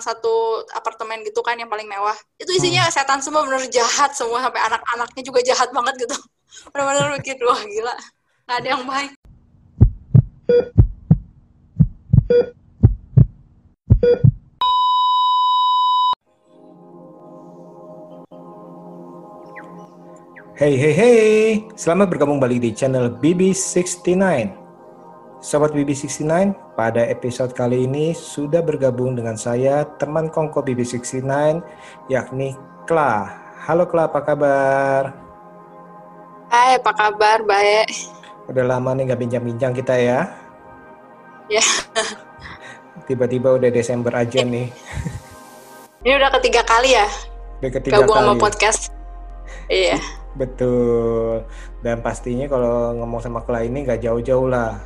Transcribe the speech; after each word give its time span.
bintang 0.00 0.16
satu 0.16 0.64
apartemen 0.72 1.20
gitu 1.28 1.44
kan 1.44 1.60
yang 1.60 1.68
paling 1.68 1.84
mewah. 1.84 2.16
Itu 2.40 2.56
isinya 2.56 2.88
hmm. 2.88 2.92
setan 2.96 3.20
semua 3.20 3.44
bener 3.44 3.68
jahat 3.68 4.16
semua 4.16 4.40
sampai 4.40 4.64
anak-anaknya 4.64 5.22
juga 5.28 5.44
jahat 5.44 5.68
banget 5.76 6.08
gitu. 6.08 6.16
Bener-bener 6.72 7.20
bikin 7.20 7.36
wah 7.44 7.60
gila. 7.60 7.94
Nggak 8.48 8.56
ada 8.56 8.68
yang 8.72 8.84
baik. 8.88 9.12
Hey 20.60 20.76
hey 20.76 20.92
hey, 20.92 21.64
selamat 21.76 22.12
bergabung 22.12 22.40
balik 22.40 22.60
di 22.64 22.72
channel 22.72 23.12
BB69. 23.20 24.16
Sobat 25.40 25.72
BB69, 25.72 26.52
pada 26.80 27.04
episode 27.04 27.52
kali 27.52 27.84
ini 27.84 28.16
sudah 28.16 28.64
bergabung 28.64 29.12
dengan 29.12 29.36
saya, 29.36 29.84
teman 30.00 30.32
kongko 30.32 30.64
BB69, 30.64 31.28
yakni 32.08 32.56
Kla. 32.88 33.28
Halo 33.68 33.84
Kla, 33.84 34.08
apa 34.08 34.24
kabar? 34.24 35.12
Hai, 36.48 36.80
apa 36.80 36.88
kabar? 36.96 37.44
Baik. 37.44 37.84
Udah 38.48 38.64
lama 38.64 38.96
nih 38.96 39.12
nggak 39.12 39.20
bincang-bincang 39.20 39.76
kita 39.76 39.92
ya? 39.92 40.24
Ya. 41.52 41.60
Tiba-tiba 43.04 43.60
udah 43.60 43.68
Desember 43.68 44.16
aja 44.16 44.40
nih. 44.40 44.72
Ini 46.00 46.16
udah 46.16 46.32
ketiga 46.40 46.64
kali 46.64 46.96
ya? 46.96 47.04
Udah 47.60 47.76
ketiga 47.76 48.00
Gabung 48.00 48.16
kali. 48.16 48.24
sama 48.24 48.34
podcast. 48.40 48.80
Iya. 49.68 50.00
Betul. 50.32 51.44
Dan 51.84 52.00
pastinya 52.00 52.48
kalau 52.48 52.96
ngomong 52.96 53.20
sama 53.20 53.44
Kla 53.44 53.68
ini 53.68 53.84
nggak 53.84 54.00
jauh-jauh 54.00 54.48
lah. 54.48 54.80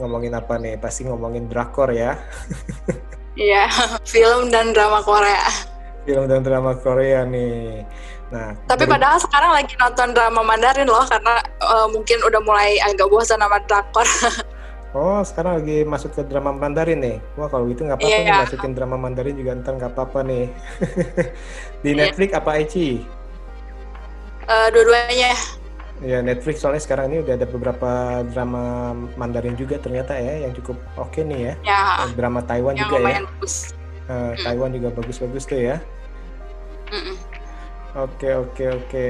Ngomongin 0.00 0.34
apa 0.34 0.58
nih? 0.58 0.74
Pasti 0.78 1.06
ngomongin 1.06 1.46
drakor 1.46 1.94
ya. 1.94 2.18
Iya, 3.34 3.66
film 4.12 4.50
dan 4.50 4.70
drama 4.70 5.02
Korea. 5.02 5.46
Film 6.06 6.30
dan 6.30 6.42
drama 6.46 6.78
Korea 6.78 7.26
nih. 7.26 7.82
Nah, 8.34 8.56
tapi 8.66 8.88
dari... 8.88 8.92
padahal 8.98 9.18
sekarang 9.22 9.50
lagi 9.54 9.74
nonton 9.78 10.08
drama 10.10 10.40
Mandarin 10.42 10.88
loh 10.88 11.04
karena 11.06 11.38
uh, 11.62 11.86
mungkin 11.86 12.18
udah 12.24 12.40
mulai 12.42 12.82
agak 12.82 13.06
bosan 13.06 13.38
sama 13.38 13.62
drakor. 13.66 14.06
oh, 14.98 15.20
sekarang 15.22 15.62
lagi 15.62 15.86
masuk 15.86 16.10
ke 16.14 16.22
drama 16.26 16.50
Mandarin 16.50 16.98
nih. 16.98 17.16
Wah, 17.38 17.46
kalau 17.46 17.70
gitu 17.70 17.86
nggak 17.86 17.98
apa-apa 18.00 18.14
yeah. 18.14 18.26
nih 18.26 18.42
masukin 18.46 18.72
drama 18.74 18.96
Mandarin 18.98 19.34
juga 19.38 19.50
ntar 19.60 19.78
nggak 19.78 19.92
apa-apa 19.94 20.20
nih. 20.26 20.44
Di 21.84 21.90
yeah. 21.94 21.98
Netflix 22.06 22.30
apa 22.34 22.50
Ichi? 22.58 23.06
Uh, 24.44 24.68
dua-duanya. 24.74 25.32
Ya 26.02 26.18
Netflix 26.18 26.58
soalnya 26.58 26.82
sekarang 26.82 27.14
ini 27.14 27.22
udah 27.22 27.38
ada 27.38 27.46
beberapa 27.46 27.90
drama 28.34 28.94
Mandarin 29.14 29.54
juga 29.54 29.78
ternyata 29.78 30.18
ya 30.18 30.42
yang 30.42 30.52
cukup 30.58 30.74
oke 30.98 31.14
okay 31.14 31.22
nih 31.22 31.40
ya. 31.40 31.54
Ya. 31.62 31.82
Drama 32.18 32.42
Taiwan 32.42 32.74
yang 32.74 32.90
juga 32.90 32.96
ya. 33.06 33.22
Bagus. 33.22 33.54
Uh, 34.10 34.34
hmm. 34.34 34.42
Taiwan 34.42 34.70
juga 34.74 34.88
bagus-bagus 34.90 35.44
tuh 35.46 35.60
ya. 35.62 35.76
Mm 36.90 37.34
Oke 37.94 38.26
oke 38.34 38.64
oke. 38.74 39.08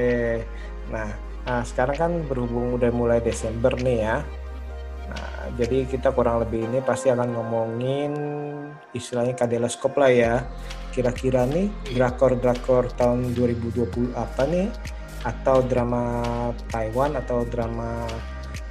Nah, 0.93 1.09
nah 1.49 1.65
sekarang 1.65 1.97
kan 1.97 2.11
berhubung 2.29 2.77
udah 2.77 2.93
mulai 2.93 3.17
Desember 3.17 3.73
nih 3.81 4.05
ya. 4.05 4.21
Nah, 5.09 5.49
jadi 5.57 5.89
kita 5.89 6.13
kurang 6.13 6.45
lebih 6.45 6.69
ini 6.69 6.85
pasti 6.85 7.09
akan 7.09 7.33
ngomongin 7.33 8.13
istilahnya 8.93 9.33
kadeloskop 9.33 9.97
lah 9.97 10.13
ya. 10.13 10.33
Kira-kira 10.93 11.49
nih 11.49 11.73
drakor-drakor 11.97 12.93
tahun 12.93 13.33
2020 13.33 14.13
apa 14.13 14.45
nih? 14.45 14.69
Atau 15.25 15.65
drama 15.65 16.01
Taiwan 16.69 17.17
atau 17.17 17.41
drama 17.49 18.05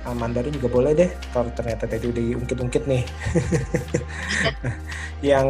uh, 0.06 0.14
Mandarin 0.14 0.54
juga 0.54 0.70
boleh 0.70 0.94
deh. 0.94 1.10
Kalau 1.34 1.50
ternyata 1.52 1.90
tadi 1.90 2.06
udah 2.06 2.22
diungkit-ungkit 2.22 2.86
nih. 2.86 3.02
Yang 5.34 5.48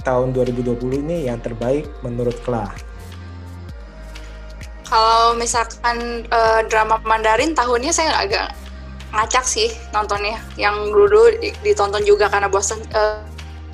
tahun 0.00 0.32
2020 0.36 1.04
ini 1.04 1.16
yang 1.24 1.40
terbaik 1.40 1.88
menurut 2.04 2.36
Kla 2.44 2.68
kalau 4.94 5.34
misalkan 5.34 6.22
uh, 6.30 6.62
drama 6.70 7.02
Mandarin 7.02 7.50
tahunnya 7.50 7.90
saya 7.90 8.14
agak 8.14 8.54
ngacak 9.10 9.42
sih 9.42 9.74
nontonnya. 9.90 10.38
Yang 10.54 10.94
dulu 10.94 11.22
ditonton 11.66 12.06
juga 12.06 12.30
karena 12.30 12.46
bosan 12.46 12.78
uh, 12.94 13.18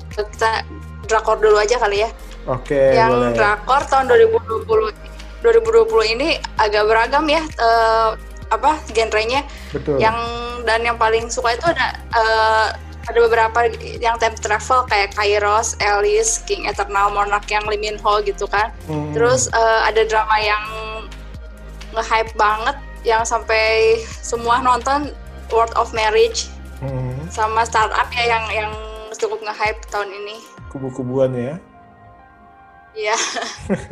kita 0.09 0.65
drakor 1.05 1.37
dulu 1.37 1.61
aja 1.61 1.77
kali 1.77 2.01
ya. 2.01 2.09
Oke 2.49 2.73
okay, 2.73 2.97
yang 2.97 3.13
boleh. 3.13 3.37
drakor 3.37 3.85
tahun 3.85 4.09
2020 4.09 5.10
2020 5.41 6.13
ini 6.17 6.29
agak 6.61 6.85
beragam 6.85 7.25
ya 7.25 7.41
uh, 7.61 8.13
apa 8.51 8.77
genrenya. 8.93 9.45
Betul. 9.73 9.97
Yang 9.97 10.17
dan 10.65 10.85
yang 10.85 10.97
paling 11.01 11.31
suka 11.33 11.57
itu 11.57 11.65
ada 11.65 11.97
uh, 12.13 12.67
ada 13.09 13.17
beberapa 13.25 13.73
yang 13.97 14.21
time 14.21 14.37
travel 14.37 14.85
kayak 14.85 15.17
Kairos, 15.17 15.73
Alice, 15.81 16.45
King 16.45 16.69
Eternal, 16.69 17.09
Monarch 17.09 17.49
yang 17.49 17.65
Lee 17.65 17.81
Min 17.81 17.97
Ho 18.05 18.21
gitu 18.21 18.45
kan. 18.45 18.69
Hmm. 18.85 19.09
Terus 19.17 19.49
uh, 19.51 19.81
ada 19.89 20.05
drama 20.05 20.37
yang 20.37 20.63
nge-hype 21.97 22.31
banget 22.37 22.77
yang 23.01 23.25
sampai 23.25 23.97
semua 24.05 24.61
nonton 24.61 25.09
World 25.49 25.73
of 25.73 25.91
Marriage 25.91 26.47
hmm. 26.79 27.27
sama 27.33 27.65
startup 27.65 28.07
ya 28.13 28.37
yang 28.37 28.45
yang 28.53 28.73
cukup 29.17 29.41
nge-hype 29.41 29.81
tahun 29.89 30.13
ini. 30.13 30.37
Kubu-kubuan 30.69 31.33
ya. 31.33 31.57
Iya. 32.91 33.15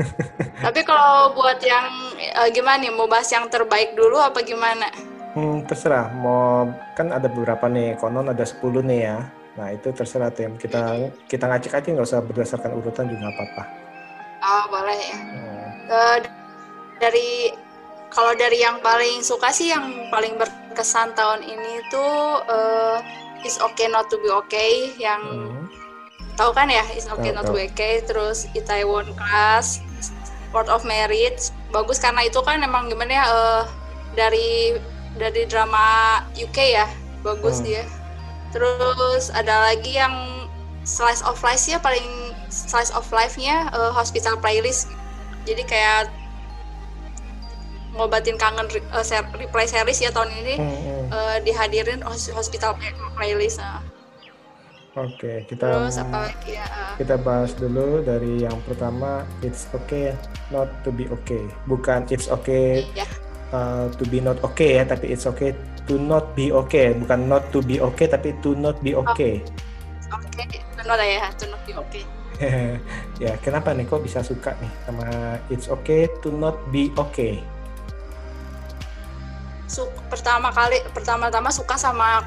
Tapi 0.65 0.81
kalau 0.83 1.31
buat 1.35 1.59
yang 1.63 1.87
uh, 2.35 2.49
gimana 2.51 2.83
nih, 2.83 2.91
mau 2.91 3.07
bahas 3.07 3.31
yang 3.31 3.47
terbaik 3.47 3.95
dulu 3.95 4.19
apa 4.19 4.43
gimana? 4.43 4.91
Hmm, 5.35 5.63
terserah. 5.63 6.11
Mau 6.11 6.67
kan 6.99 7.15
ada 7.15 7.31
beberapa 7.31 7.71
nih, 7.71 7.95
konon 7.95 8.27
ada 8.27 8.43
10 8.43 8.59
nih 8.83 8.99
ya. 9.07 9.17
Nah 9.55 9.67
itu 9.71 9.91
terserah 9.95 10.31
tim. 10.35 10.59
Kita 10.59 11.11
kita 11.31 11.47
ngacik 11.47 11.79
aja 11.79 11.87
nggak 11.87 12.07
usah 12.07 12.23
berdasarkan 12.23 12.75
urutan 12.75 13.07
juga 13.07 13.31
apa-apa. 13.31 13.63
Oh 14.39 14.63
boleh 14.67 14.99
ya. 14.99 15.19
Hmm. 15.19 15.69
Uh, 15.89 16.17
dari 16.99 17.55
kalau 18.11 18.35
dari 18.35 18.59
yang 18.59 18.83
paling 18.83 19.23
suka 19.23 19.53
sih 19.53 19.71
yang 19.71 20.11
paling 20.11 20.35
berkesan 20.35 21.15
tahun 21.15 21.45
ini 21.45 21.73
tuh 21.87 22.43
uh, 22.51 22.99
It's 23.47 23.61
Okay 23.61 23.87
Not 23.87 24.11
to 24.11 24.19
Be 24.19 24.27
Okay 24.43 24.91
yang 24.99 25.23
hmm 25.23 25.88
tahu 26.39 26.55
kan 26.55 26.71
ya 26.71 26.87
It's 26.95 27.11
Okay 27.11 27.35
Not 27.35 27.51
to 27.51 27.59
Okay 27.59 27.99
terus 28.07 28.47
Itaewon 28.55 29.11
Class 29.19 29.83
World 30.55 30.71
of 30.71 30.87
Merit 30.87 31.51
bagus 31.75 31.99
karena 31.99 32.25
itu 32.25 32.39
kan 32.41 32.63
emang 32.63 32.87
gimana 32.87 33.11
ya 33.11 33.25
uh, 33.27 33.63
dari 34.15 34.79
dari 35.19 35.43
drama 35.45 36.23
UK 36.33 36.57
ya 36.79 36.87
bagus 37.21 37.59
hmm. 37.59 37.65
dia. 37.67 37.83
Terus 38.55 39.29
ada 39.29 39.69
lagi 39.69 39.99
yang 39.99 40.47
slice 40.87 41.21
of 41.21 41.37
life 41.45 41.67
ya 41.69 41.77
paling 41.77 42.33
slice 42.49 42.89
of 42.95 43.05
life-nya 43.13 43.69
uh, 43.75 43.93
hospital 43.93 44.39
playlist. 44.39 44.89
Jadi 45.45 45.61
kayak 45.69 46.09
ngobatin 47.93 48.41
kangen 48.41 48.65
uh, 48.89 49.05
ser 49.05 49.21
replay 49.37 49.69
series 49.69 50.01
ya 50.01 50.09
tahun 50.09 50.31
ini 50.45 50.55
hmm. 50.57 50.87
Uh, 51.09 51.41
dihadirin 51.41 52.05
hospital 52.05 52.77
playlist. 53.17 53.57
Nah 53.61 53.88
Oke, 54.97 55.45
kita 55.45 55.69
Terus 55.69 56.01
apa 56.01 56.33
lagi 56.33 56.57
ya? 56.57 56.65
Kita 56.97 57.21
bahas 57.21 57.53
dulu 57.53 58.01
dari 58.01 58.41
yang 58.41 58.57
pertama 58.65 59.21
it's 59.45 59.69
okay 59.77 60.17
not 60.49 60.65
to 60.81 60.89
be 60.89 61.05
okay. 61.13 61.45
Bukan 61.69 62.09
it's 62.09 62.25
okay 62.25 62.89
yeah. 62.97 63.05
uh, 63.53 63.85
to 64.01 64.03
be 64.09 64.17
not 64.17 64.41
okay 64.41 64.81
ya, 64.81 64.83
tapi 64.89 65.13
it's 65.13 65.29
okay 65.29 65.53
to 65.85 66.01
not 66.01 66.33
be 66.33 66.49
okay. 66.49 66.97
Bukan 66.97 67.29
not 67.29 67.53
to 67.53 67.61
be 67.61 67.77
okay 67.77 68.09
tapi 68.09 68.33
to 68.41 68.57
not 68.57 68.81
be 68.81 68.97
okay. 68.97 69.45
Oh, 70.09 70.17
oke, 70.17 70.25
okay. 70.33 70.57
to 70.57 70.81
not 70.81 70.97
ya, 70.97 71.29
to 71.37 71.45
not 71.53 71.61
be 71.69 71.73
okay. 71.77 72.03
ya, 73.23 73.37
kenapa 73.45 73.77
nih 73.77 73.85
kok 73.85 74.01
bisa 74.01 74.25
suka 74.25 74.57
nih 74.57 74.73
sama 74.89 75.05
it's 75.53 75.69
okay 75.69 76.09
to 76.25 76.33
not 76.33 76.57
be 76.73 76.89
okay? 76.97 77.45
Su 79.69 79.85
pertama 80.09 80.49
kali 80.49 80.81
pertama-tama 80.97 81.53
suka 81.53 81.77
sama 81.77 82.25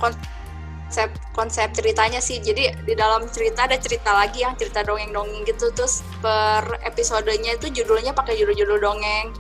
konsep 0.93 1.09
konsep 1.33 1.73
ceritanya 1.73 2.21
sih. 2.21 2.37
Jadi 2.37 2.69
di 2.85 2.93
dalam 2.93 3.25
cerita 3.33 3.65
ada 3.65 3.81
cerita 3.81 4.12
lagi 4.12 4.44
yang 4.44 4.53
cerita 4.61 4.85
dongeng-dongeng 4.85 5.49
gitu. 5.49 5.73
Terus 5.73 6.05
per 6.21 6.69
episodenya 6.85 7.56
itu 7.56 7.73
judulnya 7.73 8.12
pakai 8.12 8.37
judul-judul 8.37 8.77
dongeng. 8.77 9.33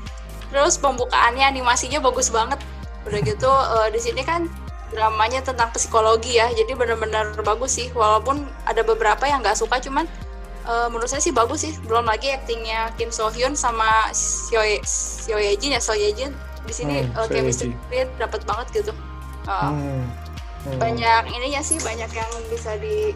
Terus 0.48 0.80
pembukaannya 0.80 1.44
animasinya 1.44 2.00
bagus 2.00 2.32
banget. 2.32 2.56
Udah 3.04 3.20
gitu 3.20 3.52
uh, 3.52 3.92
di 3.92 4.00
sini 4.00 4.24
kan 4.24 4.48
dramanya 4.96 5.44
tentang 5.44 5.68
psikologi 5.76 6.40
ya. 6.40 6.48
Jadi 6.56 6.72
benar-benar 6.72 7.36
bagus 7.44 7.76
sih. 7.76 7.92
Walaupun 7.92 8.48
ada 8.64 8.80
beberapa 8.80 9.28
yang 9.28 9.44
nggak 9.44 9.60
suka 9.60 9.76
cuman 9.76 10.08
uh, 10.64 10.88
menurut 10.88 11.12
saya 11.12 11.20
sih 11.20 11.36
bagus 11.36 11.68
sih. 11.68 11.76
Belum 11.84 12.08
lagi 12.08 12.32
aktingnya 12.32 12.96
Kim 12.96 13.12
So 13.12 13.28
Hyun 13.28 13.52
sama 13.52 14.08
Seo 14.16 14.64
Seo 14.88 15.36
Ye 15.36 15.52
Jin 15.60 15.76
ya 15.76 15.84
Seo 15.84 16.00
Ye 16.00 16.16
Jin. 16.16 16.32
Di 16.64 16.72
sini 16.72 17.04
hmm, 17.04 17.12
uh, 17.12 17.28
chemistry 17.28 17.76
dapat 18.16 18.40
banget 18.48 18.80
gitu. 18.80 18.96
Uh, 19.44 19.68
hmm 19.68 20.21
hmm. 20.66 20.78
banyak 20.78 21.22
ininya 21.30 21.62
sih 21.62 21.78
banyak 21.82 22.10
yang 22.10 22.30
bisa 22.50 22.76
di 22.78 23.14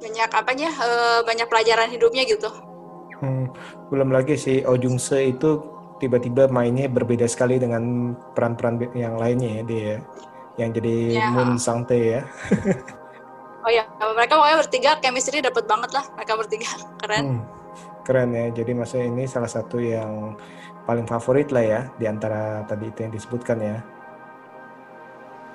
banyak 0.00 0.30
apanya 0.32 0.68
uh, 0.80 1.20
banyak 1.24 1.46
pelajaran 1.46 1.92
hidupnya 1.92 2.24
gitu 2.24 2.48
hmm. 3.20 3.52
belum 3.92 4.08
lagi 4.12 4.36
si 4.40 4.64
Oh 4.64 4.80
Jung 4.80 4.96
Se 4.96 5.20
itu 5.28 5.60
tiba-tiba 6.00 6.48
mainnya 6.48 6.88
berbeda 6.88 7.28
sekali 7.28 7.60
dengan 7.60 8.16
peran-peran 8.32 8.80
yang 8.96 9.20
lainnya 9.20 9.60
ya 9.60 9.62
dia 9.68 9.80
ya. 9.84 9.98
yang 10.64 10.70
jadi 10.72 10.96
ya. 11.12 11.28
Moon 11.36 11.60
Sang 11.60 11.84
Tae 11.84 12.20
ya 12.20 12.22
oh 13.64 13.70
ya 13.70 13.84
oh 14.00 14.16
mereka 14.16 14.40
pokoknya 14.40 14.58
bertiga 14.64 14.90
chemistry 15.04 15.44
dapat 15.44 15.68
banget 15.68 15.92
lah 15.92 16.04
mereka 16.16 16.32
bertiga 16.40 16.70
keren 17.04 17.24
hmm, 17.36 17.40
keren 18.08 18.30
ya 18.32 18.46
jadi 18.48 18.72
maksudnya 18.72 19.06
ini 19.12 19.24
salah 19.28 19.50
satu 19.52 19.76
yang 19.76 20.34
paling 20.88 21.04
favorit 21.04 21.52
lah 21.52 21.62
ya 21.62 21.80
di 22.00 22.08
antara 22.08 22.64
tadi 22.64 22.88
itu 22.88 23.04
yang 23.04 23.12
disebutkan 23.12 23.60
ya 23.60 23.76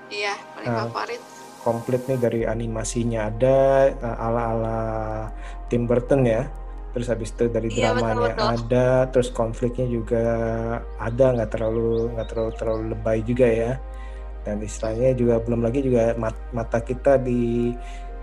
iya 0.09 0.33
paling 0.57 0.71
uh, 0.71 0.77
favorit 0.89 1.21
komplit 1.65 2.01
nih 2.05 2.19
dari 2.21 2.41
animasinya 2.45 3.33
ada 3.33 3.57
uh, 3.97 4.25
ala-ala 4.29 4.79
Tim 5.71 5.89
Burton 5.89 6.25
ya 6.25 6.45
terus 6.95 7.11
habis 7.11 7.35
itu 7.35 7.51
dari 7.51 7.67
iya, 7.75 7.91
dramanya 7.91 8.15
betul, 8.15 8.29
betul. 8.31 8.47
ada 8.55 8.87
terus 9.11 9.29
konfliknya 9.33 9.87
juga 9.89 10.25
ada 10.95 11.25
nggak 11.35 11.51
terlalu 11.51 12.15
nggak 12.15 12.27
terlalu 12.31 12.51
terlalu 12.55 12.83
lebay 12.95 13.19
juga 13.19 13.47
ya 13.49 13.71
dan 14.47 14.61
istilahnya 14.61 15.11
juga 15.17 15.41
belum 15.41 15.65
lagi 15.65 15.81
juga 15.81 16.13
mat, 16.15 16.37
mata 16.53 16.79
kita 16.79 17.17
di 17.19 17.73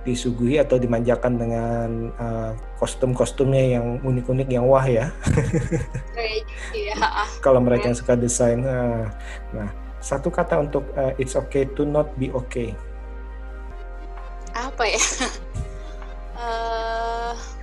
disuguhi 0.03 0.59
atau 0.59 0.83
dimanjakan 0.83 1.33
dengan 1.39 1.89
uh, 2.19 2.51
kostum-kostumnya 2.79 3.79
yang 3.79 3.87
unik-unik 4.03 4.49
yang 4.51 4.67
wah 4.67 4.83
ya. 4.83 5.15
iya. 6.75 6.99
Kalau 7.39 7.63
mereka 7.63 7.87
yang 7.87 7.95
suka 7.95 8.19
desain, 8.19 8.67
uh, 8.67 9.07
nah 9.55 9.71
satu 10.03 10.29
kata 10.29 10.59
untuk 10.59 10.85
uh, 10.99 11.15
it's 11.17 11.39
okay 11.39 11.65
to 11.79 11.87
not 11.87 12.11
be 12.19 12.29
okay. 12.35 12.75
Apa 14.53 14.85
ya? 14.85 15.01
uh, 16.37 17.33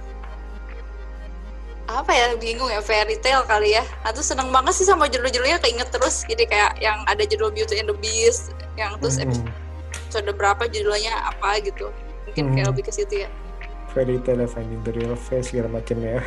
apa 1.99 2.11
ya 2.13 2.37
bingung 2.37 2.69
ya 2.69 2.79
fairy 2.85 3.17
tale 3.17 3.43
kali 3.49 3.73
ya 3.73 3.83
atau 4.05 4.21
seneng 4.21 4.53
banget 4.53 4.77
sih 4.77 4.85
sama 4.85 5.09
judul-judulnya 5.09 5.57
keinget 5.57 5.89
terus 5.89 6.21
jadi 6.29 6.45
kayak 6.45 6.71
yang 6.77 7.01
ada 7.09 7.25
judul 7.25 7.49
Beauty 7.49 7.81
and 7.81 7.89
the 7.89 7.97
Beast 7.97 8.53
yang 8.77 8.93
terus 9.01 9.17
mm 9.17 9.25
-hmm. 9.25 9.49
episode 10.05 10.29
berapa 10.37 10.69
judulnya 10.69 11.17
apa 11.33 11.57
gitu 11.65 11.89
mungkin 12.29 12.45
hmm. 12.45 12.53
kayak 12.53 12.67
lebih 12.69 12.83
ke 12.85 12.91
situ 12.93 13.25
ya 13.25 13.29
fairy 13.89 14.21
tale 14.21 14.45
finding 14.45 14.77
the 14.85 14.93
real 14.93 15.17
face 15.17 15.49
segala 15.49 15.81
macam 15.81 15.97
ya 15.97 16.21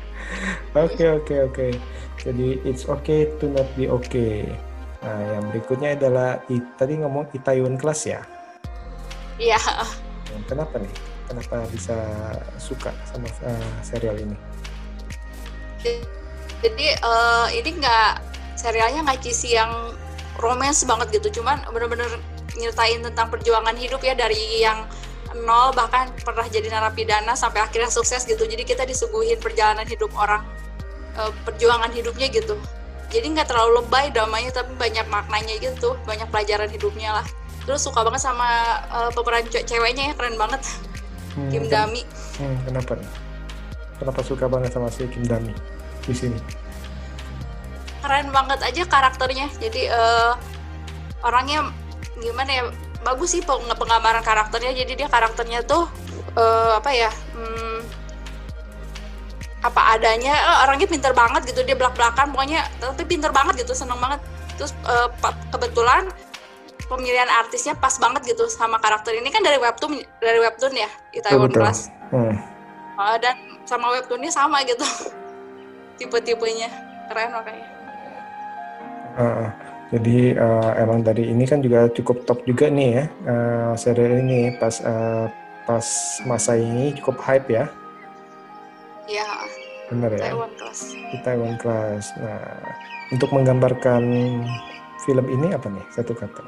oke 0.84 1.04
oke 1.20 1.34
oke 1.48 1.66
jadi 2.20 2.60
it's 2.68 2.84
okay 2.84 3.32
to 3.40 3.48
not 3.48 3.64
be 3.80 3.88
okay 3.88 4.44
nah 5.02 5.18
yang 5.18 5.44
berikutnya 5.50 5.98
adalah 5.98 6.38
i, 6.46 6.62
tadi 6.78 7.02
ngomong 7.02 7.34
Itaewon 7.34 7.74
Class 7.74 8.06
ya? 8.06 8.22
Iya. 9.36 9.58
Kenapa 10.46 10.78
nih? 10.78 10.92
Kenapa 11.26 11.66
bisa 11.74 11.96
suka 12.62 12.94
sama 13.08 13.26
uh, 13.42 13.74
serial 13.82 14.14
ini? 14.20 14.36
Jadi 16.62 16.86
uh, 17.02 17.50
ini 17.50 17.82
nggak 17.82 18.22
serialnya 18.54 19.02
nggak 19.02 19.20
kisi 19.26 19.58
yang 19.58 19.96
romance 20.38 20.86
banget 20.86 21.18
gitu. 21.18 21.42
Cuman 21.42 21.66
bener-bener 21.74 22.06
nyertain 22.54 23.02
tentang 23.02 23.26
perjuangan 23.32 23.74
hidup 23.74 23.98
ya 24.06 24.14
dari 24.14 24.62
yang 24.62 24.86
nol 25.32 25.72
bahkan 25.72 26.12
pernah 26.22 26.44
jadi 26.46 26.68
narapidana 26.68 27.34
sampai 27.34 27.64
akhirnya 27.64 27.90
sukses 27.90 28.22
gitu. 28.22 28.46
Jadi 28.46 28.62
kita 28.62 28.86
disuguhin 28.86 29.42
perjalanan 29.42 29.88
hidup 29.88 30.14
orang 30.14 30.46
uh, 31.18 31.34
perjuangan 31.42 31.90
hidupnya 31.90 32.30
gitu 32.30 32.54
jadi 33.12 33.26
nggak 33.28 33.48
terlalu 33.52 33.84
lebay 33.84 34.08
dramanya 34.08 34.50
tapi 34.56 34.72
banyak 34.80 35.04
maknanya 35.12 35.54
gitu. 35.60 35.94
Banyak 36.08 36.32
pelajaran 36.32 36.72
hidupnya 36.72 37.20
lah. 37.20 37.26
Terus 37.68 37.84
suka 37.84 38.00
banget 38.02 38.24
sama 38.24 38.80
uh, 38.88 39.10
pemeran 39.12 39.44
ceweknya 39.46 40.10
ya 40.10 40.14
keren 40.16 40.40
banget. 40.40 40.64
Hmm, 41.36 41.48
Kim 41.52 41.68
Dami. 41.68 42.02
hmm, 42.40 42.56
kenapa? 42.68 42.96
Kenapa 44.00 44.20
suka 44.24 44.48
banget 44.48 44.72
sama 44.74 44.88
si 44.88 45.04
Kim 45.12 45.28
Dami 45.28 45.52
di 46.08 46.14
sini? 46.16 46.40
Keren 48.00 48.32
banget 48.32 48.64
aja 48.64 48.82
karakternya. 48.88 49.46
Jadi 49.60 49.92
uh, 49.92 50.34
orangnya 51.22 51.70
gimana 52.18 52.50
ya 52.50 52.64
bagus 53.04 53.36
sih 53.36 53.44
penggambaran 53.44 54.24
karakternya. 54.24 54.72
Jadi 54.72 55.04
dia 55.04 55.08
karakternya 55.12 55.62
tuh 55.68 55.84
uh, 56.34 56.80
apa 56.80 56.90
ya 56.96 57.10
hmm, 57.36 58.01
apa 59.62 59.94
adanya 59.94 60.34
uh, 60.34 60.66
orangnya 60.66 60.90
pinter 60.90 61.14
banget 61.14 61.46
gitu 61.46 61.62
dia 61.62 61.78
belak 61.78 61.94
belakan 61.94 62.34
pokoknya 62.34 62.66
tapi 62.82 63.06
pinter 63.06 63.30
banget 63.30 63.62
gitu 63.62 63.72
seneng 63.78 63.98
banget. 64.02 64.18
Terus 64.58 64.74
uh, 64.86 65.08
kebetulan 65.54 66.10
pemilihan 66.90 67.30
artisnya 67.30 67.78
pas 67.78 67.94
banget 67.96 68.34
gitu 68.34 68.50
sama 68.50 68.82
karakter 68.82 69.14
ini. 69.14 69.30
Kan 69.30 69.46
dari 69.46 69.62
webtoon 69.62 70.02
dari 70.18 70.38
webtoon 70.42 70.74
ya 70.74 70.90
Itaewon 71.14 71.54
Class 71.54 71.88
hmm. 72.10 72.34
uh, 72.98 73.16
dan 73.22 73.62
sama 73.64 73.94
webtoonnya 73.94 74.34
sama 74.34 74.66
gitu. 74.66 74.84
Tipe-tipenya. 75.96 76.68
Keren 77.06 77.30
makanya. 77.30 77.66
Uh, 79.12 79.46
jadi 79.92 80.40
uh, 80.40 80.72
emang 80.80 81.04
dari 81.04 81.28
ini 81.28 81.44
kan 81.44 81.60
juga 81.60 81.84
cukup 81.92 82.24
top 82.24 82.42
juga 82.48 82.66
nih 82.72 82.88
ya 82.98 83.04
uh, 83.30 83.72
serial 83.78 84.26
ini. 84.26 84.58
Pas 84.58 84.82
uh, 84.82 85.30
pas 85.62 85.86
masa 86.26 86.58
ini 86.58 86.90
cukup 86.98 87.22
hype 87.22 87.46
ya. 87.46 87.70
Iya 89.06 89.26
benar 89.92 90.10
ya? 90.16 90.32
Taiwan 90.32 90.52
Class. 90.56 90.78
Taiwan 91.22 91.54
Class. 91.60 92.04
Nah 92.16 92.42
untuk 93.12 93.28
menggambarkan 93.30 94.02
film 95.04 95.26
ini 95.28 95.52
apa 95.52 95.68
nih? 95.68 95.84
Satu 95.92 96.16
kata. 96.16 96.40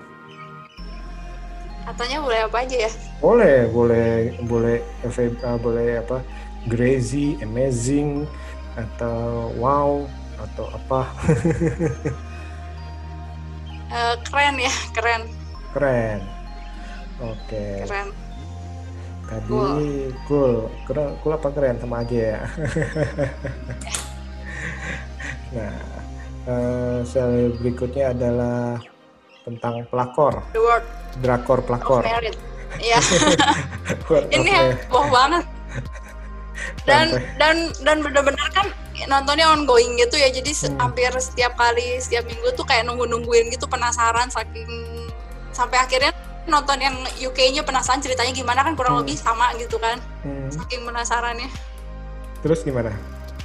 Katanya 1.85 2.25
boleh 2.25 2.41
apa 2.49 2.57
aja 2.65 2.77
ya? 2.89 2.91
Boleh 3.21 3.69
boleh 3.69 4.41
boleh 4.49 4.81
uh, 5.05 5.59
boleh 5.61 6.01
apa? 6.01 6.25
Crazy 6.65 7.37
amazing 7.45 8.25
atau 8.75 9.53
wow 9.61 10.09
atau 10.41 10.67
apa? 10.73 11.01
Uh, 13.95 14.19
keren 14.27 14.59
ya 14.59 14.75
keren. 14.91 15.23
Keren. 15.71 16.21
Oke. 17.23 17.47
Okay. 17.47 17.87
keren 17.87 18.24
tadi 19.29 19.51
cool. 20.27 20.69
cool. 20.87 21.15
Cool 21.21 21.33
apa 21.35 21.49
keren 21.53 21.77
sama 21.81 22.03
aja 22.05 22.17
ya? 22.17 22.41
Nah 25.55 25.71
uh, 26.51 26.99
sel 27.07 27.55
berikutnya 27.63 28.11
adalah 28.11 28.83
tentang 29.45 29.87
pelakor. 29.87 30.43
The 30.51 30.61
word 30.61 30.85
drakor 31.23 31.63
pelakor. 31.63 32.03
Iya. 32.81 32.99
ini 34.35 34.51
heboh 34.51 35.07
banget. 35.13 35.45
Dan 36.83 37.23
dan 37.39 37.71
dan 37.87 38.03
benar-benar 38.03 38.49
kan 38.51 38.67
nontonnya 39.07 39.47
ongoing 39.53 39.95
gitu 40.01 40.19
ya. 40.19 40.33
Jadi 40.33 40.51
hmm. 40.51 40.81
hampir 40.81 41.13
setiap 41.23 41.55
kali 41.55 42.03
setiap 42.03 42.27
minggu 42.27 42.51
tuh 42.59 42.67
kayak 42.67 42.89
nunggu 42.89 43.07
nungguin 43.07 43.53
gitu 43.53 43.71
penasaran 43.71 44.27
saking 44.33 44.69
sampai 45.55 45.79
akhirnya 45.79 46.11
nonton 46.45 46.77
yang 46.77 46.95
UK-nya 47.17 47.65
penasaran 47.65 48.05
ceritanya 48.05 48.33
gimana 48.37 48.61
kan 48.61 48.77
kurang 48.77 49.01
hmm. 49.01 49.03
lebih 49.05 49.17
sama 49.17 49.53
gitu 49.57 49.81
kan. 49.81 49.97
Hmm. 50.25 50.49
saking 50.53 50.85
penasarannya. 50.85 51.49
Terus 52.45 52.61
gimana? 52.61 52.93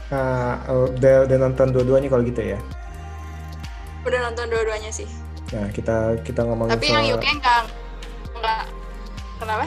Uh, 0.09 0.89
udah 0.91 1.29
udah 1.29 1.37
nonton 1.37 1.71
dua-duanya 1.71 2.09
kalau 2.11 2.23
gitu 2.25 2.41
ya? 2.41 2.59
Udah 4.03 4.19
nonton 4.27 4.51
dua-duanya 4.51 4.91
sih. 4.91 5.07
Nah 5.55 5.69
kita 5.71 6.19
kita 6.25 6.43
ngomongin 6.43 6.75
tapi 6.75 6.87
soal... 6.89 6.97
yang 6.99 7.05
UK 7.15 7.25
enggak 7.39 7.61
enggak 8.35 8.63
kenapa? 9.39 9.65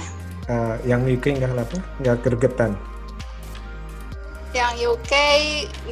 Uh, 0.50 0.74
yang 0.84 1.00
UK 1.06 1.24
enggak 1.38 1.50
kenapa? 1.56 1.76
Enggak 2.02 2.16
gergetan? 2.26 2.72
Yang 4.52 4.72
UK 4.84 5.12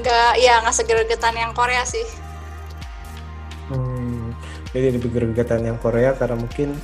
nggak 0.04 0.32
ya 0.36 0.60
nggak 0.60 0.76
segergetan 0.76 1.34
yang 1.38 1.52
Korea 1.56 1.80
sih. 1.88 2.04
Hmm, 3.70 4.34
jadi 4.74 4.98
lebih 4.98 5.14
gergetan 5.14 5.62
yang 5.62 5.78
Korea 5.78 6.12
karena 6.18 6.36
mungkin 6.36 6.74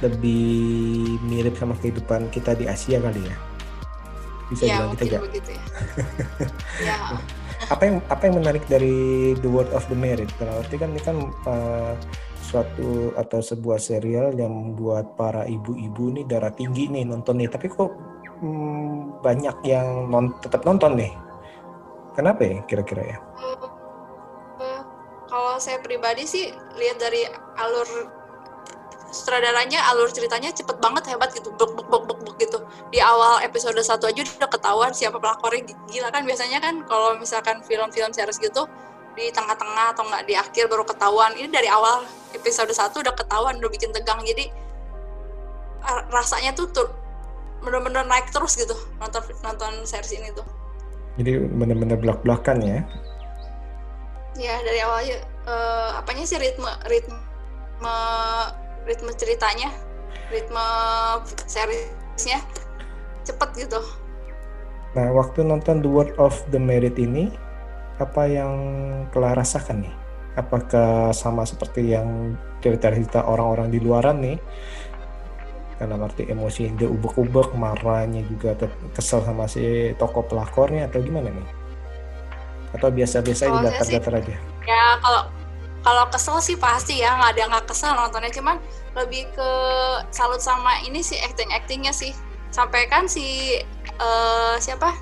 lebih 0.00 1.16
mirip 1.24 1.54
sama 1.56 1.76
kehidupan 1.78 2.32
kita 2.32 2.56
di 2.56 2.68
Asia 2.68 3.00
kali 3.00 3.22
ya 3.24 3.36
bisa 4.50 4.64
ya, 4.66 4.82
bilang 4.82 4.90
gitu 4.98 5.04
ya 5.06 5.20
begitu 5.22 5.50
ya. 5.54 5.64
ya. 6.90 6.96
apa 7.70 7.82
yang 7.86 7.96
apa 8.10 8.22
yang 8.26 8.34
menarik 8.42 8.64
dari 8.66 8.96
The 9.38 9.48
World 9.48 9.70
of 9.76 9.86
the 9.86 9.98
Merit 9.98 10.32
berarti 10.40 10.74
kan 10.74 10.90
ini 10.90 11.02
kan 11.04 11.16
uh, 11.46 11.94
suatu 12.40 13.14
atau 13.14 13.38
sebuah 13.38 13.78
serial 13.78 14.34
yang 14.34 14.50
membuat 14.50 15.14
para 15.14 15.46
ibu-ibu 15.46 16.10
nih 16.18 16.26
darah 16.26 16.50
tinggi 16.50 16.90
nih 16.90 17.06
nonton 17.06 17.38
nih 17.38 17.46
tapi 17.46 17.70
kok 17.70 17.94
hmm, 18.40 19.20
banyak 19.20 19.56
yang 19.68 20.08
non, 20.08 20.34
tetap 20.40 20.64
nonton 20.64 20.96
nih. 20.96 21.12
Kenapa 22.16 22.42
ya 22.42 22.58
kira-kira 22.66 23.16
ya? 23.16 23.18
Uh, 24.58 24.82
kalau 25.30 25.56
saya 25.62 25.78
pribadi 25.78 26.26
sih 26.26 26.50
lihat 26.74 26.98
dari 26.98 27.22
alur 27.60 27.88
sutradaranya 29.10 29.82
alur 29.90 30.06
ceritanya 30.10 30.54
cepet 30.54 30.78
banget 30.78 31.10
hebat 31.10 31.34
gitu 31.34 31.50
buk 31.54 31.74
buk 31.74 31.86
buk 31.90 32.02
buk, 32.06 32.18
buk 32.22 32.36
gitu. 32.38 32.62
Di 32.94 33.02
awal 33.02 33.42
episode 33.42 33.78
satu 33.82 34.06
aja 34.06 34.22
udah 34.22 34.48
ketahuan 34.50 34.90
siapa 34.94 35.18
pelakornya 35.18 35.74
gila 35.90 36.08
kan 36.14 36.22
biasanya 36.22 36.62
kan 36.62 36.86
kalau 36.86 37.18
misalkan 37.18 37.62
film-film 37.66 38.14
series 38.14 38.38
gitu 38.38 38.70
di 39.18 39.28
tengah-tengah 39.34 39.92
atau 39.92 40.06
nggak 40.06 40.22
di 40.30 40.34
akhir 40.38 40.70
baru 40.70 40.86
ketahuan. 40.86 41.34
Ini 41.34 41.50
dari 41.50 41.66
awal 41.66 42.06
episode 42.32 42.70
satu 42.70 43.02
udah 43.02 43.14
ketahuan 43.18 43.58
udah 43.58 43.70
bikin 43.70 43.90
tegang. 43.90 44.22
Jadi 44.22 44.48
rasanya 46.12 46.54
tuh, 46.54 46.70
tuh 46.70 46.88
bener-bener 47.60 48.04
naik 48.08 48.32
terus 48.32 48.56
gitu 48.56 48.72
nonton 49.00 49.20
nonton 49.44 49.84
series 49.84 50.16
ini 50.16 50.30
tuh. 50.32 50.46
Jadi 51.18 51.36
bener-bener 51.50 51.98
belak-belakan 51.98 52.62
ya? 52.62 52.80
Ya 54.38 54.56
dari 54.62 54.80
awalnya 54.80 55.20
uh, 55.44 55.98
apanya 55.98 56.24
sih 56.24 56.38
ritme 56.38 56.70
ritme 56.86 57.18
ritme 58.88 59.12
ceritanya 59.16 59.70
ritme 60.30 60.66
seriesnya 61.44 62.40
cepet 63.26 63.66
gitu. 63.66 63.80
Nah 64.94 65.06
waktu 65.14 65.46
nonton 65.46 65.82
The 65.82 65.90
World 65.90 66.14
of 66.18 66.34
the 66.50 66.58
Merit 66.58 66.98
ini 66.98 67.30
apa 68.00 68.26
yang 68.26 68.52
telah 69.12 69.36
rasakan 69.36 69.84
nih? 69.84 69.94
Apakah 70.38 71.12
sama 71.12 71.44
seperti 71.44 71.92
yang 71.92 72.38
cerita-cerita 72.64 73.26
orang-orang 73.28 73.68
di 73.68 73.78
luaran 73.82 74.22
nih? 74.24 74.38
Karena 75.76 75.96
arti 76.00 76.28
emosi 76.28 76.76
dia 76.76 76.88
ubek-ubek 76.88 77.56
marahnya 77.56 78.20
juga 78.28 78.52
kesel 78.92 79.24
sama 79.24 79.48
si 79.48 79.92
toko 79.96 80.24
pelakornya 80.24 80.88
atau 80.88 81.00
gimana 81.00 81.32
nih? 81.32 81.48
Atau 82.76 82.88
biasa-biasa 82.94 83.42
aja 83.50 83.58
datar-datar 83.66 84.14
aja? 84.22 84.36
ya 84.70 84.84
kalau 85.02 85.22
kalau 85.80 86.04
kesel 86.12 86.36
sih 86.44 86.56
pasti 86.60 87.00
ya 87.00 87.16
nggak 87.16 87.30
ada 87.36 87.42
nggak 87.56 87.64
kesel 87.68 87.92
nontonnya. 87.96 88.32
Cuman 88.32 88.56
lebih 88.96 89.28
ke 89.32 89.50
salut 90.12 90.40
sama 90.42 90.80
ini 90.84 91.00
sih 91.00 91.16
acting 91.24 91.48
actingnya 91.52 91.92
sih. 91.94 92.12
Sampai 92.50 92.90
kan 92.90 93.06
si 93.06 93.58
uh, 94.00 94.58
siapa? 94.60 94.92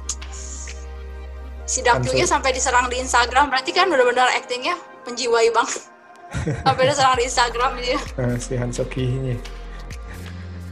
Si 1.68 1.84
Dakyunya 1.84 2.24
sampai 2.24 2.56
diserang 2.56 2.88
di 2.88 2.96
Instagram. 3.02 3.52
Berarti 3.52 3.76
kan 3.76 3.92
benar-benar 3.92 4.32
actingnya 4.32 4.78
menjiwai 5.04 5.52
banget. 5.52 5.84
Sampai 6.64 6.84
diserang 6.84 7.16
di 7.16 7.24
Instagram 7.24 7.72
dia. 7.80 7.96
Uh, 8.20 8.36
si 8.36 8.52
Hansoki-nya 8.52 9.40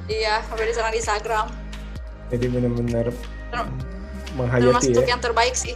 Iya, 0.06 0.38
sampai 0.46 0.70
diserang 0.70 0.92
di 0.94 1.02
Instagram. 1.02 1.46
Jadi 2.30 2.46
benar-benar 2.46 3.06
menghayati 4.38 4.70
termasuk 4.70 5.02
ya. 5.02 5.10
yang 5.10 5.22
terbaik 5.22 5.54
sih. 5.58 5.74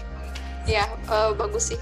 Iya, 0.70 0.86
uh, 1.10 1.34
bagus 1.34 1.74
sih. 1.74 1.80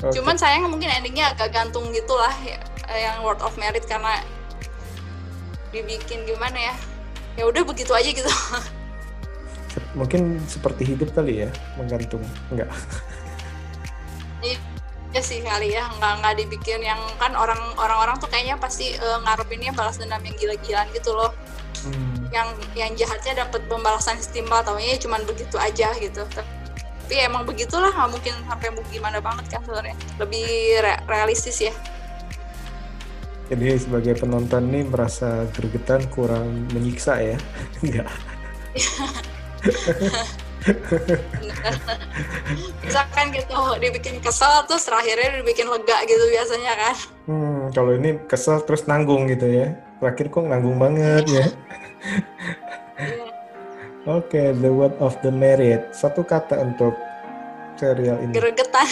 Okay. 0.00 0.12
Cuman 0.20 0.36
sayang 0.36 0.68
mungkin 0.68 0.88
endingnya 0.92 1.32
agak 1.32 1.52
gantung 1.52 1.88
gitulah 1.90 2.32
ya, 2.44 2.60
yang 2.92 3.24
Word 3.24 3.40
of 3.40 3.56
Merit 3.56 3.84
karena 3.88 4.20
dibikin 5.72 6.24
gimana 6.28 6.72
ya? 6.72 6.74
Ya 7.40 7.44
udah 7.48 7.64
begitu 7.64 7.92
aja 7.96 8.10
gitu. 8.12 8.28
Mungkin 9.98 10.40
seperti 10.44 10.84
hidup 10.92 11.16
kali 11.16 11.48
ya, 11.48 11.50
menggantung. 11.80 12.20
Enggak. 12.52 12.68
ya 15.12 15.20
sih 15.20 15.44
kali 15.44 15.76
ya 15.76 15.84
nggak 16.00 16.24
nggak 16.24 16.34
dibikin 16.40 16.80
yang 16.80 16.96
kan 17.20 17.36
orang 17.36 17.60
orang 17.76 17.98
orang 18.00 18.16
tuh 18.16 18.32
kayaknya 18.32 18.56
pasti 18.56 18.96
uh, 18.96 19.20
ngarepinnya 19.20 19.76
balas 19.76 20.00
dendam 20.00 20.24
yang 20.24 20.32
gila-gilaan 20.40 20.88
gitu 20.96 21.12
loh 21.12 21.36
hmm. 21.84 22.32
yang 22.32 22.48
yang 22.72 22.92
jahatnya 22.96 23.44
dapat 23.44 23.60
pembalasan 23.68 24.16
setimpal 24.16 24.64
taunya 24.64 24.96
ya 24.96 24.98
cuman 25.04 25.20
begitu 25.28 25.60
aja 25.60 25.92
gitu 26.00 26.24
tapi 27.02 27.28
emang 27.28 27.44
begitulah 27.44 27.92
nggak 27.92 28.08
mungkin 28.08 28.34
sampai 28.48 28.72
gimana 28.88 29.20
banget 29.20 29.44
kan 29.52 29.60
sebenarnya. 29.66 29.96
Lebih 30.16 30.48
re 30.80 30.94
realistis 31.04 31.60
ya. 31.60 31.74
Jadi 33.52 33.76
sebagai 33.76 34.16
penonton 34.16 34.72
nih 34.72 34.88
merasa 34.88 35.44
gregetan 35.52 36.08
kurang 36.08 36.72
menyiksa 36.72 37.20
ya? 37.20 37.36
Enggak 37.84 38.08
misalkan 42.86 43.34
gitu 43.34 43.58
dibikin 43.82 44.22
kesel 44.22 44.62
terus 44.70 44.86
terakhirnya 44.86 45.42
dibikin 45.42 45.66
lega 45.66 46.06
gitu 46.06 46.22
biasanya 46.30 46.72
kan. 46.78 46.94
Hmm, 47.26 47.74
kalau 47.74 47.98
ini 47.98 48.22
kesel 48.30 48.62
terus 48.62 48.86
nanggung 48.86 49.26
gitu 49.28 49.50
ya. 49.50 49.74
Terakhir 49.98 50.30
kok 50.30 50.46
nanggung 50.46 50.78
banget 50.78 51.26
ya. 51.28 51.46
Iya. 52.96 53.31
Oke, 54.02 54.34
okay, 54.34 54.46
the 54.58 54.66
word 54.66 54.90
of 54.98 55.14
the 55.22 55.30
merit. 55.30 55.94
Satu 55.94 56.26
kata 56.26 56.58
untuk 56.58 56.90
serial 57.78 58.18
ini. 58.18 58.34
Gregetan. 58.34 58.82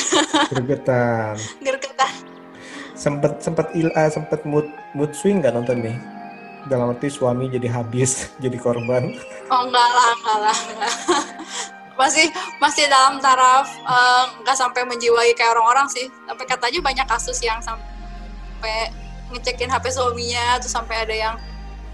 Gregetan. 0.55 1.35
Gregetan. 1.59 2.13
Sempet 3.03 3.43
sempet 3.43 3.67
il 3.75 3.91
uh, 3.91 4.07
sempet 4.07 4.47
mood 4.47 4.71
mood 4.95 5.11
swing 5.11 5.43
nggak 5.43 5.51
nonton 5.51 5.83
nih? 5.83 5.99
Dalam 6.71 6.95
arti 6.95 7.11
suami 7.11 7.51
jadi 7.51 7.67
habis, 7.75 8.29
jadi 8.45 8.55
korban. 8.55 9.11
Oh 9.51 9.67
enggak 9.67 9.91
lah, 9.91 10.11
enggak 10.15 10.39
lah. 10.47 10.57
Enggak 10.79 10.95
masih 12.01 12.27
masih 12.57 12.89
dalam 12.89 13.21
taraf 13.21 13.69
eh, 13.69 14.25
nggak 14.41 14.57
uh, 14.57 14.61
sampai 14.63 14.89
menjiwai 14.89 15.37
kayak 15.37 15.53
orang-orang 15.53 15.85
sih 15.93 16.09
sampai 16.25 16.49
katanya 16.49 16.81
banyak 16.81 17.05
kasus 17.05 17.37
yang 17.45 17.61
sampai 17.61 18.89
ngecekin 19.29 19.69
HP 19.69 19.93
suaminya 19.93 20.57
tuh 20.65 20.73
sampai 20.73 21.05
ada 21.05 21.13
yang 21.13 21.35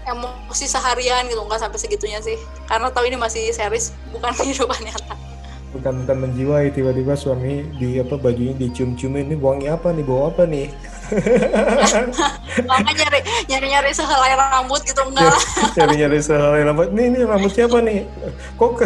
emosi 0.07 0.65
seharian 0.65 1.27
gitu 1.27 1.43
nggak 1.43 1.59
sampai 1.59 1.79
segitunya 1.79 2.19
sih. 2.23 2.39
Karena 2.65 2.87
tahu 2.87 3.11
ini 3.11 3.19
masih 3.19 3.51
series 3.51 3.91
bukan 4.15 4.31
kehidupan 4.39 4.79
nyata. 4.79 5.15
Bukan 5.75 6.07
bukan 6.07 6.17
menjiwai 6.23 6.71
tiba-tiba 6.71 7.13
suami 7.19 7.67
di 7.75 7.99
apa 7.99 8.15
bajunya 8.15 8.55
dicium-ciumin 8.55 9.27
ini 9.27 9.35
wangi 9.35 9.67
apa 9.67 9.91
nih 9.91 10.03
bawa 10.07 10.31
apa 10.31 10.47
nih? 10.47 10.71
Mama 12.63 12.91
nyari 12.95 13.19
nyari 13.51 13.67
nyari 13.75 13.91
sehelai 13.91 14.33
rambut 14.39 14.81
gitu 14.87 15.03
enggak. 15.03 15.35
Nyari 15.77 15.93
nyari 15.99 16.19
sehelai 16.23 16.61
rambut 16.63 16.87
nih 16.95 17.05
ini 17.11 17.19
rambut 17.27 17.51
siapa 17.51 17.83
nih? 17.83 18.07
Kok 18.55 18.79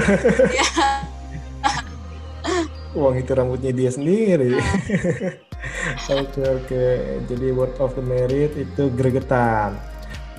iya. 0.49 0.67
uang 2.97 3.15
itu 3.23 3.31
rambutnya 3.31 3.71
dia 3.71 3.93
sendiri. 3.93 4.57
Oke 6.11 6.41
oke. 6.43 6.85
Jadi 7.29 7.47
word 7.53 7.77
of 7.77 7.93
the 7.93 8.03
merit 8.03 8.57
itu 8.57 8.89
gregetan 8.97 9.90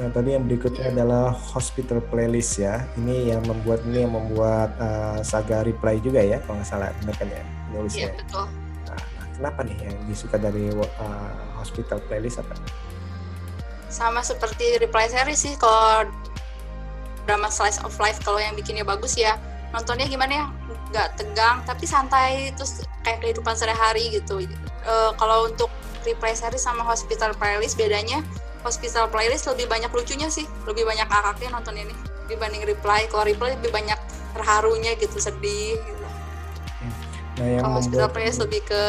Nah 0.03 0.11
tadi 0.11 0.35
yang 0.35 0.51
berikutnya 0.51 0.91
adalah 0.91 1.31
hospital 1.31 2.03
playlist 2.11 2.59
ya. 2.59 2.83
Ini 2.99 3.39
yang 3.39 3.47
membuat 3.47 3.87
ini 3.87 4.03
yang 4.03 4.19
membuat 4.19 4.75
uh, 4.83 5.23
Saga 5.23 5.63
Reply 5.63 6.03
juga 6.03 6.19
ya, 6.19 6.43
kalau 6.43 6.59
nggak 6.59 6.67
salah 6.67 6.91
benar 6.99 7.15
kan 7.15 7.31
ya 7.31 7.43
nulisnya. 7.71 8.11
Iya 8.11 8.19
betul. 8.19 8.45
Nah, 8.91 9.03
kenapa 9.39 9.61
nih 9.63 9.77
yang 9.79 9.97
disuka 10.11 10.37
dari 10.43 10.75
uh, 10.75 11.33
hospital 11.55 12.03
playlist 12.11 12.43
apa? 12.43 12.59
Sama 13.87 14.27
seperti 14.27 14.83
Reply 14.83 15.07
series 15.07 15.39
sih, 15.39 15.55
kalau 15.55 16.11
drama 17.27 17.47
slice 17.47 17.79
of 17.87 17.95
life 18.03 18.19
kalau 18.27 18.43
yang 18.43 18.59
bikinnya 18.59 18.83
bagus 18.83 19.15
ya 19.15 19.39
nontonnya 19.73 20.11
gimana 20.11 20.33
ya 20.43 20.45
nggak 20.93 21.09
tegang 21.17 21.63
tapi 21.65 21.85
santai 21.87 22.53
terus 22.59 22.85
kayak 23.07 23.25
kehidupan 23.25 23.55
sehari-hari 23.57 24.13
gitu 24.13 24.45
uh, 24.85 25.15
kalau 25.17 25.49
untuk 25.49 25.71
reply 26.03 26.35
series 26.35 26.67
sama 26.67 26.83
hospital 26.83 27.33
playlist 27.39 27.79
bedanya 27.79 28.21
hospital 28.63 29.11
playlist 29.11 29.51
lebih 29.51 29.67
banyak 29.67 29.91
lucunya 29.91 30.31
sih. 30.31 30.47
Lebih 30.65 30.87
banyak 30.87 31.07
akaknya 31.07 31.59
nonton 31.59 31.75
ini. 31.77 31.95
Dibanding 32.31 32.65
reply 32.65 33.11
kalau 33.11 33.27
reply 33.27 33.59
lebih 33.59 33.75
banyak 33.75 33.99
terharunya 34.33 34.97
gitu 34.97 35.19
sedih 35.21 35.77
gitu. 35.77 36.07
Nah 37.43 37.47
yang 37.49 37.65
kalau 37.67 37.77
hospital 37.83 38.09
playlist 38.09 38.41
lebih 38.41 38.61
ke 38.65 38.83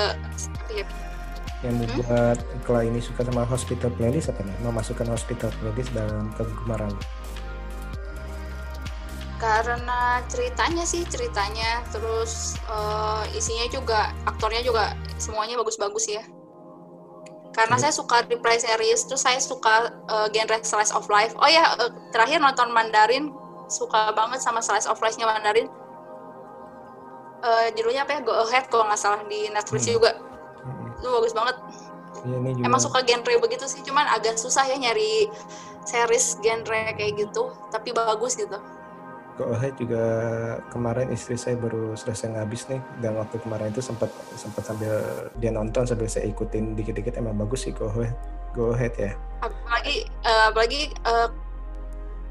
ya. 0.71 0.85
yang 1.63 1.79
hmm? 1.79 1.95
membuat 1.95 2.37
hmm? 2.43 2.89
ini 2.91 2.99
suka 2.99 3.23
sama 3.23 3.43
hospital 3.47 3.89
playlist 3.95 4.31
apa 4.31 4.41
nih? 4.43 4.55
Memasukkan 4.63 5.07
hospital 5.11 5.49
playlist 5.59 5.91
dalam 5.91 6.31
kegemaran. 6.35 6.93
Karena 9.41 10.23
ceritanya 10.31 10.87
sih 10.87 11.03
ceritanya. 11.07 11.83
Terus 11.91 12.55
uh, 12.71 13.27
isinya 13.35 13.67
juga 13.71 14.11
aktornya 14.23 14.63
juga 14.63 14.95
semuanya 15.19 15.59
bagus-bagus 15.59 16.07
ya 16.07 16.23
karena 17.53 17.77
saya 17.77 17.93
suka 17.93 18.25
reply 18.25 18.57
series 18.57 19.05
terus 19.05 19.21
saya 19.21 19.37
suka 19.37 19.93
uh, 20.09 20.27
genre 20.33 20.57
slice 20.65 20.89
of 20.91 21.05
life. 21.07 21.37
Oh 21.37 21.47
ya 21.49 21.77
uh, 21.77 21.89
terakhir 22.09 22.41
nonton 22.41 22.73
Mandarin 22.73 23.29
suka 23.69 24.11
banget 24.17 24.41
sama 24.41 24.59
slice 24.59 24.89
of 24.89 24.97
life-nya 24.99 25.29
Mandarin. 25.29 25.69
Uh, 27.43 27.67
judulnya 27.77 28.09
apa 28.09 28.17
ya? 28.17 28.19
Go 28.25 28.33
Ahead 28.33 28.67
kalau 28.73 28.89
nggak 28.89 28.99
salah 28.99 29.21
di 29.29 29.47
Netflix 29.53 29.85
hmm. 29.85 29.93
juga. 29.95 30.11
Hmm. 30.65 30.97
itu 30.97 31.07
bagus 31.07 31.33
banget. 31.35 31.55
Ya, 32.23 32.37
ini 32.39 32.51
juga. 32.55 32.65
emang 32.65 32.81
suka 32.81 32.99
genre 33.03 33.33
begitu 33.41 33.65
sih 33.67 33.83
cuman 33.83 34.07
agak 34.07 34.39
susah 34.39 34.63
ya 34.63 34.79
nyari 34.79 35.27
series 35.83 36.39
genre 36.39 36.95
kayak 36.95 37.19
gitu 37.19 37.51
tapi 37.67 37.91
bagus 37.91 38.39
gitu 38.39 38.55
Go 39.33 39.49
Ahead 39.49 39.73
juga 39.81 40.05
kemarin 40.69 41.09
istri 41.09 41.33
saya 41.33 41.57
baru 41.57 41.97
selesai 41.97 42.37
ngabis 42.37 42.69
nih. 42.69 42.81
Dan 43.01 43.17
waktu 43.17 43.41
kemarin 43.41 43.73
itu 43.73 43.81
sempat 43.81 44.13
sempat 44.37 44.61
sambil 44.61 44.93
dia 45.41 45.49
nonton 45.49 45.89
sambil 45.89 46.05
saya 46.05 46.29
ikutin 46.29 46.77
dikit-dikit. 46.77 47.17
Emang 47.17 47.33
bagus 47.41 47.65
sih 47.65 47.73
Go 47.73 47.89
Ahead 47.89 48.13
Go 48.53 48.77
Ahead 48.77 48.93
ya. 48.93 49.17
Apalagi 49.41 50.05
uh, 50.21 50.53
apalagi 50.53 50.93
uh, 51.09 51.33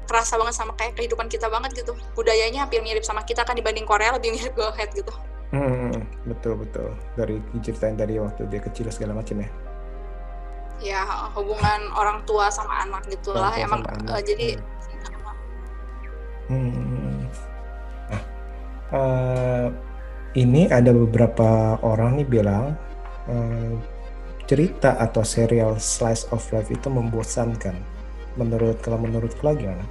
kerasa 0.07 0.39
banget 0.39 0.55
sama 0.55 0.71
kayak 0.79 0.95
kehidupan 0.95 1.27
kita 1.27 1.51
banget 1.51 1.75
gitu. 1.83 1.91
Budayanya 2.15 2.63
hampir 2.63 2.79
mirip 2.79 3.03
sama 3.03 3.27
kita 3.27 3.43
kan 3.43 3.59
dibanding 3.59 3.83
Korea 3.83 4.15
lebih 4.15 4.39
mirip 4.39 4.55
Go 4.55 4.71
Ahead 4.71 4.95
gitu. 4.95 5.11
Hmm, 5.51 6.07
betul 6.23 6.55
betul. 6.55 6.95
Dari 7.19 7.43
ceritain 7.59 7.99
tadi 7.99 8.15
waktu 8.15 8.47
dia 8.47 8.63
kecil 8.63 8.87
segala 8.95 9.19
macam 9.19 9.43
ya. 9.43 9.49
Ya 10.79 11.01
hubungan 11.35 11.91
orang 11.99 12.23
tua 12.23 12.47
sama 12.47 12.87
anak 12.87 13.11
gitulah. 13.11 13.51
Emang 13.59 13.83
uh, 14.07 14.23
jadi 14.23 14.55
hmm 14.55 14.71
Uh, 18.93 19.67
ini 20.37 20.69
ada 20.69 20.93
beberapa 20.93 21.81
orang 21.81 22.21
nih 22.21 22.27
bilang 22.29 22.77
uh, 23.29 23.73
cerita 24.45 24.99
atau 24.99 25.23
serial 25.25 25.79
slice 25.79 26.27
of 26.29 26.43
life 26.53 26.69
itu 26.69 26.89
membosankan. 26.91 27.73
Menurut 28.37 28.81
kalau 28.81 28.97
menurut 29.01 29.33
kalian 29.39 29.61
gimana? 29.61 29.85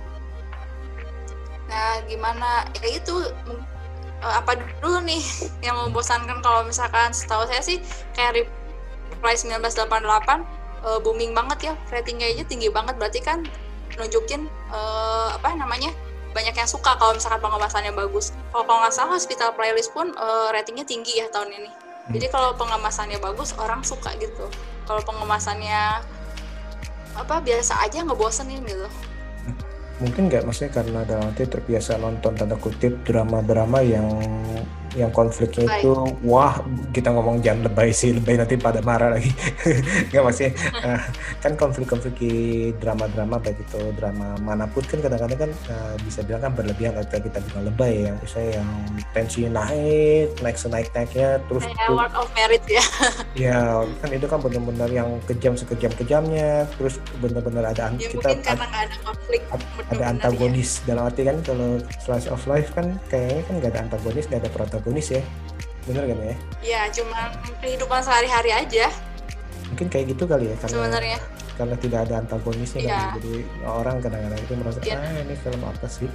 Nah, 1.70 1.94
gimana? 2.06 2.50
Ya 2.82 2.88
itu 3.00 3.14
uh, 4.22 4.34
apa 4.38 4.58
dulu 4.80 5.02
nih 5.02 5.22
yang 5.66 5.76
membosankan 5.88 6.38
kalau 6.40 6.62
misalkan 6.62 7.10
setahu 7.10 7.44
saya 7.50 7.60
sih 7.60 7.82
kayak 8.14 8.46
Reply 9.18 9.34
1988 9.34 9.82
uh, 10.86 10.98
booming 11.02 11.34
banget 11.34 11.72
ya 11.72 11.74
ratingnya 11.90 12.30
aja 12.30 12.42
tinggi 12.46 12.70
banget 12.70 12.94
berarti 12.98 13.20
kan 13.22 13.46
nunjukin 13.98 14.48
uh, 14.72 15.36
apa 15.36 15.52
namanya 15.58 15.92
banyak 16.32 16.56
yang 16.56 16.68
suka 16.68 16.96
kalau 16.96 17.12
misalkan 17.16 17.40
pengemasannya 17.40 17.92
bagus. 17.92 18.32
Kalau 18.50 18.64
kalau 18.64 18.78
nggak 18.84 18.94
salah 18.96 19.12
Hospital 19.16 19.52
Playlist 19.56 19.92
pun 19.92 20.12
uh, 20.16 20.48
ratingnya 20.52 20.84
tinggi 20.84 21.20
ya 21.20 21.28
tahun 21.28 21.52
ini. 21.52 21.70
Hmm. 21.70 22.12
Jadi 22.18 22.26
kalau 22.32 22.56
pengemasannya 22.58 23.20
bagus 23.20 23.54
orang 23.60 23.84
suka 23.84 24.12
gitu. 24.18 24.48
Kalau 24.88 25.00
pengemasannya 25.06 26.02
apa 27.12 27.44
biasa 27.44 27.76
aja 27.84 28.00
ngebosenin 28.08 28.64
gitu 28.64 28.88
mungkin 30.02 30.26
nggak 30.26 30.42
maksudnya 30.42 30.72
karena 30.74 31.00
dalam 31.06 31.30
arti 31.30 31.46
terbiasa 31.46 31.94
nonton 32.02 32.34
tanda 32.34 32.58
kutip 32.58 33.06
drama-drama 33.06 33.78
yang 33.86 34.10
yang 34.92 35.08
konfliknya 35.08 35.64
Baik. 35.64 35.82
itu 35.84 35.92
wah 36.28 36.60
kita 36.92 37.08
ngomong 37.08 37.40
jangan 37.40 37.64
lebay 37.64 37.90
sih 37.90 38.12
lebay 38.12 38.36
nanti 38.36 38.60
pada 38.60 38.84
marah 38.84 39.16
lagi 39.16 39.32
nggak 40.12 40.22
maksudnya 40.22 40.52
uh, 40.84 41.00
kan 41.44 41.52
konflik-konflik 41.56 42.14
di 42.20 42.34
drama-drama 42.76 43.40
baik 43.40 43.56
itu 43.64 43.80
drama 43.96 44.36
mana 44.44 44.68
pun 44.68 44.84
kan 44.84 45.00
kadang-kadang 45.00 45.48
kan 45.48 45.50
uh, 45.72 45.94
bisa 46.04 46.20
bilang 46.28 46.44
kan 46.44 46.52
berlebihan 46.52 46.92
atau 47.00 47.16
kita 47.16 47.40
bilang 47.48 47.64
lebay 47.72 48.12
yang 48.12 48.16
misalnya 48.20 48.60
yang 48.60 48.70
tensi 49.16 49.48
naik 49.48 50.28
naik 50.44 50.56
senaik 50.60 50.88
naiknya 50.92 51.40
terus 51.48 51.64
kayak 51.64 51.88
tuh, 51.88 51.96
word 51.96 52.12
of 52.12 52.28
merit 52.36 52.64
ya 52.68 52.84
ya 53.48 53.60
kan 54.04 54.10
itu 54.12 54.26
kan 54.28 54.38
benar-benar 54.44 54.90
yang 54.92 55.08
kejam 55.24 55.56
sekejam 55.56 55.92
kejamnya 55.96 56.68
terus 56.76 57.00
benar-benar 57.24 57.72
ada 57.72 57.96
ya, 57.96 58.12
kita 58.12 58.28
mungkin 58.28 58.44
karena 58.44 58.66
ada 58.84 58.96
konflik 59.00 59.40
ada 59.88 60.04
antagonis 60.04 60.84
ya. 60.84 60.92
dalam 60.92 61.08
arti 61.08 61.22
kan 61.24 61.36
kalau 61.40 61.80
slice 62.04 62.28
of 62.28 62.44
life 62.44 62.68
kan 62.76 63.00
kayaknya 63.08 63.42
kan 63.48 63.54
nggak 63.56 63.70
ada 63.72 63.80
antagonis 63.88 64.28
nggak 64.28 64.40
ada 64.44 64.50
protagonis 64.52 64.81
ya. 64.90 65.22
Bener 65.86 66.02
kan 66.06 66.18
ya? 66.18 66.36
Iya 66.62 66.80
cuma 66.94 67.18
kehidupan 67.58 68.00
sehari-hari 68.02 68.50
aja. 68.54 68.86
Mungkin 69.72 69.86
kayak 69.88 70.14
gitu 70.14 70.28
kali 70.28 70.52
ya 70.52 70.56
karena 70.60 70.74
sebenarnya. 70.76 71.18
karena 71.52 71.76
tidak 71.76 72.08
ada 72.08 72.14
antagonisnya 72.24 72.80
ya. 72.80 72.88
kan 72.96 73.20
jadi 73.20 73.34
orang 73.68 73.96
kadang-kadang 74.00 74.40
itu 74.40 74.52
merasa 74.56 74.78
ya. 74.80 74.96
ah 74.96 75.20
ini 75.20 75.34
film 75.36 75.62
apa 75.64 75.86
sih? 75.88 76.08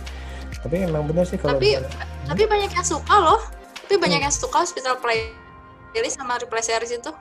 Tapi 0.62 0.76
emang 0.88 1.06
benar 1.06 1.26
sih 1.30 1.38
kalau 1.38 1.58
tapi 1.58 1.78
misalnya, 1.78 2.06
tapi 2.26 2.44
hmm? 2.44 2.52
banyak 2.52 2.72
yang 2.74 2.88
suka 2.88 3.16
loh. 3.18 3.42
Tapi 3.86 3.96
banyak 4.02 4.20
hmm. 4.20 4.28
yang 4.28 4.34
suka 4.34 4.58
Hospital 4.66 4.96
Playlist 5.00 6.16
sama 6.18 6.42
Replay 6.42 6.64
Series 6.64 6.94
itu. 6.96 7.12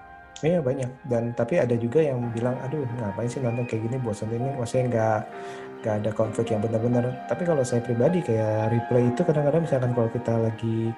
Iya 0.44 0.60
banyak. 0.60 0.90
Dan 1.08 1.32
tapi 1.32 1.56
ada 1.56 1.72
juga 1.76 2.04
yang 2.04 2.20
bilang 2.32 2.56
aduh 2.60 2.84
ngapain 3.00 3.28
sih 3.28 3.40
nonton 3.40 3.64
kayak 3.68 3.88
gini? 3.88 3.96
Bosan 4.00 4.32
ini. 4.32 4.48
Maksudnya 4.56 4.84
nggak 4.92 5.20
nggak 5.86 6.02
ada 6.02 6.10
konflik 6.18 6.50
yang 6.50 6.58
benar-benar 6.58 7.14
tapi 7.30 7.46
kalau 7.46 7.62
saya 7.62 7.78
pribadi 7.78 8.18
kayak 8.18 8.74
replay 8.74 9.06
itu 9.06 9.22
kadang-kadang 9.22 9.62
misalkan 9.62 9.94
kalau 9.94 10.10
kita 10.10 10.34
lagi 10.34 10.90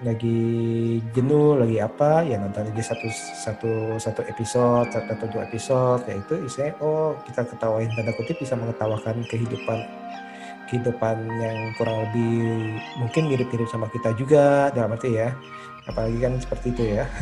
lagi 0.00 0.96
jenuh 1.12 1.60
lagi 1.60 1.76
apa 1.76 2.24
ya 2.24 2.40
nonton 2.40 2.72
aja 2.72 2.96
satu 2.96 3.08
satu 3.12 3.72
satu 4.00 4.20
episode 4.32 4.88
satu 4.88 5.12
atau 5.12 5.26
dua 5.28 5.44
episode 5.44 6.08
ya 6.08 6.16
itu 6.16 6.34
isinya 6.40 6.72
oh 6.80 7.12
kita 7.28 7.44
ketawain 7.44 7.92
tanda 7.92 8.16
kutip 8.16 8.40
bisa 8.40 8.56
mengetawakan 8.56 9.20
kehidupan 9.28 9.78
kehidupan 10.72 11.16
yang 11.28 11.58
kurang 11.76 12.08
lebih 12.08 12.32
mungkin 12.96 13.28
mirip-mirip 13.28 13.68
sama 13.68 13.92
kita 13.92 14.16
juga 14.16 14.72
dalam 14.72 14.96
arti 14.96 15.20
ya 15.20 15.36
apalagi 15.84 16.16
kan 16.20 16.32
seperti 16.40 16.66
itu 16.72 16.84
ya. 16.96 17.04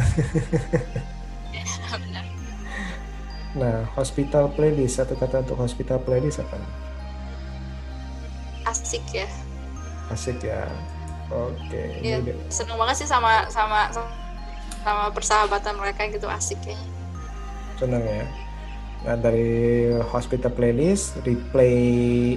Nah 3.57 3.81
hospital 3.97 4.53
playlist 4.53 5.01
satu 5.01 5.17
kata 5.17 5.41
untuk 5.43 5.57
hospital 5.59 5.99
playlist 6.05 6.45
apa? 6.45 6.61
Asik 8.69 9.03
ya. 9.11 9.27
Asik 10.13 10.45
ya 10.45 10.69
oke 11.29 11.57
okay. 11.69 12.01
ya, 12.01 12.19
seneng 12.49 12.77
banget 12.81 13.05
sih 13.05 13.09
sama 13.09 13.47
sama 13.53 13.93
sama 14.83 15.13
persahabatan 15.13 15.77
mereka 15.77 16.09
gitu 16.09 16.27
asik 16.31 16.59
kayaknya 16.65 16.89
seneng 17.79 18.03
ya 18.05 18.27
nah 19.07 19.15
dari 19.15 19.95
hospital 20.11 20.51
playlist 20.51 21.15
replay 21.23 22.37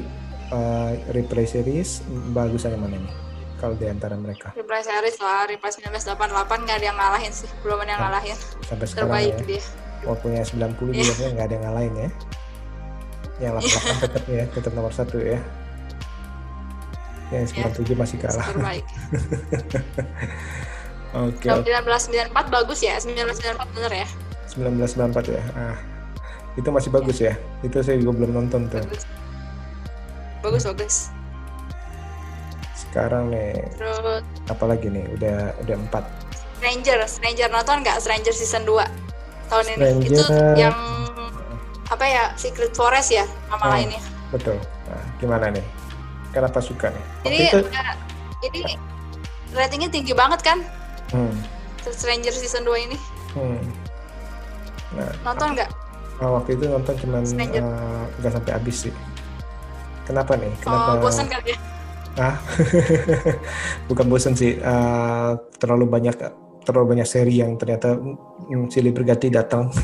uh, 0.53 0.93
replay 1.15 1.47
series 1.49 2.05
bagusan 2.35 2.77
yang 2.77 2.83
mana 2.85 3.01
nih 3.01 3.15
kalau 3.61 3.77
di 3.77 3.85
antara 3.85 4.17
mereka? 4.17 4.49
Replay 4.57 4.81
series 4.81 5.21
lah, 5.21 5.45
Replay 5.45 5.69
1988 5.69 6.65
nggak 6.65 6.77
ada 6.81 6.85
yang 6.89 6.97
ngalahin 6.97 7.29
sih, 7.29 7.45
belum 7.61 7.77
ada 7.85 7.93
yang 7.93 8.01
ngalahin. 8.01 8.37
Sampai 8.65 8.85
sekarang 8.89 9.13
Terbaik 9.13 9.33
ya. 9.37 9.45
dia. 9.45 9.61
Walaupun 10.01 10.29
yang 10.33 10.47
90 10.49 10.57
yeah. 10.97 11.05
juga 11.05 11.25
nggak 11.29 11.45
ada 11.45 11.53
yang 11.53 11.65
ngalahin 11.69 11.93
ya. 11.93 12.09
Yang 13.37 13.51
88 13.53 13.69
yeah. 13.69 13.97
tetap 14.01 14.23
ya, 14.25 14.43
tetap 14.49 14.71
nomor 14.73 14.93
satu 14.97 15.17
ya. 15.21 15.37
Yang 17.31 17.55
97 17.55 17.87
yeah. 17.87 17.97
masih 17.97 18.17
kalah. 18.19 18.45
Terbaik. 18.51 18.85
Oke. 21.27 21.47
Okay. 21.47 21.75
1994 22.31 22.55
bagus 22.55 22.79
ya, 22.83 22.95
1994 22.99 23.75
bener 23.75 23.91
ya? 24.03 24.07
1994 24.51 25.35
ya. 25.35 25.43
Ah. 25.55 25.77
Itu 26.59 26.69
masih 26.71 26.91
bagus 26.91 27.17
ya. 27.23 27.33
ya. 27.33 27.67
Itu 27.67 27.79
saya 27.79 27.97
juga 27.99 28.23
belum 28.23 28.31
nonton 28.35 28.67
tuh. 28.67 28.83
Bagus. 28.83 29.03
Bagus, 30.43 30.63
bagus 30.67 30.95
sekarang 32.91 33.31
nih 33.31 33.55
terus 33.79 34.19
apalagi 34.51 34.91
nih 34.91 35.07
udah 35.15 35.55
udah 35.63 35.75
empat 35.79 36.03
Stranger 36.59 36.99
Stranger 37.07 37.47
nonton 37.47 37.87
nggak 37.87 38.03
Stranger 38.03 38.35
season 38.35 38.67
2 38.67 38.83
tahun 39.47 39.63
Stranger... 39.63 39.87
ini 39.87 40.05
itu 40.11 40.23
yang 40.59 40.75
apa 41.87 42.03
ya 42.03 42.23
Secret 42.35 42.75
Forest 42.75 43.15
ya 43.15 43.23
nama 43.47 43.63
oh, 43.63 43.71
lainnya 43.71 44.03
betul 44.35 44.59
nah, 44.91 45.03
gimana 45.23 45.55
nih 45.55 45.63
kenapa 46.31 46.59
suka 46.63 46.89
nih 46.91 47.05
Waktu 47.23 47.29
ini 47.29 47.39
itu... 47.47 47.59
uh, 47.59 47.93
ini 48.47 48.61
ratingnya 49.51 49.89
tinggi 49.91 50.13
banget 50.15 50.39
kan? 50.41 50.63
Hmm. 51.11 51.35
Stranger 51.83 52.31
season 52.31 52.63
2 52.63 52.87
ini. 52.87 52.97
Hmm. 53.35 53.59
nah, 54.95 55.11
nonton 55.27 55.59
nggak? 55.59 55.69
Oh, 56.23 56.39
waktu 56.39 56.55
itu 56.55 56.69
nonton 56.69 56.95
cuman 57.03 57.23
nggak 57.27 58.31
uh, 58.31 58.35
sampai 58.35 58.51
habis 58.55 58.87
sih. 58.87 58.93
Kenapa 60.07 60.35
nih? 60.39 60.51
Kenapa 60.63 60.97
oh, 60.97 61.03
bosan 61.03 61.27
kali 61.27 61.53
ya? 61.53 61.57
Ah 62.19 62.35
bukan 63.89 64.05
bosan 64.07 64.35
sih. 64.35 64.59
Uh, 64.59 65.35
terlalu 65.59 65.87
banyak 65.87 66.15
terlalu 66.63 66.95
banyak 66.97 67.07
seri 67.07 67.41
yang 67.41 67.57
ternyata 67.57 67.97
mm, 67.97 68.69
silih 68.71 68.95
berganti 68.95 69.27
datang. 69.27 69.67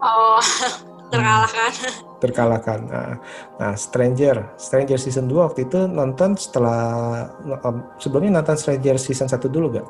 Oh 0.00 0.40
terkalahkan 1.12 1.72
terkalahkan. 2.20 2.78
Nah, 2.86 3.12
nah 3.56 3.72
Stranger 3.74 4.54
Stranger 4.60 5.00
season 5.00 5.26
2 5.26 5.40
waktu 5.40 5.66
itu 5.66 5.88
nonton 5.88 6.36
setelah 6.36 7.26
um, 7.64 7.96
sebelumnya 7.96 8.38
nonton 8.38 8.60
Stranger 8.60 9.00
season 9.00 9.26
1 9.26 9.40
dulu 9.48 9.80
gak? 9.80 9.88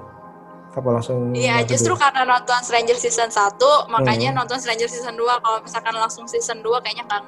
apa 0.70 0.88
langsung 0.94 1.34
Iya, 1.34 1.66
justru 1.66 1.98
dulu? 1.98 2.02
karena 2.06 2.22
nonton 2.22 2.60
Stranger 2.62 2.94
season 2.94 3.26
1 3.26 3.58
makanya 3.90 4.30
hmm. 4.30 4.38
nonton 4.38 4.58
Stranger 4.62 4.86
season 4.86 5.18
2 5.18 5.42
kalau 5.42 5.58
misalkan 5.66 5.94
langsung 5.98 6.24
season 6.30 6.62
2 6.62 6.82
kayaknya 6.86 7.04
nggak 7.10 7.22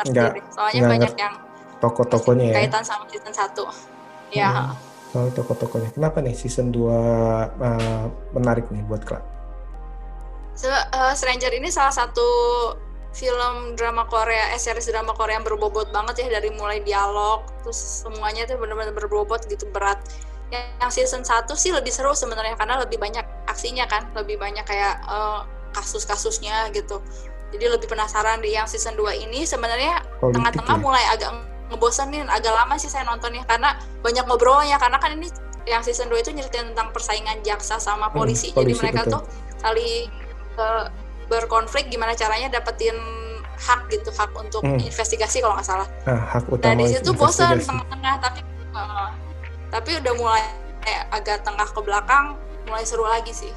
ngerti 0.00 0.40
soalnya 0.48 0.80
enggak, 0.80 0.92
banyak 0.96 1.14
yang 1.20 1.34
toko-tokonya 1.80 2.46
ya? 2.48 2.54
kaitan 2.64 2.84
sama 2.84 3.04
season 3.12 3.32
1 3.36 4.32
ya 4.32 4.48
hmm. 4.48 4.72
soal 5.12 5.28
toko-tokonya. 5.36 5.92
Kenapa 5.92 6.24
nih 6.24 6.32
season 6.32 6.72
2 6.72 6.88
uh, 6.88 8.04
menarik 8.32 8.64
nih 8.72 8.80
buat 8.88 9.04
klub 9.04 9.20
so, 10.56 10.72
uh, 10.72 11.12
Stranger 11.12 11.52
ini 11.52 11.68
salah 11.68 11.92
satu 11.92 12.24
film 13.10 13.74
drama 13.74 14.06
Korea, 14.06 14.54
eh 14.54 14.60
series 14.60 14.86
drama 14.86 15.10
Korea 15.18 15.42
yang 15.42 15.46
berbobot 15.46 15.90
banget 15.90 16.26
ya 16.26 16.38
dari 16.38 16.54
mulai 16.54 16.78
dialog 16.78 17.42
terus 17.66 18.06
semuanya 18.06 18.46
tuh 18.46 18.58
benar-benar 18.58 18.94
berbobot 18.94 19.46
gitu 19.50 19.66
berat. 19.74 19.98
Yang 20.50 20.90
season 20.98 21.22
1 21.22 21.46
sih 21.54 21.70
lebih 21.70 21.94
seru 21.94 22.10
sebenarnya 22.10 22.58
karena 22.58 22.82
lebih 22.82 22.98
banyak 22.98 23.22
aksinya 23.46 23.86
kan, 23.86 24.10
lebih 24.18 24.34
banyak 24.38 24.66
kayak 24.66 24.98
uh, 25.06 25.46
kasus-kasusnya 25.74 26.74
gitu. 26.74 26.98
Jadi 27.50 27.66
lebih 27.66 27.90
penasaran 27.90 28.42
di 28.42 28.54
yang 28.54 28.66
season 28.66 28.94
2 28.94 29.26
ini 29.26 29.46
sebenarnya 29.46 30.02
tengah-tengah 30.22 30.76
ya? 30.78 30.82
mulai 30.82 31.04
agak 31.10 31.30
ngebosenin 31.70 32.26
agak 32.26 32.50
lama 32.50 32.74
sih 32.76 32.90
saya 32.90 33.06
nontonnya 33.06 33.46
karena 33.46 33.78
banyak 34.02 34.26
ngobrolnya 34.26 34.76
karena 34.82 34.98
kan 34.98 35.14
ini 35.14 35.30
yang 35.70 35.86
season 35.86 36.10
2 36.10 36.18
itu 36.18 36.30
nyeritain 36.34 36.74
tentang 36.74 36.90
persaingan 36.90 37.38
jaksa 37.46 37.78
sama 37.78 38.10
polisi, 38.10 38.50
hmm, 38.50 38.58
polisi 38.58 38.74
jadi 38.74 38.82
mereka 38.82 39.00
betul. 39.06 39.12
tuh 39.14 39.22
saling 39.62 40.10
uh, 40.58 40.86
berkonflik 41.30 41.86
gimana 41.86 42.12
caranya 42.18 42.50
dapetin 42.50 42.98
hak 43.60 43.86
gitu 43.92 44.10
hak 44.10 44.34
untuk 44.34 44.66
hmm. 44.66 44.82
investigasi 44.82 45.38
kalau 45.38 45.54
nggak 45.54 45.68
salah. 45.68 45.88
Nah, 46.04 46.20
hak 46.36 46.44
utama 46.50 46.74
nah 46.74 46.74
di 46.82 46.84
situ 46.90 47.10
bosan 47.14 47.60
tengah-tengah 47.62 48.14
tapi 48.18 48.40
uh, 48.74 49.08
tapi 49.70 49.90
udah 50.02 50.12
mulai 50.18 50.42
eh, 50.90 51.00
agak 51.14 51.46
tengah 51.46 51.68
ke 51.70 51.80
belakang 51.80 52.34
mulai 52.66 52.82
seru 52.82 53.06
lagi 53.06 53.30
sih. 53.30 53.52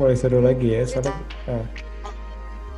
Mulai 0.00 0.16
seru 0.16 0.40
lagi 0.40 0.68
ya 0.72 0.82
soalnya 0.88 1.14
uh, 1.50 1.64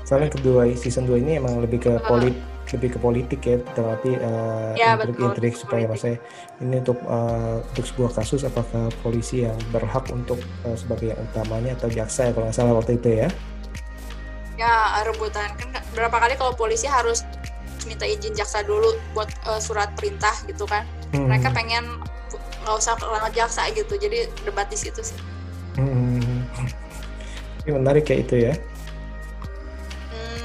soalnya 0.02 0.30
kedua 0.34 0.66
season 0.74 1.06
2 1.06 1.22
ini 1.22 1.38
emang 1.38 1.62
lebih 1.62 1.86
ke 1.86 1.92
polit 2.04 2.34
lebih 2.74 2.96
ke 2.96 2.98
politik 2.98 3.40
ya 3.46 3.56
tetapi 3.62 4.10
uh, 4.18 4.74
ya, 4.74 4.98
intrik-intrik 4.98 5.54
supaya 5.54 5.86
saya 5.94 6.18
ini 6.58 6.82
untuk 6.82 6.98
uh, 7.06 7.62
untuk 7.74 7.84
sebuah 7.86 8.10
kasus 8.18 8.42
apakah 8.42 8.90
polisi 9.06 9.46
yang 9.46 9.56
berhak 9.70 10.02
untuk 10.10 10.40
uh, 10.66 10.74
sebagai 10.74 11.14
yang 11.14 11.20
utamanya 11.30 11.78
atau 11.78 11.88
jaksa 11.88 12.30
ya 12.30 12.32
kalau 12.34 12.50
nggak 12.50 12.56
salah 12.56 12.74
waktu 12.74 12.98
itu 12.98 13.08
ya? 13.24 13.28
Ya 14.56 15.04
rebutan. 15.04 15.52
Kan 15.60 15.70
berapa 15.92 16.16
kali 16.16 16.34
kalau 16.40 16.56
polisi 16.56 16.88
harus 16.88 17.22
minta 17.84 18.08
izin 18.08 18.34
jaksa 18.34 18.66
dulu 18.66 18.98
buat 19.14 19.30
uh, 19.46 19.62
surat 19.62 19.92
perintah 19.94 20.34
gitu 20.50 20.66
kan. 20.66 20.82
Hmm. 21.14 21.30
mereka 21.30 21.54
pengen 21.54 22.02
nggak 22.66 22.76
usah 22.82 22.98
lewat 22.98 23.30
jaksa 23.30 23.70
gitu 23.70 23.94
jadi 23.94 24.26
debat 24.42 24.66
di 24.66 24.74
situ 24.74 24.98
sih. 24.98 25.18
Hmm. 25.78 26.42
ini 27.62 27.70
menarik 27.76 28.08
ya 28.08 28.16
itu 28.16 28.34
ya 28.40 28.54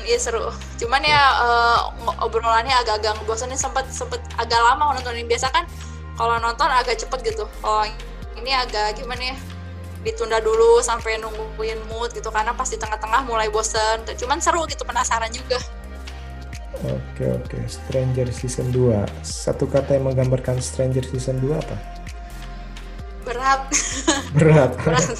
iya 0.05 0.17
seru. 0.17 0.51
Cuman 0.81 1.01
ya 1.03 1.21
uh, 1.41 1.79
obrolannya 2.23 2.73
agak-agak 2.81 3.17
ngebosenin 3.21 3.57
sempet 3.57 3.87
sempet 3.89 4.19
agak 4.37 4.59
lama 4.59 4.97
nontonin 4.97 5.27
biasa 5.27 5.49
kan 5.53 5.65
kalau 6.15 6.37
nonton 6.39 6.69
agak 6.69 6.99
cepet 6.99 7.33
gitu. 7.33 7.45
Kalau 7.61 7.85
ini 8.37 8.51
agak 8.55 8.99
gimana 8.99 9.33
ya? 9.33 9.37
ditunda 10.01 10.41
dulu 10.41 10.81
sampai 10.81 11.21
nungguin 11.21 11.77
mood 11.85 12.09
gitu 12.09 12.33
karena 12.33 12.57
pas 12.57 12.65
di 12.65 12.73
tengah-tengah 12.73 13.21
mulai 13.29 13.53
bosen 13.53 14.01
cuman 14.17 14.41
seru 14.41 14.65
gitu 14.65 14.81
penasaran 14.81 15.29
juga 15.29 15.61
Oke 16.81 17.27
oke, 17.29 17.59
Stranger 17.69 18.31
Season 18.33 18.73
2. 18.73 19.21
Satu 19.21 19.69
kata 19.69 20.01
yang 20.01 20.07
menggambarkan 20.07 20.57
Stranger 20.63 21.03
Season 21.03 21.37
2 21.37 21.53
apa? 21.53 21.77
Berat. 23.27 23.61
Berat. 24.33 24.71
berat. 24.87 25.19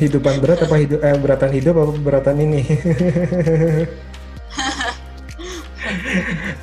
Hidupan 0.00 0.40
berat 0.40 0.64
apa 0.64 0.76
hidup 0.80 1.04
eh 1.04 1.12
beratan 1.20 1.50
hidup 1.52 1.74
apa 1.76 1.92
beratan 2.00 2.36
ini? 2.40 2.64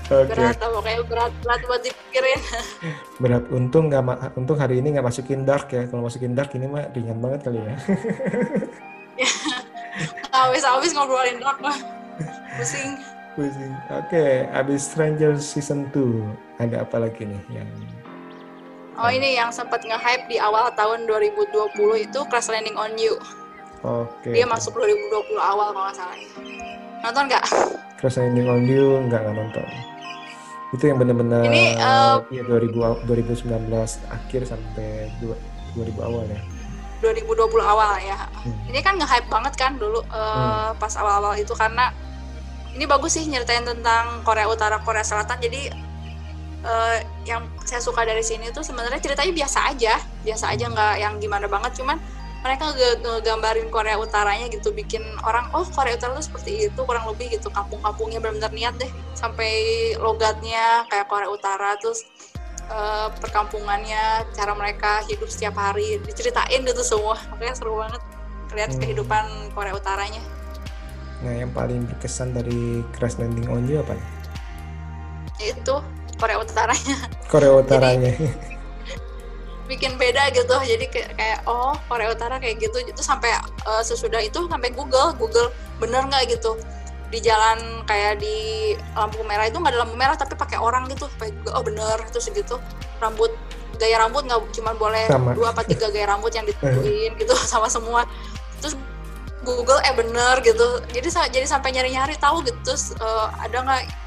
okay. 0.08 0.28
berat 0.32 0.58
pokoknya 0.60 1.02
berat 1.08 1.34
berat 1.43 1.62
buat 1.67 1.82
dipikirin 1.84 2.41
berat 3.21 3.43
untung 3.52 3.91
nggak 3.91 4.04
untung 4.38 4.58
hari 4.60 4.80
ini 4.80 4.97
nggak 4.97 5.08
masukin 5.08 5.43
dark 5.43 5.71
ya 5.71 5.86
kalau 5.89 6.08
masukin 6.08 6.34
dark 6.34 6.52
ini 6.56 6.65
mah 6.67 6.88
ringan 6.93 7.19
banget 7.19 7.39
kali 7.47 7.60
ya 7.60 7.76
habis 10.36 10.63
habis 10.63 10.91
ngobrolin 10.93 11.41
dark 11.41 11.60
mah 11.60 11.78
pusing 12.58 13.02
pusing 13.36 13.73
oke 13.91 14.08
okay. 14.08 14.47
abis 14.54 14.88
Stranger 14.88 15.36
season 15.38 15.89
2 15.91 16.62
ada 16.63 16.86
apa 16.86 16.97
lagi 17.02 17.26
nih 17.26 17.41
yang 17.54 17.69
Oh 18.97 19.13
ini 19.13 19.38
yang 19.38 19.53
sempat 19.53 19.86
nge-hype 19.86 20.25
di 20.25 20.41
awal 20.41 20.73
tahun 20.73 21.05
2020 21.05 21.53
itu 22.01 22.19
Crash 22.33 22.49
Landing 22.49 22.73
on 22.73 22.97
You. 22.97 23.21
Oke. 23.86 24.33
Okay. 24.33 24.41
Dia 24.41 24.45
masuk 24.49 24.73
2020 24.73 25.38
awal 25.38 25.69
kalau 25.69 25.86
nggak 25.86 25.97
salah. 26.01 26.17
Nonton 27.05 27.23
nggak? 27.29 27.45
Crash 28.01 28.17
Landing 28.17 28.49
on 28.49 28.65
You 28.65 29.05
nggak 29.05 29.21
nggak 29.21 29.36
nonton. 29.38 29.67
Itu 30.73 30.83
yang 30.89 30.97
benar-benar 30.97 31.45
ini 31.45 31.77
uh, 31.77 32.25
ya 32.33 32.41
2000 32.41 33.05
2019 33.05 33.69
akhir 34.10 34.41
sampai 34.49 35.13
2000 35.21 35.93
awal 36.01 36.25
ya. 36.25 36.41
2020 37.05 37.38
awal 37.62 38.01
ya. 38.01 38.17
Hmm. 38.17 38.57
Ini 38.65 38.79
kan 38.81 38.97
nge-hype 38.97 39.29
banget 39.29 39.53
kan 39.62 39.77
dulu 39.77 40.01
uh, 40.10 40.73
hmm. 40.73 40.81
pas 40.81 40.97
awal-awal 40.97 41.38
itu 41.38 41.53
karena 41.53 41.93
ini 42.73 42.89
bagus 42.89 43.13
sih 43.13 43.29
nyeritain 43.29 43.62
tentang 43.62 44.25
Korea 44.25 44.49
Utara, 44.49 44.81
Korea 44.81 45.05
Selatan. 45.05 45.38
Jadi 45.38 45.87
uh, 46.63 46.98
yang 47.28 47.46
saya 47.67 47.84
suka 47.84 48.08
dari 48.08 48.24
sini 48.24 48.50
tuh 48.50 48.65
sebenarnya 48.65 49.02
ceritanya 49.02 49.34
biasa 49.34 49.60
aja. 49.74 49.93
Biasa 50.24 50.46
aja 50.54 50.65
nggak 50.72 50.93
yang 51.02 51.13
gimana 51.22 51.46
banget. 51.46 51.78
Cuman 51.78 51.98
mereka 52.41 52.72
ngegambarin 53.04 53.67
Korea 53.67 53.98
Utaranya 54.00 54.48
gitu. 54.50 54.72
Bikin 54.72 55.04
orang 55.28 55.52
oh 55.54 55.67
Korea 55.67 55.98
Utara 56.00 56.17
tuh 56.17 56.26
seperti 56.26 56.72
itu 56.72 56.80
kurang 56.88 57.06
lebih 57.12 57.34
gitu. 57.38 57.52
Kampung-kampungnya 57.52 58.24
benar-benar 58.24 58.54
niat 58.54 58.76
deh. 58.80 58.89
Sampai 59.13 59.52
logatnya 60.00 60.88
kayak 60.89 61.12
Korea 61.12 61.30
Utara 61.30 61.76
terus 61.78 62.08
uh, 62.72 63.12
perkampungannya 63.20 64.26
cara 64.34 64.54
mereka 64.56 65.04
hidup 65.06 65.28
setiap 65.28 65.58
hari. 65.60 66.00
Diceritain 66.02 66.63
gitu 66.63 66.82
semua. 66.82 67.20
Makanya 67.36 67.54
seru 67.58 67.78
banget 67.78 68.02
lihat 68.56 68.72
hmm. 68.74 68.80
kehidupan 68.80 69.26
Korea 69.52 69.76
Utaranya. 69.76 70.24
Nah 71.17 71.34
yang 71.34 71.50
paling 71.50 71.89
berkesan 71.89 72.38
dari 72.38 72.86
Crash 72.93 73.17
Landing 73.17 73.50
on 73.50 73.65
You 73.65 73.82
apa 73.82 73.98
itu 75.41 75.76
Korea 76.17 76.38
Utaranya. 76.41 76.97
Korea 77.30 77.53
Utaranya. 77.53 78.12
jadi, 78.17 78.34
bikin 79.71 79.99
beda 79.99 80.34
gitu. 80.34 80.56
Jadi 80.65 80.86
kayak, 80.89 81.45
oh 81.45 81.77
Korea 81.88 82.12
Utara 82.12 82.41
kayak 82.41 82.58
gitu. 82.60 82.82
Itu 82.82 83.01
sampai 83.06 83.36
uh, 83.67 83.84
sesudah 83.86 84.19
itu 84.19 84.49
sampai 84.49 84.73
Google. 84.73 85.13
Google 85.15 85.53
bener 85.77 86.03
nggak? 86.10 86.34
gitu. 86.34 86.58
Di 87.08 87.23
jalan 87.23 87.86
kayak 87.88 88.19
di 88.19 88.73
lampu 88.97 89.21
merah. 89.23 89.47
Itu 89.47 89.62
nggak 89.62 89.71
ada 89.77 89.80
lampu 89.86 89.95
merah 89.95 90.17
tapi 90.17 90.34
pakai 90.34 90.58
orang 90.58 90.89
gitu. 90.89 91.06
Kayak 91.21 91.38
oh 91.53 91.63
bener. 91.63 92.01
Itu 92.10 92.19
segitu 92.19 92.58
rambut 92.97 93.32
gaya 93.77 94.01
rambut 94.01 94.25
nggak 94.25 94.41
cuma 94.58 94.73
boleh 94.73 95.06
sama. 95.06 95.38
dua 95.38 95.53
apa 95.53 95.62
tiga 95.62 95.93
gaya 95.93 96.10
rambut 96.10 96.34
yang 96.34 96.49
ditentuin 96.49 97.13
gitu 97.13 97.34
sama 97.53 97.69
semua. 97.69 98.10
Terus 98.60 98.73
Google 99.45 99.80
eh 99.86 99.93
bener 99.95 100.41
gitu. 100.43 100.82
Jadi 100.91 101.08
jadi 101.32 101.45
sampai 101.47 101.71
nyari 101.71 101.93
nyari 101.93 102.15
tahu 102.17 102.41
gitu. 102.43 102.58
Terus 102.65 102.97
uh, 102.97 103.30
ada 103.39 103.63
nggak 103.63 104.07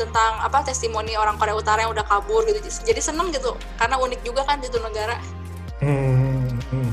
tentang 0.00 0.40
apa 0.40 0.64
testimoni 0.64 1.12
orang 1.20 1.36
Korea 1.36 1.52
Utara 1.52 1.84
yang 1.84 1.92
udah 1.92 2.08
kabur 2.08 2.48
gitu. 2.48 2.56
Jadi 2.64 3.00
seneng 3.04 3.28
gitu 3.28 3.52
karena 3.76 4.00
unik 4.00 4.20
juga 4.24 4.48
kan 4.48 4.56
itu 4.64 4.80
negara. 4.80 5.20
Hmm, 5.84 6.48
hmm. 6.72 6.92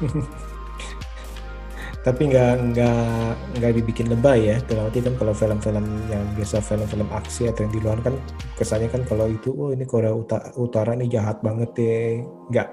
tapi 2.06 2.30
nggak 2.30 2.54
nggak 2.70 3.30
nggak 3.60 3.72
dibikin 3.76 4.06
lebay 4.08 4.54
ya. 4.54 4.56
Dalam 4.64 4.88
arti 4.88 5.04
kan 5.04 5.18
kalau 5.18 5.34
film-film 5.36 5.84
yang 6.08 6.24
biasa 6.38 6.62
film-film 6.62 7.08
aksi 7.12 7.50
atau 7.50 7.66
yang 7.66 7.72
di 7.74 7.80
luar 7.82 7.98
kan 8.00 8.14
kesannya 8.56 8.88
kan 8.88 9.02
kalau 9.04 9.26
itu 9.26 9.50
oh 9.52 9.74
ini 9.74 9.84
Korea 9.84 10.14
Utara, 10.14 10.54
Utara 10.56 10.94
nih 10.94 11.12
jahat 11.12 11.42
banget 11.42 11.74
deh 11.76 12.22
nggak? 12.54 12.68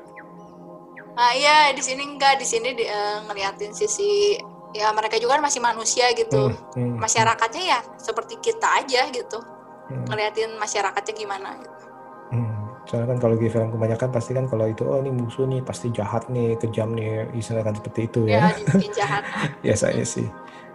Ah 1.18 1.34
iya 1.34 1.74
di 1.74 1.82
sini 1.82 2.06
enggak 2.06 2.42
di 2.42 2.46
sini 2.46 2.78
di, 2.78 2.86
uh, 2.86 3.26
ngeliatin 3.26 3.74
sisi 3.74 4.38
ya 4.74 4.90
mereka 4.94 5.22
juga 5.22 5.38
kan 5.38 5.44
masih 5.50 5.62
manusia 5.62 6.14
gitu. 6.14 6.54
Hmm, 6.54 6.94
hmm, 6.94 6.98
masyarakatnya 7.02 7.64
ya 7.66 7.80
seperti 7.98 8.38
kita 8.38 8.86
aja 8.86 9.10
gitu 9.10 9.42
hmm. 9.90 10.06
ngeliatin 10.08 10.52
masyarakatnya 10.60 11.14
gimana 11.16 11.50
gitu. 11.60 11.86
Hmm. 12.34 12.64
Soalnya 12.84 13.16
kan 13.16 13.18
kalau 13.24 13.36
di 13.40 13.48
film 13.48 13.72
kebanyakan 13.72 14.10
pasti 14.12 14.32
kan 14.36 14.46
kalau 14.52 14.66
itu 14.68 14.84
oh 14.84 15.00
ini 15.00 15.12
musuh 15.14 15.48
nih 15.48 15.64
pasti 15.64 15.88
jahat 15.94 16.28
nih 16.28 16.60
kejam 16.60 16.92
nih 16.92 17.32
istilahnya 17.32 17.72
kan 17.72 17.76
seperti 17.80 18.00
itu 18.12 18.22
ya. 18.28 18.52
Ya 18.52 18.90
jahat. 18.92 19.24
Biasanya 19.64 20.06
sih. 20.06 20.28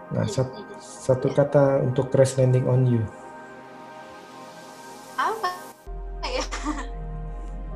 Nah 0.09 0.25
hmm, 0.25 0.33
sat, 0.33 0.49
hmm, 0.49 0.65
hmm. 0.65 0.81
satu 0.81 1.29
kata 1.37 1.85
untuk 1.85 2.09
crash 2.09 2.41
landing 2.41 2.65
on 2.65 2.89
you. 2.89 3.03
Apa? 5.21 5.53
Ya. 6.25 6.45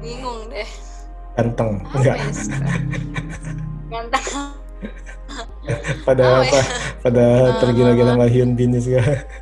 Bingung 0.00 0.48
deh. 0.48 0.68
Ganteng 1.36 1.84
enggak? 1.92 2.16
Ya, 2.16 2.28
Ganteng. 3.92 4.26
pada 6.08 6.24
oh, 6.24 6.40
apa? 6.40 6.56
Ya. 6.56 6.64
Pada 7.04 7.24
tergila-gila 7.60 8.16
sama 8.16 8.26
Hyun 8.32 8.56
Bin 8.56 8.72
juga. 8.80 9.04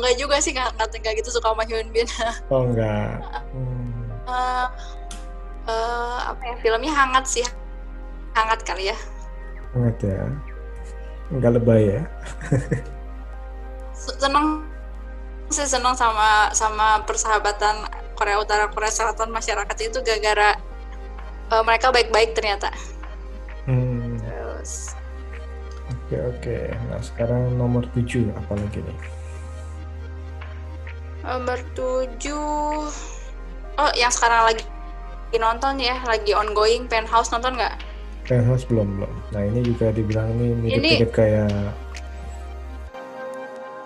Enggak 0.00 0.16
juga 0.16 0.40
sih 0.40 0.56
nggak 0.56 0.80
nggak 0.80 1.14
gitu 1.20 1.28
suka 1.28 1.52
sama 1.52 1.68
Hyun 1.68 1.92
Bin. 1.92 2.08
Oh 2.52 2.64
enggak. 2.64 3.20
Hmm. 3.52 4.08
Uh, 4.24 4.66
uh, 5.68 6.18
apa 6.32 6.40
ya 6.40 6.54
filmnya 6.64 6.88
hangat 6.88 7.28
sih, 7.28 7.44
hangat 8.32 8.64
kali 8.64 8.88
ya. 8.88 8.96
Hangat 9.76 9.96
ya. 10.00 10.24
Enggak 11.28 11.60
lebay 11.60 12.00
ya. 12.00 12.02
seneng 14.00 14.64
sih 15.52 15.68
seneng 15.68 15.92
sama 15.92 16.48
sama 16.56 17.04
persahabatan 17.04 17.84
Korea 18.16 18.40
Utara 18.40 18.72
Korea 18.72 18.88
Selatan 18.88 19.28
masyarakat 19.28 19.76
itu 19.84 20.00
gara-gara 20.00 20.56
uh, 21.52 21.60
mereka 21.60 21.92
baik-baik 21.92 22.32
ternyata. 22.32 22.72
Hmm. 23.68 24.16
Terus. 24.16 24.96
Oke 25.92 26.16
oke. 26.24 26.58
Nah 26.88 27.00
sekarang 27.04 27.60
nomor 27.60 27.84
tujuh 27.92 28.32
apa 28.32 28.56
lagi 28.56 28.80
nih? 28.80 29.19
Nomor 31.30 31.62
tujuh 31.78 32.90
Oh, 33.78 33.90
yang 33.96 34.10
sekarang 34.12 34.50
lagi 34.50 34.66
nonton 35.38 35.78
ya, 35.78 35.96
lagi 36.04 36.34
ongoing 36.34 36.90
Penthouse 36.90 37.30
nonton 37.30 37.54
nggak? 37.54 37.80
Penthouse 38.26 38.66
belum 38.68 38.98
belum. 38.98 39.12
Nah 39.32 39.42
ini 39.46 39.64
juga 39.64 39.94
dibilang 39.94 40.28
ini 40.36 40.52
mirip-mirip 40.58 41.10
kayak 41.14 41.48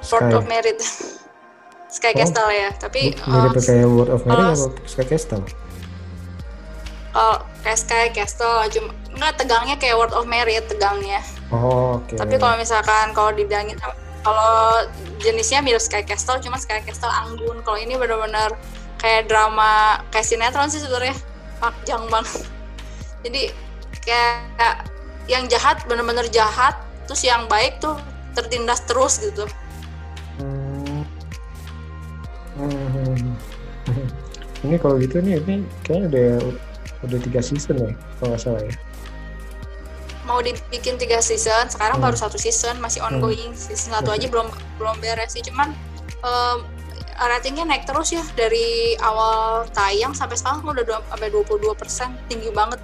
World 0.08 0.34
of 0.34 0.44
Merit. 0.50 0.80
Sky 1.94 2.10
oh, 2.10 2.14
Castle 2.18 2.50
ya, 2.50 2.74
tapi 2.74 3.14
mirip 3.14 3.54
uh, 3.54 3.62
kayak 3.62 3.86
World 3.86 4.10
of 4.10 4.26
Merit 4.26 4.42
uh, 4.42 4.52
atau 4.58 4.68
Sky 4.82 5.06
Castle? 5.06 5.46
Kalau 7.14 7.36
kayak 7.62 7.78
Sky 7.78 8.06
Castle 8.10 8.66
cuma 8.74 8.90
nggak 9.14 9.32
tegangnya 9.38 9.76
kayak 9.78 9.94
World 9.94 10.16
of 10.18 10.26
Merit 10.26 10.66
tegangnya. 10.66 11.22
Oh, 11.54 12.02
oke. 12.02 12.10
Okay. 12.10 12.18
Tapi 12.18 12.34
kalau 12.42 12.58
misalkan 12.58 13.14
kalau 13.14 13.30
dibilangin 13.30 13.78
kalau 14.24 14.88
jenisnya 15.20 15.60
mirip 15.60 15.84
Sky 15.84 16.02
Castle 16.02 16.40
cuma 16.40 16.56
Sky 16.56 16.80
Castle 16.80 17.12
anggun 17.12 17.60
kalau 17.62 17.76
ini 17.76 17.94
benar-benar 17.94 18.56
kayak 18.98 19.28
drama 19.28 20.00
kayak 20.08 20.24
sinetron 20.24 20.72
sih 20.72 20.80
sebenarnya 20.80 21.14
panjang 21.60 22.02
banget 22.08 22.48
jadi 23.24 23.52
kayak 24.00 24.88
yang 25.28 25.44
jahat 25.48 25.84
benar-benar 25.84 26.24
jahat 26.32 26.76
terus 27.04 27.20
yang 27.24 27.44
baik 27.48 27.80
tuh 27.80 27.96
tertindas 28.34 28.82
terus 28.84 29.20
gitu. 29.20 29.46
Hmm. 30.40 31.04
ini 34.64 34.76
kalau 34.80 34.96
gitu 34.98 35.20
nih 35.20 35.36
ini 35.44 35.64
kayaknya 35.84 36.08
udah 36.08 36.30
udah 37.04 37.18
tiga 37.20 37.44
season 37.44 37.76
ya 37.76 37.92
kalau 38.18 38.32
nggak 38.32 38.40
salah 38.40 38.62
ya 38.64 38.72
mau 40.24 40.40
dibikin 40.40 40.96
tiga 40.96 41.20
season 41.20 41.68
sekarang 41.68 42.00
hmm. 42.00 42.06
baru 42.08 42.16
satu 42.16 42.36
season 42.40 42.76
masih 42.80 43.04
hmm. 43.04 43.20
ongoing 43.20 43.52
hmm. 43.52 43.60
season 43.60 43.92
satu 43.94 44.12
aja 44.12 44.26
belum 44.28 44.48
belum 44.80 44.96
beres 45.00 45.36
sih 45.36 45.44
cuman 45.44 45.72
um, 46.24 46.64
ratingnya 47.14 47.64
naik 47.64 47.86
terus 47.86 48.10
ya 48.10 48.24
dari 48.34 48.98
awal 48.98 49.68
tayang 49.70 50.16
sampai 50.16 50.34
sekarang 50.34 50.66
udah 50.66 51.02
sampai 51.14 51.28
22 51.30 51.74
persen 51.78 52.10
tinggi 52.26 52.50
banget 52.50 52.82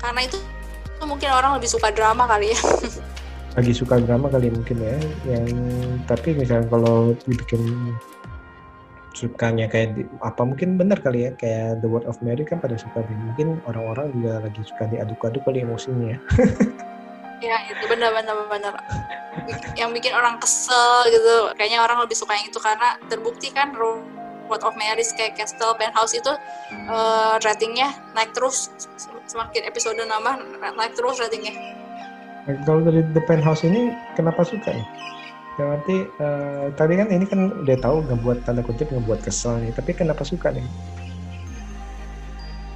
karena 0.00 0.24
itu 0.24 0.38
mungkin 1.04 1.28
orang 1.32 1.56
lebih 1.56 1.68
suka 1.68 1.92
drama 1.92 2.24
kali 2.24 2.52
ya 2.56 2.60
lagi 3.58 3.72
suka 3.74 3.98
drama 4.00 4.30
kali 4.30 4.48
mungkin 4.48 4.78
ya 4.78 4.96
yang 5.26 5.48
tapi 6.06 6.32
misalnya 6.38 6.70
kalau 6.70 7.12
dibikin 7.26 7.92
sukanya 9.10 9.66
kayak 9.66 9.98
di, 9.98 10.02
apa 10.22 10.42
mungkin 10.46 10.78
benar 10.78 11.02
kali 11.02 11.26
ya 11.26 11.30
kayak 11.34 11.82
The 11.82 11.88
Word 11.90 12.06
of 12.06 12.22
Mary 12.22 12.46
kan 12.46 12.62
pada 12.62 12.78
suka 12.78 13.02
mungkin 13.10 13.58
orang-orang 13.66 14.14
juga 14.14 14.46
lagi 14.46 14.62
suka 14.62 14.86
diaduk-aduk 14.86 15.42
kali 15.42 15.66
emosinya 15.66 16.14
ya. 16.14 16.18
Itu 17.72 17.84
benar 17.88 18.12
benar 18.12 18.36
benar. 18.52 18.74
Yang 19.74 19.90
bikin 19.96 20.12
orang 20.12 20.36
kesel 20.38 21.08
gitu 21.08 21.50
kayaknya 21.56 21.80
orang 21.80 22.04
lebih 22.04 22.12
suka 22.12 22.36
yang 22.36 22.52
itu 22.52 22.60
karena 22.60 23.00
terbukti 23.08 23.48
kan 23.50 23.72
Word 24.50 24.66
of 24.66 24.76
Mary 24.76 25.02
kayak 25.16 25.38
Castle 25.38 25.72
Penthouse 25.78 26.12
itu 26.12 26.32
uh, 26.90 27.38
ratingnya 27.40 27.94
naik 28.12 28.34
terus 28.34 28.68
semakin 29.30 29.62
episode 29.64 29.96
nambah 29.96 30.42
naik 30.76 30.92
terus 30.98 31.16
ratingnya. 31.22 31.54
Kalau 32.66 32.82
dari 32.82 33.06
The 33.14 33.22
Penthouse 33.24 33.62
ini 33.64 33.94
kenapa 34.18 34.42
suka 34.42 34.74
ya 34.74 34.84
berarti 35.58 36.06
uh, 36.22 36.70
tadi 36.78 36.94
kan 36.96 37.08
ini 37.10 37.24
kan 37.26 37.50
udah 37.66 37.76
tahu 37.80 38.06
ngebuat 38.06 38.46
tanda 38.46 38.62
kutip 38.62 38.88
ngebuat 38.92 39.24
kesel 39.24 39.58
nih. 39.58 39.72
Tapi 39.74 39.90
kenapa 39.96 40.22
suka 40.22 40.54
nih? 40.54 40.64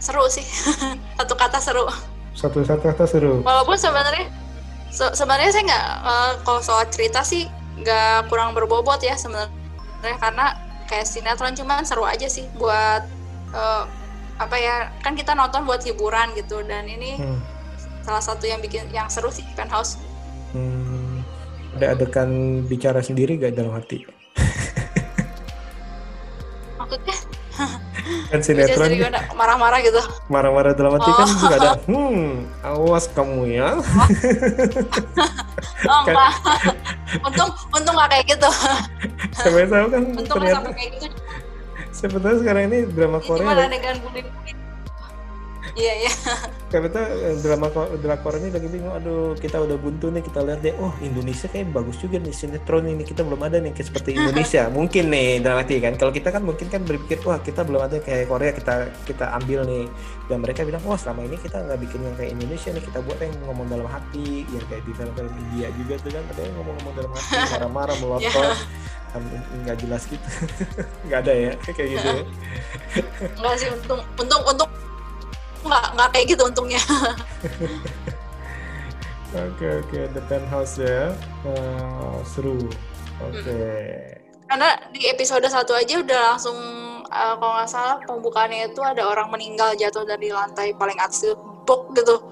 Seru 0.02 0.26
sih. 0.28 0.44
Satu 1.18 1.34
kata 1.38 1.58
seru. 1.62 1.86
Satu 2.34 2.66
satu 2.66 2.82
kata 2.82 3.06
seru. 3.06 3.46
Walaupun 3.46 3.78
sebenarnya 3.78 4.26
se 4.90 5.06
sebenarnya 5.14 5.50
saya 5.54 5.64
nggak 5.70 5.86
uh, 6.02 6.32
kalau 6.42 6.60
soal 6.62 6.82
cerita 6.90 7.22
sih 7.22 7.46
nggak 7.78 8.26
kurang 8.26 8.58
berbobot 8.58 8.98
ya 9.00 9.14
sebenarnya. 9.14 9.54
Karena 10.18 10.58
kayak 10.90 11.06
sinetron 11.06 11.54
cuman 11.54 11.86
seru 11.86 12.02
aja 12.02 12.26
sih 12.26 12.50
buat 12.58 13.06
uh, 13.54 13.86
apa 14.42 14.56
ya 14.58 14.90
kan 15.00 15.14
kita 15.14 15.32
nonton 15.32 15.62
buat 15.62 15.80
hiburan 15.86 16.34
gitu. 16.34 16.60
Dan 16.66 16.90
ini 16.90 17.22
hmm. 17.22 17.38
salah 18.02 18.20
satu 18.20 18.50
yang 18.50 18.58
bikin 18.58 18.90
yang 18.90 19.06
seru 19.06 19.30
sih 19.30 19.46
penthouse. 19.54 19.96
Hmm 20.50 20.83
ada 21.74 21.98
adegan 21.98 22.62
bicara 22.64 23.02
sendiri 23.02 23.36
gak 23.36 23.58
dalam 23.58 23.74
hati? 23.74 24.06
Maksudnya? 26.78 27.16
kan 28.04 28.40
sinetron 28.44 28.90
marah-marah 29.32 29.80
gitu. 29.80 30.00
Marah-marah 30.28 30.76
dalam 30.76 31.00
hati 31.00 31.08
kan 31.08 31.24
oh. 31.24 31.26
kan 31.26 31.38
juga 31.40 31.56
ada 31.56 31.70
hmm 31.88 32.44
awas 32.62 33.04
kamu 33.12 33.42
ya. 33.54 33.68
Oh 35.84 36.00
kan, 36.08 36.16
enggak. 36.16 36.32
Untung 37.28 37.50
untung 37.76 37.94
gak 38.00 38.08
kayak 38.08 38.24
gitu. 38.36 38.50
Sampai 39.36 39.68
tahu 39.68 39.86
kan 39.92 40.02
untung 40.16 40.36
ternyata. 40.40 40.72
kayak 40.72 40.90
gitu. 40.96 41.06
Sebetulnya 41.92 42.36
sekarang 42.40 42.62
ini 42.72 42.78
drama 42.88 43.20
Korea 43.20 43.44
Gimana 43.44 43.68
adegan 43.68 43.96
bully-bully 44.00 44.63
Iya 45.74 45.92
iya. 46.06 46.12
Betul 46.70 47.02
eh, 47.02 47.34
drama 47.42 47.66
drakor 47.98 48.38
ini 48.38 48.54
lagi 48.54 48.66
bingung. 48.70 48.94
Aduh 48.94 49.34
kita 49.38 49.58
udah 49.58 49.74
buntu 49.74 50.10
nih 50.10 50.22
kita 50.22 50.42
lihat 50.46 50.60
deh. 50.62 50.74
Oh 50.78 50.94
Indonesia 51.02 51.50
kayak 51.50 51.74
bagus 51.74 51.98
juga 51.98 52.22
nih 52.22 52.30
sinetron 52.30 52.86
ini 52.86 53.02
kita 53.02 53.26
belum 53.26 53.42
ada 53.42 53.58
nih 53.58 53.74
kayak 53.74 53.88
seperti 53.90 54.14
Indonesia. 54.18 54.70
mungkin 54.70 55.10
nih 55.10 55.42
dalam 55.42 55.62
arti 55.62 55.82
kan. 55.82 55.98
Kalau 55.98 56.14
kita 56.14 56.30
kan 56.30 56.42
mungkin 56.46 56.66
kan 56.70 56.82
berpikir 56.86 57.18
wah 57.26 57.42
kita 57.42 57.66
belum 57.66 57.80
ada 57.90 57.98
kayak 57.98 58.30
Korea 58.30 58.54
kita 58.54 58.74
kita 59.02 59.34
ambil 59.42 59.66
nih. 59.66 59.84
Dan 60.30 60.38
mereka 60.40 60.62
bilang 60.62 60.82
wah 60.86 60.96
selama 60.96 61.26
ini 61.26 61.36
kita 61.42 61.58
nggak 61.58 61.78
bikin 61.82 62.00
yang 62.06 62.14
kayak 62.14 62.30
Indonesia 62.38 62.70
nih 62.70 62.84
kita 62.86 62.98
buat 63.02 63.18
yang 63.18 63.34
ngomong 63.50 63.66
dalam 63.66 63.88
hati 63.90 64.46
yang 64.48 64.64
kayak 64.70 64.82
di 64.86 64.92
film-film 64.94 65.32
India 65.50 65.68
juga 65.74 65.94
tuh 66.00 66.10
kan 66.14 66.22
katanya 66.32 66.50
ngomong-ngomong 66.62 66.94
dalam 66.96 67.10
hati 67.12 67.34
marah-marah 67.54 67.96
melotot. 67.98 68.30
yeah 68.30 68.56
kan 69.14 69.22
nggak 69.62 69.78
jelas 69.78 70.02
gitu 70.10 70.28
nggak 71.06 71.18
ada 71.22 71.32
ya 71.32 71.52
kayak 71.62 71.88
gitu 71.94 72.08
ya 72.10 72.24
nggak 73.38 73.54
sih 73.62 73.68
untung 73.70 74.02
untung 74.18 74.42
untung 74.42 74.70
nggak 75.64 75.86
nggak 75.96 76.08
kayak 76.12 76.26
gitu 76.30 76.42
untungnya 76.44 76.82
Oke 79.34 79.66
oke, 79.66 79.90
okay. 79.90 80.06
The 80.14 80.22
Penthouse 80.30 80.78
ya, 80.78 81.10
uh, 81.42 82.22
seru. 82.22 82.54
Oke. 83.18 83.42
Okay. 83.42 83.82
Hmm. 84.14 84.46
Karena 84.46 84.68
di 84.94 85.10
episode 85.10 85.42
satu 85.50 85.74
aja 85.74 85.98
udah 85.98 86.38
langsung 86.38 86.54
uh, 87.02 87.34
kalau 87.34 87.52
nggak 87.58 87.66
salah 87.66 87.98
pembukaannya 88.06 88.70
itu 88.70 88.78
ada 88.86 89.02
orang 89.02 89.34
meninggal 89.34 89.74
jatuh 89.74 90.06
dari 90.06 90.30
lantai 90.30 90.70
paling 90.78 90.94
atas 91.02 91.34
bok 91.66 91.90
gitu. 91.98 92.22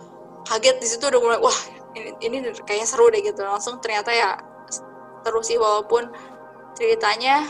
Kaget 0.46 0.78
di 0.78 0.86
situ 0.86 1.02
udah 1.10 1.18
mulai 1.18 1.38
wah 1.42 1.58
ini, 1.98 2.14
ini 2.22 2.36
kayaknya 2.62 2.86
seru 2.86 3.10
deh 3.10 3.18
gitu. 3.18 3.42
Langsung 3.42 3.82
ternyata 3.82 4.14
ya 4.14 4.38
seru 5.26 5.42
sih 5.42 5.58
walaupun 5.58 6.06
ceritanya 6.78 7.42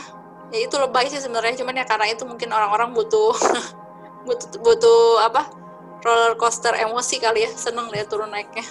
ya 0.49 0.59
itu 0.65 0.75
lebay 0.81 1.13
sih 1.13 1.21
sebenarnya 1.21 1.61
cuman 1.61 1.77
ya 1.77 1.85
karena 1.85 2.09
itu 2.09 2.25
mungkin 2.25 2.49
orang-orang 2.49 2.89
butuh 2.97 3.37
butuh 4.25 4.49
butuh 4.65 5.29
apa 5.29 5.62
roller 6.03 6.35
coaster 6.35 6.75
emosi 6.75 7.23
kali 7.23 7.47
ya. 7.47 7.51
Seneng 7.55 7.89
lihat 7.89 8.11
turun 8.11 8.29
naiknya. 8.29 8.67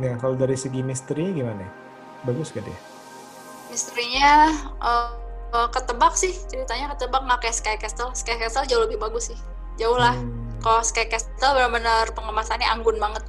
Ya 0.00 0.16
kalau 0.16 0.32
dari 0.32 0.56
segi 0.56 0.80
misteri 0.80 1.36
gimana? 1.36 1.68
Bagus 2.24 2.50
gak 2.50 2.64
dia? 2.64 2.78
Misterinya 3.68 4.52
uh, 4.80 5.12
uh, 5.52 5.68
ketebak 5.68 6.16
sih. 6.16 6.32
Ceritanya 6.48 6.96
ketebak. 6.96 7.22
Nggak 7.28 7.40
kayak 7.48 7.56
Sky 7.56 7.76
Castle. 7.76 8.10
Sky 8.16 8.40
Castle 8.40 8.64
jauh 8.64 8.82
lebih 8.84 8.96
bagus 8.96 9.30
sih. 9.32 9.38
Jauh 9.76 9.96
lah. 9.96 10.16
Hmm. 10.16 10.40
kalau 10.62 10.78
Sky 10.86 11.10
Castle 11.10 11.58
benar-benar 11.58 12.14
pengemasannya 12.14 12.70
anggun 12.70 12.94
banget. 13.02 13.26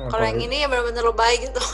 Nah, 0.00 0.08
kalau 0.08 0.24
yang 0.24 0.40
ini 0.40 0.64
ya 0.64 0.66
benar-benar 0.66 1.04
lebay 1.06 1.44
gitu. 1.44 1.60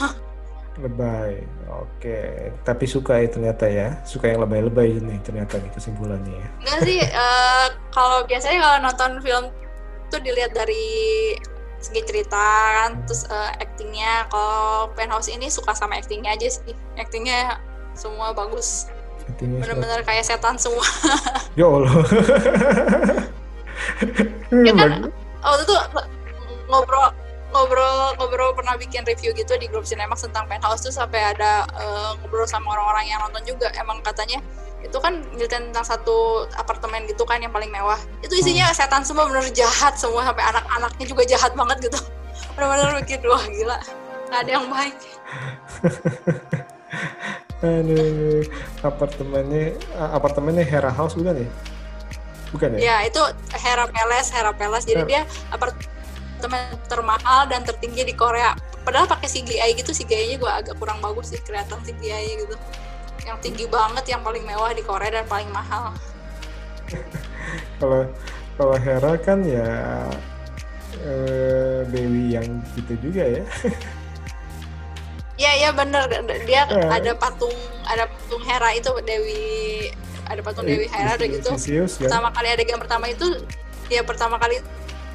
Lebay. 0.83 1.44
Oke. 1.68 2.51
Tapi 2.64 2.85
suka 2.88 3.20
ya 3.20 3.29
ternyata 3.29 3.68
ya. 3.68 4.01
Suka 4.03 4.33
yang 4.33 4.40
lebay-lebay 4.42 4.99
ini 4.99 5.20
ternyata 5.20 5.61
nih 5.61 5.70
kesimpulannya 5.77 6.35
ya. 6.35 6.49
Enggak 6.64 6.81
sih 6.88 7.01
uh, 7.05 7.66
kalau 7.92 8.25
biasanya 8.25 8.59
kalau 8.64 8.79
nonton 8.88 9.11
film 9.20 9.44
tuh 10.11 10.20
dilihat 10.20 10.53
dari 10.53 11.38
segi 11.81 12.05
cerita 12.05 12.37
kan 12.85 13.01
terus 13.09 13.25
uh, 13.31 13.51
actingnya. 13.57 14.29
Kalau 14.29 14.92
penthouse 14.92 15.33
ini 15.33 15.49
suka 15.49 15.73
sama 15.73 15.96
actingnya 15.96 16.37
aja 16.37 16.51
sih. 16.51 16.75
Actingnya 17.01 17.62
semua 17.96 18.37
bagus. 18.37 18.90
Bener-bener 19.38 20.03
kayak 20.05 20.27
setan 20.27 20.59
semua. 20.61 20.85
Ya 21.59 21.66
allah. 21.66 21.92
Ya 24.55 24.70
kan 24.70 25.11
waktu 25.42 25.62
itu 25.66 25.75
ngobrol 26.70 27.11
ngobrol 27.51 28.14
ngobrol 28.23 28.51
pernah 28.55 28.79
bikin 28.79 29.03
review 29.03 29.35
gitu 29.35 29.59
di 29.59 29.66
grup 29.66 29.83
Cinemax 29.83 30.31
tentang 30.31 30.46
penthouse. 30.46 30.87
Tuh 30.87 30.94
sampai 30.94 31.35
ada 31.35 31.66
uh, 31.75 32.14
ngobrol 32.23 32.46
sama 32.46 32.70
orang-orang 32.70 33.11
yang 33.11 33.18
nonton 33.27 33.42
juga. 33.51 33.75
Emang 33.75 33.99
katanya 34.07 34.38
itu 34.81 34.97
kan 34.99 35.21
nyeritain 35.37 35.71
tentang 35.71 35.87
satu 35.87 36.49
apartemen 36.57 37.05
gitu 37.05 37.23
kan 37.29 37.38
yang 37.38 37.53
paling 37.53 37.69
mewah 37.69 38.01
itu 38.25 38.33
isinya 38.40 38.73
hmm. 38.73 38.77
setan 38.77 39.05
semua 39.05 39.29
bener 39.29 39.45
jahat 39.53 39.95
semua 39.97 40.25
sampai 40.25 40.45
anak-anaknya 40.51 41.05
juga 41.07 41.23
jahat 41.29 41.53
banget 41.53 41.90
gitu 41.90 41.99
benar-benar 42.57 42.97
bikin 43.05 43.21
wah 43.29 43.45
gila 43.45 43.79
nggak 44.31 44.40
ada 44.47 44.51
yang 44.51 44.66
baik 44.69 44.97
Aduh, 47.61 48.40
apartemennya 48.81 49.77
apartemennya 50.16 50.64
Hera 50.64 50.88
House 50.88 51.12
bukan 51.12 51.45
ya? 51.45 51.49
Bukan 52.57 52.69
ya? 52.73 52.79
Ya, 52.81 52.97
itu 53.05 53.21
Hera 53.53 53.85
Palace, 53.85 54.33
Hera 54.33 54.57
Palace. 54.57 54.88
Jadi 54.88 55.05
Her 55.05 55.09
dia 55.12 55.23
apartemen 55.53 56.73
termahal 56.88 57.53
dan 57.53 57.61
tertinggi 57.69 58.09
di 58.09 58.16
Korea. 58.16 58.57
Padahal 58.81 59.05
pakai 59.05 59.29
CGI 59.29 59.77
gitu, 59.77 59.93
CGI-nya 59.93 60.40
gue 60.40 60.49
agak 60.49 60.81
kurang 60.81 61.05
bagus 61.05 61.37
sih 61.37 61.40
kelihatan 61.45 61.85
CGI 61.85 62.49
gitu 62.49 62.57
yang 63.27 63.39
tinggi 63.41 63.67
banget 63.69 64.05
yang 64.09 64.23
paling 64.25 64.45
mewah 64.45 64.73
di 64.73 64.83
Korea 64.85 65.21
dan 65.21 65.27
paling 65.29 65.51
mahal 65.53 65.93
kalau 67.81 68.09
kalau 68.57 68.77
Hera 68.77 69.17
kan 69.21 69.41
ya 69.47 69.69
eh, 71.01 71.87
Dewi 71.89 72.37
yang 72.37 72.47
gitu 72.77 73.11
juga 73.11 73.25
ya 73.25 73.45
Iya 75.41 75.53
iya 75.57 75.71
bener 75.73 76.05
dia 76.45 76.69
ya. 76.69 77.01
ada 77.01 77.17
patung 77.17 77.57
ada 77.89 78.05
patung 78.05 78.45
Hera 78.45 78.77
itu 78.77 78.93
Dewi 79.09 79.89
ada 80.29 80.41
patung 80.45 80.69
Dewi 80.69 80.85
Hera 80.93 81.17
udah 81.17 81.29
gitu 81.33 81.51
Sisius, 81.57 81.97
kan? 81.97 82.13
pertama 82.13 82.29
kali 82.37 82.49
ada 82.53 82.61
yang 82.61 82.77
pertama 82.77 83.09
itu 83.09 83.25
ya 83.89 84.05
pertama 84.05 84.37
kali 84.37 84.61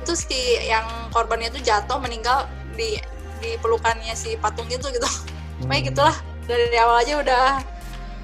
itu 0.01 0.13
si 0.17 0.57
yang 0.65 0.85
korbannya 1.13 1.53
itu 1.53 1.61
jatuh 1.61 2.01
meninggal 2.01 2.49
di 2.73 2.97
di 3.37 3.53
pelukannya 3.61 4.17
si 4.17 4.33
patung 4.41 4.65
itu 4.65 4.89
gitu 4.89 5.05
hmm. 5.05 5.69
kayak 5.69 5.93
gitulah 5.93 6.17
dari 6.49 6.77
awal 6.81 6.97
aja 7.05 7.13
udah 7.21 7.45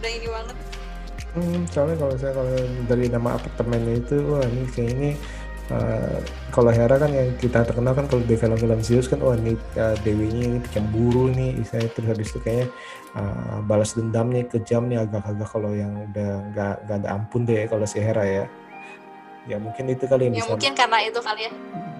udah 0.01 0.11
ini 0.11 0.27
banget. 0.27 0.57
Hmm, 1.31 1.63
soalnya 1.71 1.95
kalau 1.95 2.15
saya 2.19 2.33
kalau 2.35 2.51
dari 2.91 3.05
nama 3.07 3.39
apartemennya 3.39 4.03
itu 4.03 4.19
wah 4.27 4.43
ini 4.43 4.67
kayak 4.75 4.89
ini 4.99 5.09
uh, 5.71 6.19
kalau 6.51 6.75
Hera 6.75 6.99
kan 6.99 7.07
yang 7.07 7.31
kita 7.39 7.63
terkenal 7.63 7.95
kan 7.95 8.03
kalau 8.11 8.19
di 8.27 8.35
film-film 8.35 8.83
Zeus 8.83 9.07
kan 9.07 9.23
wah 9.23 9.39
ini 9.39 9.55
uh, 9.79 9.95
dewinya 10.03 10.57
ini 10.57 10.59
cemburu 10.75 11.31
nih 11.31 11.55
saya 11.63 11.87
terus 11.87 12.11
habis 12.11 12.35
itu 12.35 12.43
kayaknya 12.43 12.67
uh, 13.15 13.63
balas 13.63 13.95
dendamnya 13.95 14.43
kejam 14.51 14.91
nih 14.91 15.07
agak-agak 15.07 15.47
kalau 15.47 15.71
yang 15.71 15.95
udah 16.11 16.43
nggak 16.51 16.75
nggak 16.83 16.97
ada 16.99 17.09
ampun 17.15 17.47
deh 17.47 17.63
kalau 17.69 17.87
si 17.87 18.03
Hera 18.03 18.25
ya. 18.27 18.45
Ya 19.49 19.57
mungkin 19.57 19.89
itu 19.89 20.05
kali 20.05 20.29
yang 20.29 20.35
ya, 20.35 20.39
bisa 20.43 20.51
mungkin 20.53 20.73
karena 20.77 20.97
itu 21.01 21.17
kali 21.17 21.41
ya. 21.49 21.51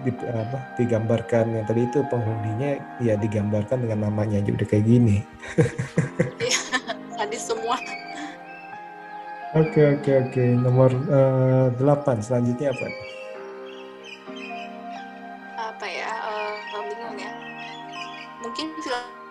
di, 0.06 0.12
apa, 0.30 0.58
digambarkan 0.78 1.46
yang 1.58 1.66
tadi 1.66 1.90
itu 1.90 2.06
penghuninya 2.10 2.78
ya 3.02 3.18
digambarkan 3.18 3.86
dengan 3.86 4.10
namanya 4.10 4.42
aja 4.42 4.50
udah 4.54 4.68
kayak 4.70 4.86
gini 4.86 5.26
tadi 7.22 7.38
semua. 7.38 7.78
Oke 9.54 10.00
oke 10.00 10.12
oke 10.26 10.44
nomor 10.58 10.90
uh, 11.12 11.70
selanjutnya 12.24 12.74
apa? 12.74 12.88
Apa 15.60 15.86
ya? 15.86 16.12
Uh, 16.26 16.82
bingung 16.90 17.18
ya. 17.20 17.32
Mungkin 18.42 18.74
film 18.82 19.22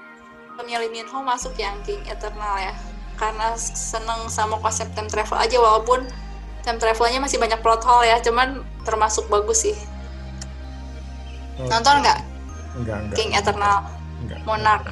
filmnya 0.60 0.76
Lee 0.84 0.92
Min 0.92 1.08
Ho 1.08 1.24
masuk 1.24 1.56
yang 1.56 1.72
King 1.88 2.04
Eternal 2.04 2.60
ya 2.60 2.76
karena 3.16 3.56
seneng 3.56 4.28
sama 4.28 4.60
konsep 4.60 4.92
time 4.92 5.08
travel 5.08 5.40
aja 5.40 5.56
walaupun 5.56 6.04
time 6.60 6.76
travelnya 6.76 7.16
masih 7.16 7.40
banyak 7.40 7.56
plot 7.64 7.80
hole 7.80 8.04
ya 8.04 8.20
cuman 8.20 8.60
termasuk 8.84 9.24
bagus 9.32 9.64
sih 9.64 9.76
Oh, 11.60 11.68
nonton 11.68 12.00
nggak 12.00 12.20
Enggak, 12.76 12.96
enggak. 13.04 13.16
King 13.20 13.36
Eternal 13.36 13.84
Enggak. 14.24 14.40
Monarch 14.48 14.88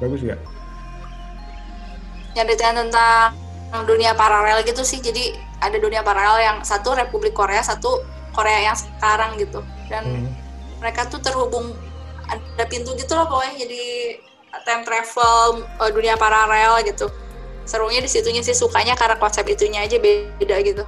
Bagus 0.00 0.20
nggak? 0.20 0.40
Yang 2.38 2.46
detail 2.46 2.72
tentang 2.78 3.34
dunia 3.84 4.14
paralel 4.14 4.62
gitu 4.62 4.86
sih. 4.86 5.02
Jadi 5.02 5.34
ada 5.58 5.74
dunia 5.76 6.06
paralel 6.06 6.38
yang 6.38 6.56
satu 6.62 6.94
Republik 6.94 7.34
Korea 7.34 7.60
satu 7.60 8.06
Korea 8.30 8.70
yang 8.70 8.76
sekarang 8.78 9.34
gitu. 9.42 9.60
Dan 9.90 10.04
Hmm. 10.06 10.30
mereka 10.78 11.10
tuh 11.10 11.18
terhubung 11.18 11.74
ada 12.30 12.64
pintu 12.70 12.94
gitu 12.94 13.18
loh 13.18 13.26
pokoknya. 13.26 13.66
Jadi 13.66 13.82
time 14.62 14.82
travel 14.86 15.66
eh, 15.66 15.90
dunia 15.90 16.14
paralel 16.14 16.86
gitu. 16.86 17.10
Serunya 17.68 18.00
di 18.00 18.08
situnya 18.08 18.40
sih 18.40 18.56
sukanya 18.56 18.96
karena 18.96 19.18
konsep 19.20 19.44
itunya 19.44 19.84
aja 19.84 19.98
beda 20.00 20.56
gitu. 20.64 20.84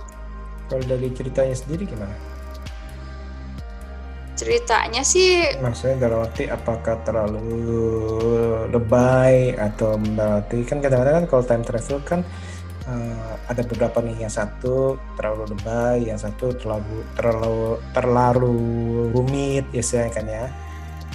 Kalau 0.71 0.85
dari 0.87 1.11
ceritanya 1.13 1.53
sendiri 1.53 1.85
gimana? 1.85 2.15
Ceritanya 4.41 5.05
sih 5.05 5.61
Maksudnya 5.61 6.09
dalam 6.09 6.25
arti 6.25 6.49
apakah 6.49 6.97
terlalu 7.05 7.61
lebay 8.73 9.53
atau 9.61 10.01
berarti 10.01 10.65
kan 10.65 10.81
kadang-kadang 10.81 11.23
kan 11.23 11.27
kalau 11.29 11.45
time 11.45 11.65
travel 11.69 11.99
kan 12.09 12.21
eh, 12.89 13.33
ada 13.53 13.63
beberapa 13.67 14.01
nih 14.01 14.25
yang 14.25 14.33
satu 14.33 14.97
terlalu 15.21 15.53
lebay, 15.53 16.09
yang 16.09 16.17
satu 16.17 16.57
terlalu 16.57 17.05
terlalu 17.19 17.77
terlalu 17.93 18.57
rumit 19.13 19.69
ya 19.77 19.85
saya 19.85 20.09
kan 20.09 20.25
ya. 20.25 20.49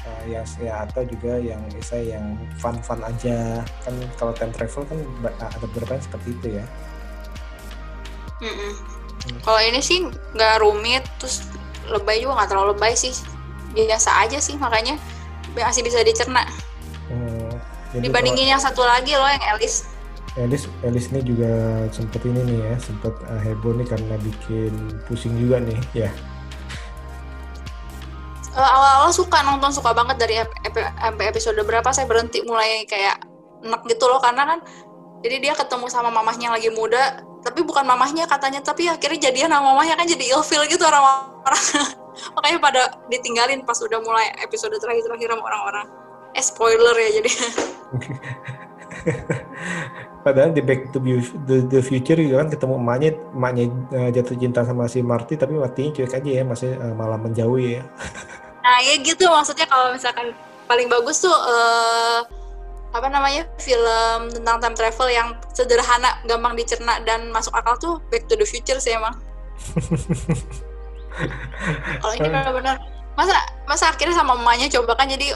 Eh, 0.05 0.37
yang 0.37 0.45
ya 0.61 0.85
atau 0.85 1.01
juga 1.01 1.41
yang 1.41 1.61
saya 1.81 2.19
yang 2.19 2.37
fun-fun 2.61 3.01
aja 3.01 3.65
kan 3.81 3.93
kalau 4.21 4.33
time 4.37 4.53
travel 4.53 4.85
kan 4.85 4.99
ada 5.41 5.57
beberapa 5.65 5.97
yang 5.97 6.05
seperti 6.05 6.29
itu 6.37 6.47
ya. 6.61 6.65
mm-mm. 8.43 8.73
kalau 9.41 9.61
ini 9.63 9.79
sih 9.81 10.05
nggak 10.35 10.59
rumit 10.61 11.01
terus 11.17 11.47
lebay 11.89 12.21
juga 12.21 12.41
nggak 12.41 12.49
terlalu 12.53 12.67
lebay 12.77 12.93
sih. 12.97 13.13
Biasa 13.75 14.09
aja 14.23 14.39
sih 14.39 14.55
makanya 14.55 14.95
masih 15.55 15.83
bisa 15.83 16.01
dicerna. 16.03 16.47
Hmm, 17.11 17.51
dibandingin 17.95 18.55
yang 18.55 18.61
satu 18.61 18.81
lagi 18.81 19.13
loh 19.13 19.29
yang 19.29 19.39
kalau 19.39 19.61
Elis 20.35 20.67
Elis 20.83 21.07
ini 21.15 21.23
juga 21.23 21.87
sempet 21.95 22.19
ini 22.27 22.43
nih 22.43 22.59
ya 22.59 22.75
sempet 22.75 23.13
eh, 23.23 23.41
heboh 23.47 23.71
nih 23.79 23.87
karena 23.87 24.19
bikin 24.19 24.73
pusing 25.07 25.31
juga 25.39 25.63
nih 25.63 25.79
ya. 25.95 26.11
Eh, 28.55 28.69
awal-awal 28.71 29.11
suka 29.15 29.39
nonton 29.43 29.71
suka 29.71 29.95
banget 29.95 30.15
dari 30.19 30.35
ep- 30.43 30.59
ep- 30.67 30.95
sampai 30.99 31.31
episode 31.31 31.59
berapa 31.63 31.87
saya 31.91 32.07
berhenti 32.07 32.43
mulai 32.43 32.83
kayak 32.83 33.23
enak 33.63 33.83
gitu 33.87 34.11
loh 34.11 34.19
karena 34.19 34.43
kan 34.43 34.59
jadi 35.23 35.39
dia 35.39 35.53
ketemu 35.55 35.87
sama 35.87 36.11
mamahnya 36.11 36.51
yang 36.51 36.55
lagi 36.55 36.71
muda 36.71 37.23
tapi 37.45 37.61
bukan 37.61 37.85
mamahnya 37.85 38.25
katanya 38.25 38.57
tapi 38.57 38.89
akhirnya 38.89 39.29
jadian 39.29 39.53
sama 39.53 39.77
mamahnya 39.77 39.93
kan 39.93 40.09
jadi 40.09 40.33
ilfil 40.33 40.65
gitu 40.65 40.81
orang-orang. 40.81 41.63
Makanya 42.35 42.57
pada 42.57 42.81
ditinggalin 43.05 43.61
pas 43.61 43.77
udah 43.77 44.01
mulai 44.01 44.33
episode 44.41 44.73
terakhir-terakhir 44.81 45.29
sama 45.29 45.45
orang-orang. 45.45 45.85
Eh 46.33 46.41
spoiler 46.41 46.97
ya 46.97 47.21
jadi. 47.21 47.29
Padahal 50.25 50.57
di 50.57 50.65
Back 50.65 50.89
to 50.89 50.97
the, 51.45 51.69
the 51.69 51.85
Future 51.85 52.17
juga 52.17 52.41
kan 52.41 52.49
ketemu 52.49 52.81
emaknya, 52.81 53.13
emaknya 53.29 53.65
eh, 53.93 54.09
jatuh 54.09 54.33
cinta 54.41 54.65
sama 54.65 54.89
si 54.89 55.05
Marty 55.05 55.37
tapi 55.37 55.53
Marty 55.53 55.93
cuek 55.93 56.17
aja 56.17 56.25
ya, 56.25 56.41
masih 56.41 56.73
eh, 56.73 56.93
malah 56.97 57.21
menjauhi 57.21 57.77
ya. 57.77 57.85
nah 58.65 58.81
ya 58.81 58.97
gitu 59.05 59.29
maksudnya 59.29 59.69
kalau 59.69 59.93
misalkan 59.93 60.33
paling 60.65 60.89
bagus 60.89 61.21
tuh 61.21 61.29
eh, 61.29 62.25
apa 62.95 63.11
namanya 63.11 63.43
film 63.59 64.31
tentang 64.31 64.63
time 64.63 64.75
travel 64.79 65.11
yang 65.11 65.35
sederhana 65.51 66.15
gampang 66.23 66.55
dicerna 66.55 67.03
dan 67.03 67.27
masuk 67.27 67.51
akal 67.51 67.75
tuh 67.75 67.99
Back 68.07 68.31
to 68.31 68.39
the 68.39 68.47
Future 68.47 68.79
sih 68.79 68.95
emang 68.95 69.19
kalau 71.99 72.13
ini 72.15 72.31
benar-benar 72.31 72.79
masa 73.19 73.35
masa 73.67 73.91
akhirnya 73.91 74.15
sama 74.15 74.39
emaknya 74.39 74.71
coba 74.79 74.95
kan 74.95 75.11
jadi 75.11 75.35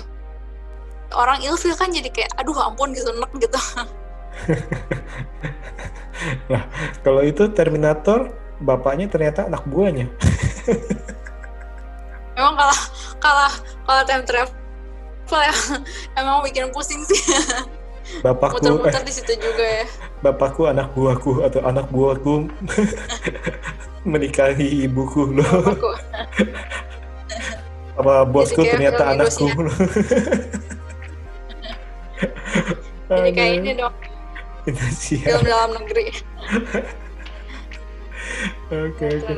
orang 1.12 1.44
ilfil 1.44 1.76
kan 1.76 1.92
jadi 1.92 2.08
kayak 2.08 2.32
aduh 2.40 2.56
ampun 2.64 2.96
gitu 2.96 3.12
enek 3.12 3.32
gitu 3.44 3.60
Kalau 7.00 7.24
itu 7.24 7.48
Terminator, 7.56 8.36
bapaknya 8.60 9.08
ternyata 9.08 9.48
anak 9.48 9.64
buahnya. 9.64 10.12
memang 12.40 12.56
kalah 12.56 12.82
kalah 13.20 13.54
kalah 13.84 14.04
time 14.08 14.24
travel 14.24 14.56
ya 15.38 15.54
emang 16.20 16.42
bikin 16.42 16.74
pusing 16.74 17.06
sih 17.06 17.22
Bapakku, 18.26 18.58
eh, 18.58 18.74
muter-muter 18.74 19.06
di 19.06 19.14
situ 19.14 19.38
juga 19.38 19.62
ya 19.62 19.86
bapakku 20.26 20.66
anak 20.66 20.90
buahku 20.98 21.46
atau 21.46 21.62
anak 21.62 21.86
buahku 21.94 22.50
menikahi 24.10 24.88
ibuku 24.88 25.40
loh. 25.40 25.46
Apa 28.00 28.24
bosku 28.24 28.64
ternyata 28.64 29.12
anakku. 29.12 29.52
jadi 33.10 33.32
kayak 33.36 33.54
ini 33.60 33.72
dong 33.76 33.92
Indonesia. 34.64 35.20
film 35.20 35.44
dalam 35.44 35.70
negeri 35.76 36.04
Oke 38.70 39.08
oke. 39.20 39.34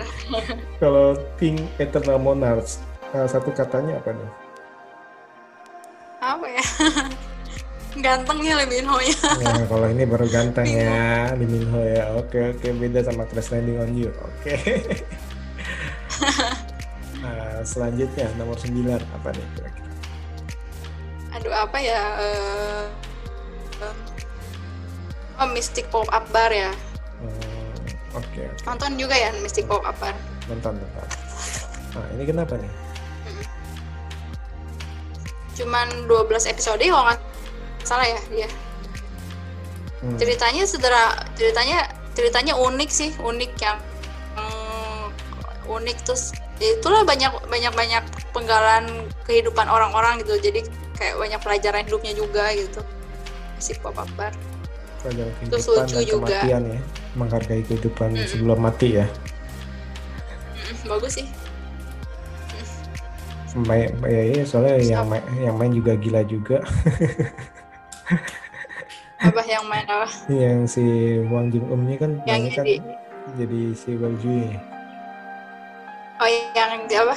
Kalau 0.78 1.16
King 1.40 1.56
Eternal 1.80 2.20
Monarchs, 2.22 2.84
eh, 3.16 3.26
satu 3.26 3.50
katanya 3.56 3.98
apa 3.98 4.14
nih? 4.14 4.30
Apa 6.22 6.46
ya 6.48 6.64
gantengnya 8.06 8.54
Lee 8.56 8.70
Min 8.70 8.86
Ho 8.86 9.02
ya 9.02 9.18
Nah, 9.42 9.66
kalau 9.66 9.90
ini 9.90 10.06
baru 10.06 10.24
ganteng 10.26 10.64
ya, 10.64 11.34
Lee 11.36 11.44
Min 11.44 11.66
Ho 11.68 11.82
ya. 11.82 12.14
Oke 12.16 12.56
oke, 12.56 12.68
beda 12.72 13.04
sama 13.04 13.26
Crash 13.26 13.52
Landing 13.52 13.78
on 13.78 13.92
You. 13.92 14.10
Oke. 14.16 14.54
Nah, 17.22 17.62
selanjutnya 17.62 18.26
nomor 18.34 18.58
9 18.58 18.74
apa 18.98 19.30
nih 19.30 19.46
kira-kira? 19.54 19.90
aduh 21.32 21.54
apa 21.54 21.78
ya 21.78 22.02
eh, 22.18 22.86
eh, 23.80 23.96
oh 25.38 25.48
Mystic 25.48 25.86
Pop 25.88 26.10
Up 26.10 26.26
Bar 26.30 26.50
ya 26.50 26.74
Hmm, 27.22 27.78
Oke, 28.18 28.42
oke. 28.42 28.66
nonton 28.66 28.98
juga 28.98 29.14
ya 29.14 29.30
Mystic 29.38 29.70
Pop 29.70 29.82
Up 29.82 29.94
Bar 29.98 30.18
nonton 30.50 30.74
nonton. 30.76 31.08
Nah, 31.94 32.06
ini 32.18 32.24
kenapa 32.26 32.58
nih? 32.58 32.72
Cuman 35.62 36.10
12 36.10 36.52
episode 36.52 36.82
kalau 36.82 37.06
nggak 37.08 37.22
salah 37.86 38.08
ya 38.10 38.22
dia 38.34 38.50
Hmm, 40.02 40.18
ceritanya 40.18 40.66
sederhana 40.66 41.30
ceritanya 41.38 41.86
ceritanya 42.18 42.58
unik 42.58 42.90
sih 42.90 43.14
unik 43.22 43.54
yang 43.62 43.78
mm, 44.34 45.14
unik 45.70 45.98
terus 46.02 46.34
ya 46.58 46.74
itulah 46.74 47.06
banyak 47.06 47.30
banyak 47.46 47.70
banyak 47.70 48.02
penggalan 48.34 49.06
kehidupan 49.30 49.70
orang-orang 49.70 50.18
gitu 50.26 50.42
jadi 50.42 50.66
kayak 50.98 51.22
banyak 51.22 51.38
pelajaran 51.38 51.86
hidupnya 51.86 52.18
juga 52.18 52.50
gitu 52.50 52.82
si 53.62 53.78
pop 53.78 53.94
up 53.94 54.10
bar 54.18 54.34
pelajaran 55.06 55.30
Terus 55.54 55.66
kehidupan 55.70 55.86
lucu 55.86 55.94
dan 55.94 56.02
juga. 56.02 56.18
kematian 56.42 56.62
ya, 56.66 56.80
menghargai 57.14 57.62
kehidupan 57.62 58.10
Mm-mm. 58.18 58.26
sebelum 58.26 58.58
mati 58.58 58.90
ya. 58.98 59.06
Mm, 60.66 60.90
bagus 60.90 61.14
sih 61.22 61.28
Main, 63.52 63.92
ya, 64.08 64.22
ya, 64.32 64.44
soalnya 64.48 64.80
Terus 64.80 64.92
yang 64.96 65.06
main, 65.12 65.24
yang 65.44 65.56
main 65.60 65.72
juga 65.76 65.92
gila 66.00 66.24
juga. 66.24 66.64
apa 69.28 69.42
yang 69.46 69.64
main 69.68 69.86
apa? 69.86 70.08
Yang 70.32 70.60
si 70.80 70.84
Wang 71.28 71.52
Jung 71.52 71.68
Eum 71.68 71.84
kan 72.00 72.12
Yang 72.24 72.42
kan 72.56 72.66
jadi- 72.66 72.82
jadi 73.38 73.62
si 73.76 73.90
Wang 74.00 74.16
Jui. 74.24 74.48
Oh 76.22 76.30
yang 76.56 76.70
apa? 76.88 77.16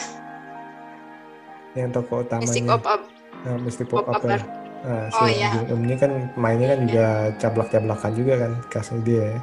Yang 1.75 1.89
tokoh 1.95 2.19
utamanya. 2.27 2.47
Mystic 2.51 2.65
Pop 2.67 2.85
Up. 2.87 3.01
Nah, 3.45 3.57
Mystic 3.61 3.87
Pop 3.89 4.07
Up 4.11 4.23
ya. 4.25 4.39
Nah, 4.85 5.09
si 5.09 5.17
Oh, 5.17 5.25
Wang 5.25 5.33
iya. 5.33 5.49
Jung 5.55 5.67
Eum 5.71 5.81
ini 5.87 5.97
kan 5.97 6.13
mainnya 6.35 6.67
kan 6.75 6.79
juga 6.85 7.07
cablak-cablakan 7.41 8.13
juga 8.19 8.33
kan 8.43 8.53
kasih 8.69 8.99
dia 9.07 9.23
ya. 9.23 9.39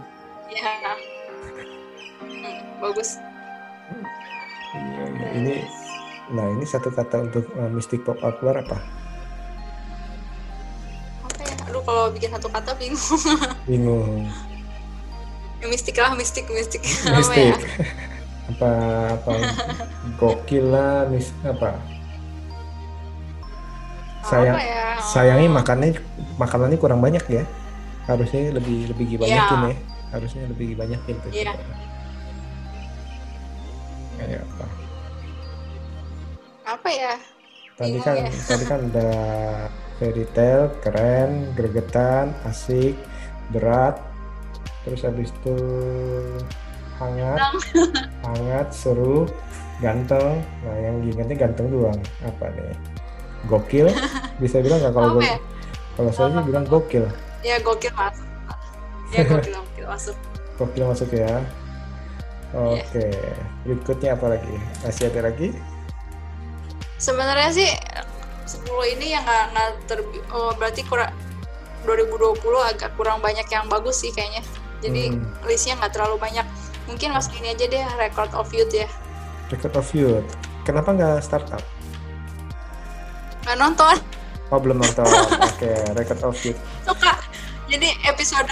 ya 0.52 0.94
Hmm, 2.22 2.58
bagus. 2.84 3.10
Iya, 4.76 5.04
iya. 5.08 5.28
Ini 5.40 5.56
nah 6.32 6.48
ini 6.48 6.64
satu 6.64 6.90
kata 6.90 7.28
untuk 7.28 7.46
uh, 7.56 7.68
Mystic 7.68 8.02
Pop 8.02 8.16
Up 8.24 8.40
Bar 8.40 8.64
apa? 8.64 8.78
apa 11.22 11.42
ya? 11.44 11.56
Aduh 11.68 11.82
kalau 11.84 12.08
bikin 12.12 12.32
satu 12.32 12.48
kata 12.48 12.72
bingung. 12.76 13.00
Bingung. 13.70 14.28
yang 15.62 15.70
mistik 15.70 15.94
lah 15.94 16.18
mistik 16.18 16.50
mistik 16.50 16.82
apa 17.06 17.34
ya? 17.38 17.54
Apa 18.52 18.68
apa? 19.14 19.32
Gokil 20.18 20.74
lah 20.74 21.06
mis 21.08 21.30
apa? 21.46 21.78
Sayang 24.26 24.58
apa 24.58 24.66
ya? 24.66 24.84
sayangnya 25.00 25.48
makannya 25.48 25.90
makanannya 26.36 26.76
kurang 26.76 27.00
banyak 27.00 27.22
ya. 27.30 27.44
Harusnya 28.10 28.52
lebih 28.52 28.90
lebih 28.92 29.22
banyakin 29.22 29.60
Iya. 29.62 29.70
ya. 29.70 29.76
Harusnya 30.12 30.44
lebih 30.50 30.70
banyakin 30.76 31.16
tuh. 31.22 31.32
Iya. 31.32 31.54
kayak 34.18 34.44
apa 36.82 36.90
ya? 36.90 37.14
Tadi 37.78 37.94
Bingung 37.94 38.06
kan 38.10 38.16
ya. 38.18 38.30
tadi 38.50 38.64
kan 38.66 38.80
udah 38.90 39.14
fairy 40.02 40.26
tale 40.34 40.74
keren 40.82 41.54
gregetan 41.54 42.34
asik 42.50 42.98
berat. 43.54 44.02
Terus 44.82 45.06
habis 45.06 45.30
itu 45.30 45.56
hangat 46.98 47.38
hangat 48.26 48.68
seru 48.74 49.30
ganteng. 49.78 50.42
Nah 50.66 50.78
yang 50.82 51.06
ingatnya 51.06 51.38
ganteng 51.38 51.70
doang. 51.70 52.02
Apa 52.26 52.50
nih? 52.50 52.74
Gokil? 53.46 53.94
Bisa 54.42 54.58
bilang 54.66 54.82
nggak 54.82 54.98
kalau 54.98 55.10
go- 55.14 55.22
ya? 55.22 55.38
kalau 55.94 56.10
saya 56.10 56.34
sih 56.34 56.46
bilang 56.50 56.66
gokil. 56.66 57.06
Ya 57.46 57.62
gokil 57.62 57.94
masuk. 57.94 58.26
Ya 59.14 59.22
gokil 59.22 59.54
gokil 59.54 59.86
masuk. 59.86 60.18
Gokil 60.58 60.84
masuk 60.90 61.10
ya. 61.14 61.46
Oke 62.58 63.06
berikutnya 63.70 64.18
apa 64.18 64.34
lagi? 64.34 64.56
Masih 64.82 65.14
ada 65.14 65.30
lagi 65.30 65.54
sebenarnya 67.02 67.50
sih 67.50 67.70
10 68.46 68.62
ini 68.94 69.12
yang 69.12 69.26
nggak 69.26 69.46
nggak 69.50 69.70
terbi- 69.88 70.26
oh, 70.30 70.54
berarti 70.54 70.86
kurang 70.86 71.10
2020 71.82 72.38
agak 72.62 72.94
kurang 72.94 73.18
banyak 73.20 73.48
yang 73.48 73.66
bagus 73.66 73.98
sih 74.00 74.14
kayaknya. 74.14 74.46
Jadi 74.82 75.10
Hmm. 75.10 75.26
listnya 75.44 75.74
nggak 75.76 75.94
terlalu 75.94 76.22
banyak. 76.22 76.46
Mungkin 76.86 77.10
masuk 77.10 77.34
ini 77.38 77.54
aja 77.54 77.66
deh 77.66 77.86
record 77.98 78.30
of 78.34 78.50
youth 78.52 78.70
ya. 78.70 78.86
Record 79.50 79.74
of 79.74 79.90
youth. 79.92 80.26
Kenapa 80.62 80.94
nggak 80.94 81.26
startup? 81.26 81.62
Nggak 83.42 83.58
nonton. 83.58 83.96
Oh 84.52 84.60
belum 84.62 84.78
nonton. 84.78 85.06
Oke 85.50 85.72
record 85.98 86.22
of 86.22 86.38
youth. 86.46 86.60
Suka. 86.86 87.18
Jadi 87.66 87.88
episode 88.06 88.52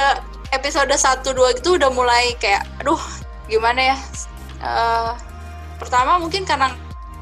episode 0.50 0.90
1 0.90 1.22
2 1.30 1.58
gitu 1.60 1.78
udah 1.78 1.92
mulai 1.92 2.34
kayak 2.38 2.66
aduh 2.82 2.98
gimana 3.46 3.94
ya? 3.94 3.98
Eh, 4.60 5.12
pertama 5.78 6.18
mungkin 6.18 6.44
karena 6.44 6.74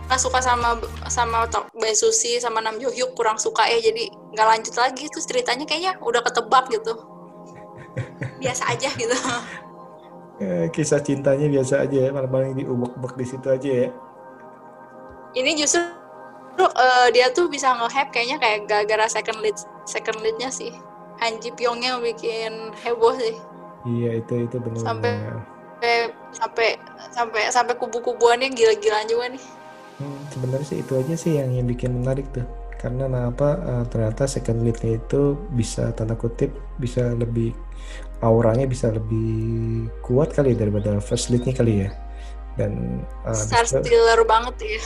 nggak 0.07 0.19
suka 0.23 0.39
sama 0.39 0.79
sama 1.11 1.43
Bae 1.75 1.91
Susi 1.91 2.39
sama 2.39 2.63
Nam 2.63 2.79
Jo 2.79 2.87
Hyuk 2.87 3.11
kurang 3.11 3.35
suka 3.35 3.67
ya 3.67 3.75
jadi 3.83 4.07
nggak 4.33 4.47
lanjut 4.47 4.75
lagi. 4.79 5.05
Terus 5.11 5.27
ceritanya 5.27 5.67
kayaknya 5.67 5.99
udah 5.99 6.23
ketebak 6.23 6.71
gitu. 6.71 6.95
Biasa 8.41 8.71
aja 8.71 8.89
gitu. 8.95 9.17
Eh, 10.37 10.69
kisah 10.71 11.01
cintanya 11.01 11.49
biasa 11.49 11.81
aja 11.81 11.97
ya 11.97 12.09
paling-paling 12.13 12.61
diubek-ubek 12.61 13.13
di 13.17 13.25
situ 13.25 13.47
aja 13.49 13.71
ya. 13.85 13.89
Ini 15.33 15.51
justru 15.57 15.81
eh, 16.61 17.07
dia 17.11 17.33
tuh 17.33 17.49
bisa 17.49 17.73
nge-hype 17.73 18.13
kayaknya 18.13 18.37
kayak 18.37 18.59
gara-gara 18.69 19.09
second 19.09 19.41
lead 19.41 19.57
second 19.89 20.21
leadnya 20.23 20.53
sih. 20.53 20.71
Han 21.17 21.41
Ji 21.41 21.49
Pyong 21.57 21.81
yang 21.81 22.05
bikin 22.05 22.69
heboh 22.85 23.17
sih. 23.17 23.33
Iya 23.89 24.21
itu 24.21 24.45
itu 24.45 24.55
benar 24.61 24.81
sampai 24.85 25.13
sampai 26.33 26.69
sampai 27.13 27.41
sampai 27.49 27.73
kubu-kubuannya 27.77 28.53
gila-gilaan 28.53 29.09
juga 29.09 29.25
nih 29.33 29.43
Hmm, 29.97 30.21
sebenarnya 30.29 30.67
sih 30.69 30.79
itu 30.85 30.93
aja 30.93 31.15
sih 31.17 31.33
yang, 31.41 31.49
yang 31.57 31.65
bikin 31.65 32.05
menarik 32.05 32.29
tuh. 32.29 32.45
Karena 32.77 33.09
kenapa 33.09 33.57
eh, 33.57 33.83
ternyata 33.89 34.29
second 34.29 34.61
leadnya 34.61 35.01
itu 35.01 35.33
bisa 35.57 35.89
tanda 35.97 36.13
kutip 36.13 36.53
bisa 36.77 37.17
lebih 37.17 37.57
auranya 38.21 38.69
bisa 38.69 38.93
lebih 38.93 39.89
kuat 40.05 40.37
kali 40.37 40.53
daripada 40.53 41.01
first 41.01 41.33
leadnya 41.33 41.53
kali 41.57 41.73
ya. 41.85 41.89
Dan 42.53 43.01
eh, 43.25 43.33
star 43.33 43.65
stealer 43.65 44.21
banget 44.29 44.55
ya. 44.61 44.81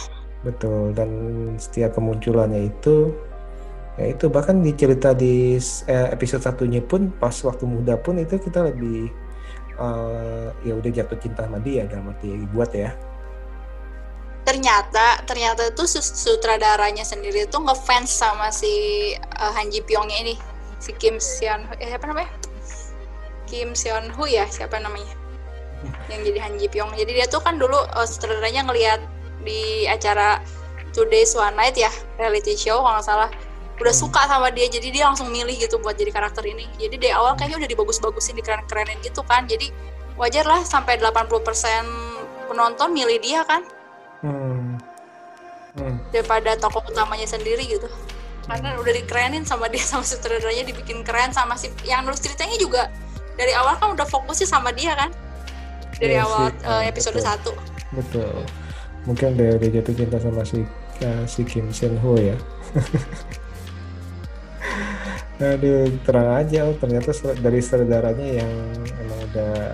Betul 0.47 0.95
dan 0.95 1.11
setiap 1.59 1.99
kemunculannya 1.99 2.71
itu 2.71 3.11
ya 3.99 4.07
itu 4.07 4.31
bahkan 4.31 4.63
di 4.63 4.71
cerita 4.71 5.11
di 5.11 5.59
eh, 5.91 6.07
episode 6.15 6.39
satunya 6.39 6.79
pun 6.79 7.11
pas 7.19 7.35
waktu 7.43 7.67
muda 7.67 7.99
pun 7.99 8.15
itu 8.15 8.39
kita 8.39 8.71
lebih 8.71 9.11
eh, 9.75 10.47
ya 10.63 10.73
udah 10.79 10.91
jatuh 10.95 11.19
cinta 11.19 11.43
sama 11.43 11.59
dia 11.59 11.83
dalam 11.91 12.15
arti 12.15 12.31
buat 12.55 12.71
ya 12.71 12.95
ternyata 14.41 15.21
ternyata 15.29 15.69
itu 15.69 15.85
sutradaranya 16.01 17.05
sendiri 17.05 17.45
tuh 17.45 17.61
ngefans 17.61 18.09
sama 18.09 18.49
si 18.49 19.13
uh, 19.37 19.51
Han 19.53 19.69
Ji 19.69 19.85
Pyongnya 19.85 20.17
ini. 20.25 20.35
Si 20.81 20.97
Kim 20.97 21.21
Seon 21.21 21.69
eh, 21.77 21.93
siapa 21.93 22.09
namanya? 22.09 22.29
Kim 23.45 23.77
Seon 23.77 24.09
Hu 24.17 24.25
ya 24.25 24.49
siapa 24.49 24.81
namanya? 24.81 25.13
Yang 26.09 26.33
jadi 26.33 26.39
Han 26.41 26.53
Ji 26.57 26.67
Pyong. 26.73 26.91
Jadi 26.97 27.11
dia 27.13 27.29
tuh 27.29 27.41
kan 27.41 27.61
dulu 27.61 27.77
uh, 27.77 28.07
sutradaranya 28.07 28.65
ngelihat 28.65 29.01
di 29.45 29.85
acara 29.85 30.41
Today's 30.91 31.37
One 31.37 31.53
Night 31.53 31.77
ya 31.77 31.89
reality 32.17 32.57
show 32.57 32.81
kalau 32.81 32.97
nggak 32.97 33.05
salah. 33.05 33.29
Udah 33.77 33.93
Hmm. 33.93 34.03
suka 34.05 34.21
sama 34.29 34.53
dia 34.53 34.69
jadi 34.69 34.93
dia 34.93 35.03
langsung 35.09 35.29
milih 35.29 35.57
gitu 35.57 35.77
buat 35.81 35.97
jadi 35.97 36.09
karakter 36.13 36.45
ini. 36.45 36.65
Jadi 36.81 36.97
dari 36.97 37.13
awal 37.13 37.37
kayaknya 37.37 37.65
udah 37.65 37.69
dibagus-bagusin 37.69 38.37
dikeren-kerenin 38.41 38.97
gitu 39.05 39.21
kan. 39.25 39.45
Jadi 39.45 39.69
wajar 40.17 40.45
lah 40.45 40.61
sampai 40.65 40.97
80% 41.01 41.85
penonton 42.49 42.89
milih 42.93 43.17
dia 43.21 43.41
kan 43.47 43.65
hmm. 44.25 44.77
Hmm. 45.71 45.95
daripada 46.11 46.57
tokoh 46.59 46.83
utamanya 46.89 47.27
sendiri 47.27 47.63
gitu 47.63 47.87
karena 48.49 48.75
udah 48.75 48.93
dikerenin 48.93 49.45
sama 49.45 49.69
dia 49.71 49.85
sama 49.85 50.03
sutradaranya 50.03 50.65
dibikin 50.67 51.05
keren 51.05 51.31
sama 51.31 51.55
si 51.55 51.69
yang 51.85 52.03
nulis 52.03 52.19
ceritanya 52.19 52.57
juga 52.57 52.91
dari 53.39 53.55
awal 53.55 53.77
kan 53.79 53.93
udah 53.95 54.07
fokusnya 54.09 54.47
sama 54.49 54.75
dia 54.75 54.97
kan 54.97 55.09
dari 56.01 56.17
Iya 56.17 56.25
awal 56.25 56.49
sih, 56.49 56.65
eh, 56.65 56.71
ah, 56.71 56.81
episode 56.89 57.15
betul. 57.21 57.55
1 57.91 57.97
Betul. 58.01 58.33
Mungkin 59.03 59.29
dia 59.35 59.49
udah 59.57 59.69
jatuh 59.69 59.93
cinta 59.97 60.17
sama 60.17 60.41
si 60.47 60.63
eh, 61.03 61.23
si 61.27 61.41
Kim 61.45 61.69
Sen 61.69 61.97
Ho 61.99 62.15
ya. 62.17 62.37
Aduh, 65.41 65.89
terang 66.05 66.37
aja 66.37 66.69
oh 66.69 66.77
ternyata 66.77 67.09
dari 67.41 67.59
saudaranya 67.65 68.45
yang 68.45 68.51
emang 69.01 69.19
udah 69.33 69.73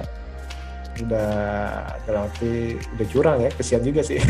udah 1.03 1.29
dalam 2.05 2.29
arti 2.29 2.77
udah 2.97 3.07
curang 3.11 3.37
ya, 3.43 3.49
kesian 3.53 3.83
juga 3.85 4.01
sih. 4.01 4.17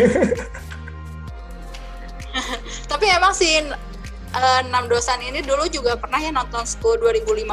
tapi 2.91 3.05
emang 3.09 3.33
si 3.33 3.57
eh, 3.57 4.61
Nam 4.69 4.85
Dosan 4.85 5.21
ini 5.23 5.41
dulu 5.41 5.65
juga 5.67 5.97
pernah 5.97 6.21
ya 6.21 6.29
nonton 6.29 6.63
School 6.65 6.97
2015 7.01 7.45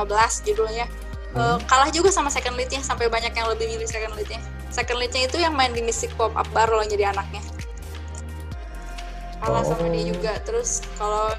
judulnya 0.45 0.87
Eh, 1.35 1.35
Hmm. 1.35 1.59
kalah 1.67 1.91
juga 1.91 2.15
sama 2.15 2.31
second 2.31 2.55
leadnya 2.55 2.79
sampai 2.79 3.11
banyak 3.11 3.35
yang 3.35 3.51
lebih 3.51 3.67
milih 3.67 3.91
second 3.91 4.15
leadnya 4.15 4.39
second 4.71 5.03
leadnya 5.03 5.27
itu 5.27 5.43
yang 5.43 5.51
main 5.51 5.75
di 5.75 5.83
Mystic 5.83 6.15
Pop 6.15 6.31
Up 6.31 6.47
Bar 6.55 6.71
loh 6.71 6.87
jadi 6.87 7.11
anaknya 7.11 7.43
kalah 9.43 9.67
sama 9.67 9.91
dia 9.91 10.07
Oh. 10.07 10.15
juga 10.15 10.39
terus 10.47 10.87
kalau 10.95 11.35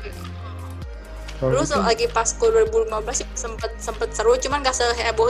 Kalau 1.40 1.52
Dulu 1.52 1.64
gitu, 1.64 1.80
lagi 1.80 2.06
pas 2.12 2.28
ke 2.28 2.44
2015 2.44 2.92
sih 3.12 3.28
sempet 3.36 3.76
sempet 3.76 4.08
seru, 4.16 4.40
cuman 4.40 4.64
gak 4.64 4.72
seheboh 4.72 5.28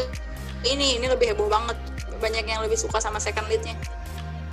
ini. 0.62 1.02
Ini 1.02 1.10
lebih 1.10 1.34
heboh 1.34 1.50
banget. 1.50 1.74
Banyak 2.16 2.46
yang 2.46 2.62
lebih 2.62 2.76
suka 2.76 2.98
sama 2.98 3.20
second 3.20 3.46
leadnya. 3.48 3.76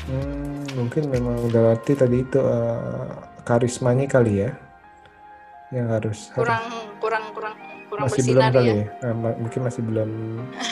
hmm, 0.03 0.75
mungkin 0.75 1.07
memang 1.09 1.47
udah 1.47 1.73
arti 1.73 1.95
tadi 1.95 2.21
itu 2.21 2.37
eh, 2.37 3.11
karismanya 3.43 4.07
kali 4.07 4.43
ya, 4.43 4.51
yang 5.71 5.87
harus 5.89 6.27
harus- 6.31 6.43
Kurang 6.43 6.65
kurang 6.99 7.25
kurang 7.33 7.55
kurang 7.87 8.05
masih 8.11 8.23
belum 8.29 8.43
kali 8.51 8.67
ya. 8.67 8.75
ya, 8.75 8.87
Eh, 9.07 9.15
ma- 9.15 9.39
mungkin 9.39 9.61
masih 9.63 9.83
belum 9.83 10.11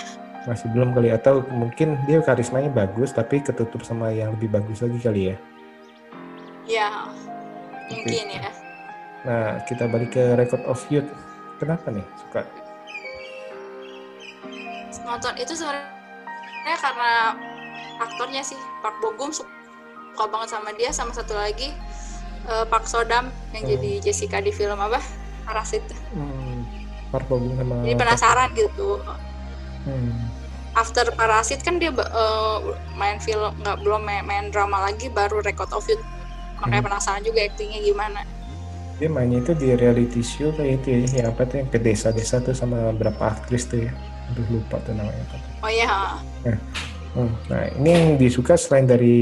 masih 0.50 0.66
belum 0.72 0.88
kali. 0.92 1.08
Atau 1.10 1.46
mungkin 1.48 1.94
dia 2.04 2.18
karismanya 2.20 2.68
bagus 2.68 3.12
tapi 3.12 3.38
ketutup 3.38 3.86
sama 3.86 4.10
yang 4.10 4.34
lebih 4.34 4.50
bagus 4.50 4.82
lagi 4.82 4.98
kali 4.98 5.22
ya? 5.30 5.36
Ya, 6.66 6.88
mungkin 7.86 8.26
ya. 8.30 8.50
nah 9.20 9.44
kita 9.62 9.84
balik 9.84 10.10
ke 10.10 10.34
record 10.34 10.62
of 10.64 10.80
youth. 10.88 11.06
Kenapa 11.58 11.92
nih 11.92 12.06
suka? 12.18 12.42
Nonton 15.02 15.34
itu 15.36 15.52
sebenarnya 15.52 15.99
karena 16.62 17.34
aktornya 17.98 18.40
sih 18.40 18.56
Park 18.80 18.96
Bo 18.98 19.12
Gum 19.12 19.30
suka 19.30 19.48
banget 20.26 20.48
sama 20.50 20.70
dia 20.72 20.90
sama 20.90 21.12
satu 21.12 21.34
lagi 21.34 21.72
eh, 22.46 22.64
Park 22.66 22.86
Sodam 22.86 23.28
yang 23.52 23.64
Hmm. 23.64 23.72
jadi 23.76 23.90
Jessica 24.02 24.38
di 24.40 24.50
film 24.50 24.76
apa? 24.76 25.00
Parasit. 25.44 25.82
hmm, 26.12 26.64
Park 27.10 27.26
Bo 27.26 27.38
Gum 27.38 27.54
sama 27.54 27.74
Jadi 27.82 27.94
penasaran 27.96 28.48
gitu. 28.54 29.00
hmm, 29.84 30.12
after 30.72 31.04
Parasit 31.10 31.60
kan 31.60 31.76
dia 31.76 31.90
eh, 31.90 32.58
main 32.94 33.18
film 33.18 33.52
nggak 33.58 33.80
belum 33.80 34.00
main, 34.00 34.22
main 34.22 34.46
drama 34.48 34.86
lagi 34.86 35.08
baru 35.08 35.40
Record 35.40 35.72
of 35.72 35.84
Youth 35.84 36.04
makanya 36.60 36.84
Hmm. 36.84 36.88
penasaran 36.92 37.22
juga 37.24 37.40
aktingnya 37.42 37.80
gimana 37.80 38.20
dia 39.00 39.08
mainnya 39.08 39.40
itu 39.40 39.56
di 39.56 39.72
reality 39.72 40.20
show 40.20 40.52
kayak 40.52 40.84
itu 40.84 40.88
ya 40.92 41.24
yang 41.24 41.28
apa 41.32 41.48
tuh 41.48 41.64
yang 41.64 41.68
ke 41.72 41.80
desa-desa 41.80 42.36
tuh 42.38 42.52
sama 42.52 42.92
berapa 42.92 43.32
aktris 43.32 43.64
tuh 43.64 43.88
ya 43.88 43.92
aduh 44.28 44.44
lupa 44.46 44.76
tuh 44.84 44.92
namanya 44.92 45.24
apa 45.24 45.36
oh 45.64 45.70
iya 45.72 46.20
Hmm, 47.10 47.34
nah 47.50 47.66
ini 47.74 47.88
yang 47.90 48.06
disuka 48.22 48.54
selain 48.54 48.86
dari 48.86 49.18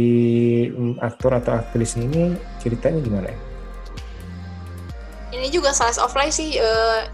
mm, 0.69 1.01
aktor 1.01 1.33
atau 1.33 1.57
aktris 1.57 1.97
ini 1.97 2.37
ceritanya 2.61 3.01
gimana? 3.01 3.33
Ya 3.33 3.39
ini 5.33 5.49
juga 5.49 5.73
slice 5.73 5.97
of 5.97 6.12
life 6.12 6.37
sih 6.37 6.61
eh, 6.61 7.09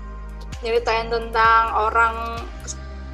nyeritain 0.67 1.07
tentang 1.15 1.63
orang 1.79 2.43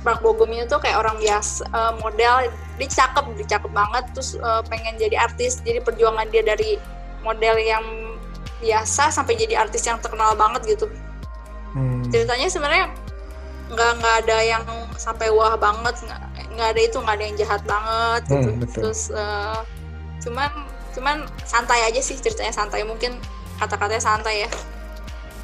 Park 0.01 0.24
Bo 0.24 0.32
Gum 0.32 0.49
itu 0.57 0.72
kayak 0.80 1.05
orang 1.05 1.20
biasa 1.20 1.68
eh, 1.68 1.93
model 2.01 2.49
dia 2.80 2.88
cakep 2.88 3.24
dia 3.36 3.47
cakep 3.61 3.70
banget 3.76 4.05
terus 4.16 4.41
eh, 4.41 4.62
pengen 4.72 4.97
jadi 4.97 5.20
artis 5.20 5.61
jadi 5.61 5.84
perjuangan 5.84 6.32
dia 6.32 6.41
dari 6.41 6.80
model 7.20 7.61
yang 7.61 7.84
biasa 8.64 9.12
sampai 9.12 9.36
jadi 9.36 9.61
artis 9.61 9.84
yang 9.84 10.01
terkenal 10.01 10.32
banget 10.32 10.64
gitu. 10.64 10.88
Hmm, 11.76 12.09
ceritanya 12.09 12.49
sebenarnya 12.49 12.88
nggak 13.68 13.91
nggak 14.01 14.14
ada 14.24 14.38
yang 14.41 14.64
sampai 15.01 15.32
wah 15.32 15.57
banget 15.57 15.96
nggak 16.05 16.20
nggak 16.53 16.68
ada 16.76 16.80
itu 16.84 16.96
nggak 17.01 17.16
ada 17.16 17.24
yang 17.24 17.36
jahat 17.40 17.62
banget 17.64 18.22
gitu 18.28 18.51
Hmm, 18.53 18.61
betul. 18.61 18.80
terus 18.84 19.01
eh, 19.09 19.59
cuman 20.20 20.51
cuman 20.92 21.16
santai 21.48 21.88
aja 21.88 22.01
sih 22.05 22.20
ceritanya 22.20 22.53
santai 22.53 22.84
mungkin 22.84 23.16
kata-katanya 23.57 24.03
santai 24.05 24.44
ya 24.44 24.51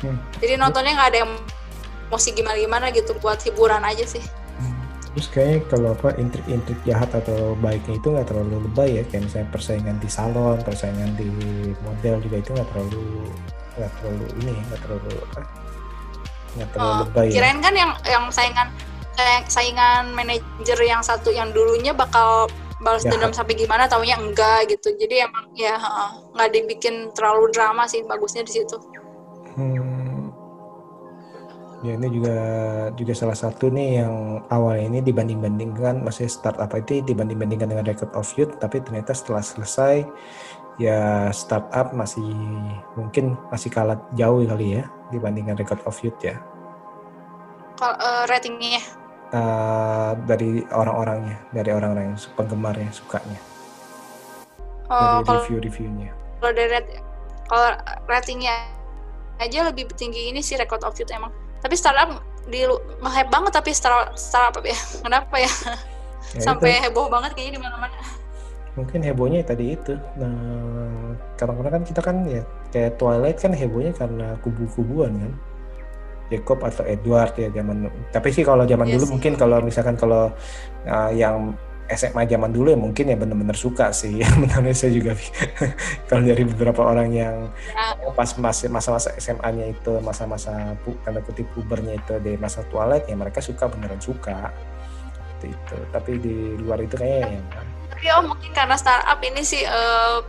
hmm. 0.05 0.19
jadi 0.45 0.61
nontonnya 0.61 0.93
nggak 0.93 1.11
ada 1.17 1.19
yang 1.25 1.33
emosi 2.13 2.29
gimana 2.37 2.57
gimana 2.61 2.87
gitu 2.93 3.17
buat 3.25 3.41
hiburan 3.41 3.81
aja 3.81 4.05
sih 4.05 4.21
hmm. 4.21 4.77
terus 5.17 5.27
kayaknya 5.33 5.59
kalau 5.73 5.89
apa 5.97 6.13
intrik-intrik 6.21 6.77
jahat 6.85 7.09
atau 7.17 7.57
baiknya 7.57 7.97
itu 7.97 8.09
nggak 8.13 8.29
terlalu 8.29 8.69
lebay 8.69 9.01
ya 9.01 9.03
kayak 9.09 9.25
misalnya 9.25 9.49
persaingan 9.49 9.97
di 10.05 10.09
salon 10.13 10.59
persaingan 10.61 11.17
di 11.17 11.33
model 11.81 12.21
juga 12.21 12.37
itu 12.45 12.51
nggak 12.53 12.69
terlalu 12.77 13.05
nggak 13.81 13.93
terlalu 14.01 14.27
ini 14.45 14.53
nggak 14.69 14.81
terlalu 14.85 15.13
apa 15.33 15.41
nggak 16.57 16.69
terlalu 16.73 16.93
oh, 16.93 17.01
lebay 17.09 17.27
ya. 17.29 17.35
kirain 17.41 17.57
ya. 17.57 17.63
kan 17.65 17.75
yang 17.77 17.93
yang 18.05 18.25
saingan 18.29 18.69
saingan 19.49 20.13
manajer 20.13 20.79
yang 20.85 21.01
satu 21.01 21.33
yang 21.33 21.51
dulunya 21.53 21.97
bakal 21.97 22.49
balas 22.81 23.09
ya. 23.09 23.17
dendam 23.17 23.33
sampai 23.33 23.57
gimana 23.57 23.89
taunya 23.89 24.21
enggak 24.21 24.69
gitu 24.69 24.93
jadi 25.01 25.29
emang 25.29 25.49
ya 25.57 25.81
nggak 26.37 26.51
dibikin 26.53 27.09
terlalu 27.17 27.49
drama 27.49 27.89
sih 27.89 28.05
bagusnya 28.05 28.45
di 28.45 28.53
situ 28.53 28.77
hmm. 29.57 30.29
ya 31.81 31.97
ini 31.97 32.09
juga 32.13 32.39
juga 32.93 33.13
salah 33.17 33.39
satu 33.39 33.73
nih 33.73 34.05
yang 34.05 34.45
awal 34.53 34.77
ini 34.77 35.01
dibanding-bandingkan 35.01 36.05
masih 36.05 36.29
startup 36.29 36.69
itu 36.77 37.01
dibanding-bandingkan 37.01 37.73
dengan 37.73 37.85
record 37.89 38.13
of 38.13 38.29
youth 38.37 38.53
tapi 38.61 38.85
ternyata 38.85 39.17
setelah 39.17 39.41
selesai 39.41 40.05
ya 40.77 41.33
startup 41.33 41.97
masih 41.97 42.29
mungkin 43.01 43.41
masih 43.49 43.73
kalah 43.73 43.97
jauh 44.13 44.45
kali 44.45 44.79
ya 44.79 44.85
dibandingkan 45.09 45.57
record 45.57 45.81
of 45.89 45.97
youth 46.05 46.21
ya 46.21 46.37
kalau 47.81 47.97
uh, 47.97 48.25
ratingnya 48.29 48.85
uh, 49.33 50.13
dari 50.27 50.63
orang-orangnya, 50.71 51.39
dari 51.51 51.71
orang-orang 51.73 52.13
yang 52.13 52.19
penggemarnya, 52.37 52.91
sukanya. 52.93 53.41
Oh, 54.87 55.23
dari 55.27 55.43
review-reviewnya. 55.43 56.11
Kalau 56.39 56.53
dari 56.55 56.71
rat 56.71 56.87
kalau 57.47 57.69
ratingnya 58.07 58.55
aja 59.39 59.67
lebih 59.67 59.91
tinggi 59.95 60.31
ini 60.31 60.43
sih 60.43 60.55
record 60.59 60.83
of 60.87 60.95
youth 60.99 61.11
emang. 61.11 61.35
Tapi 61.63 61.75
startup 61.75 62.23
di 62.47 62.63
nge 63.03 63.23
banget 63.27 63.53
tapi 63.55 63.75
startup, 63.75 64.15
startup 64.15 64.63
ya. 64.63 64.79
Kenapa 65.05 65.35
ya? 65.43 65.51
ya 66.35 66.43
Sampai 66.43 66.79
itu. 66.79 66.91
heboh 66.91 67.11
banget 67.11 67.35
kayaknya 67.35 67.59
di 67.59 67.63
mana-mana. 67.63 67.99
Mungkin 68.77 69.01
hebohnya 69.01 69.41
tadi 69.43 69.73
itu. 69.73 69.97
Nah, 70.21 71.17
kadang-kadang 71.41 71.81
kan 71.81 71.85
kita 71.89 72.01
kan 72.05 72.17
ya 72.29 72.43
kayak 72.71 73.01
Twilight 73.01 73.39
kan 73.41 73.57
hebohnya 73.57 73.97
karena 73.97 74.37
kubu-kubuan 74.45 75.17
kan 75.17 75.33
Jacob 76.27 76.59
atau 76.63 76.83
Edward 76.83 77.39
ya 77.39 77.49
zaman 77.55 77.87
tapi 78.11 78.35
sih 78.35 78.43
kalau 78.43 78.67
zaman 78.67 78.87
yes, 78.87 78.91
iya 78.91 78.97
dulu 78.99 79.07
mungkin 79.19 79.33
kalau 79.39 79.59
misalkan 79.63 79.95
kalau 79.95 80.35
uh, 80.87 81.11
yang 81.15 81.55
SMA 81.87 82.27
zaman 82.27 82.51
dulu 82.51 82.75
ya 82.75 82.79
mungkin 82.79 83.07
ya 83.07 83.15
benar-benar 83.15 83.55
suka 83.55 83.95
sih. 83.95 84.19
Menurut 84.43 84.75
saya 84.75 84.91
juga 84.91 85.15
kalau 86.11 86.27
dari 86.27 86.43
beberapa 86.43 86.83
orang 86.83 87.15
yang 87.15 87.47
ya. 87.71 88.11
pas 88.11 88.35
masa-masa 88.43 89.15
SMA-nya 89.23 89.71
itu 89.71 89.95
masa-masa 90.03 90.75
tanda 91.07 91.23
kutip 91.23 91.47
pubernya 91.55 91.95
itu 91.95 92.19
di 92.19 92.35
masa 92.43 92.67
toilet 92.75 93.07
ya 93.07 93.15
mereka 93.15 93.39
suka 93.39 93.71
beneran 93.71 94.03
suka. 94.03 94.51
Seperti 95.15 95.55
itu. 95.55 95.77
Tapi 95.95 96.13
di 96.19 96.37
luar 96.59 96.83
itu 96.83 96.99
kayaknya 96.99 97.39
ya 97.39 97.43
tapi 97.97 98.13
oh 98.13 98.29
mungkin 98.29 98.53
karena 98.53 98.77
startup 98.77 99.17
ini 99.25 99.41
sih 99.41 99.65
uh, 99.65 100.21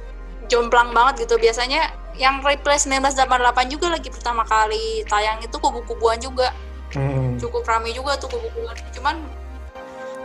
jomplang 0.47 0.95
banget 0.95 1.27
gitu. 1.27 1.35
Biasanya 1.35 1.91
yang 2.17 2.41
replay 2.41 2.77
1988 2.81 3.73
juga 3.73 3.87
lagi 3.93 4.09
pertama 4.09 4.41
kali 4.43 5.05
tayang 5.05 5.41
itu 5.41 5.57
kubu-kubuan 5.57 6.17
juga. 6.17 6.53
Hmm. 6.87 7.35
cukup 7.35 7.67
ramai 7.67 7.91
juga 7.91 8.15
tuh 8.15 8.31
kubu-kubuan. 8.31 8.73
Cuman 8.95 9.19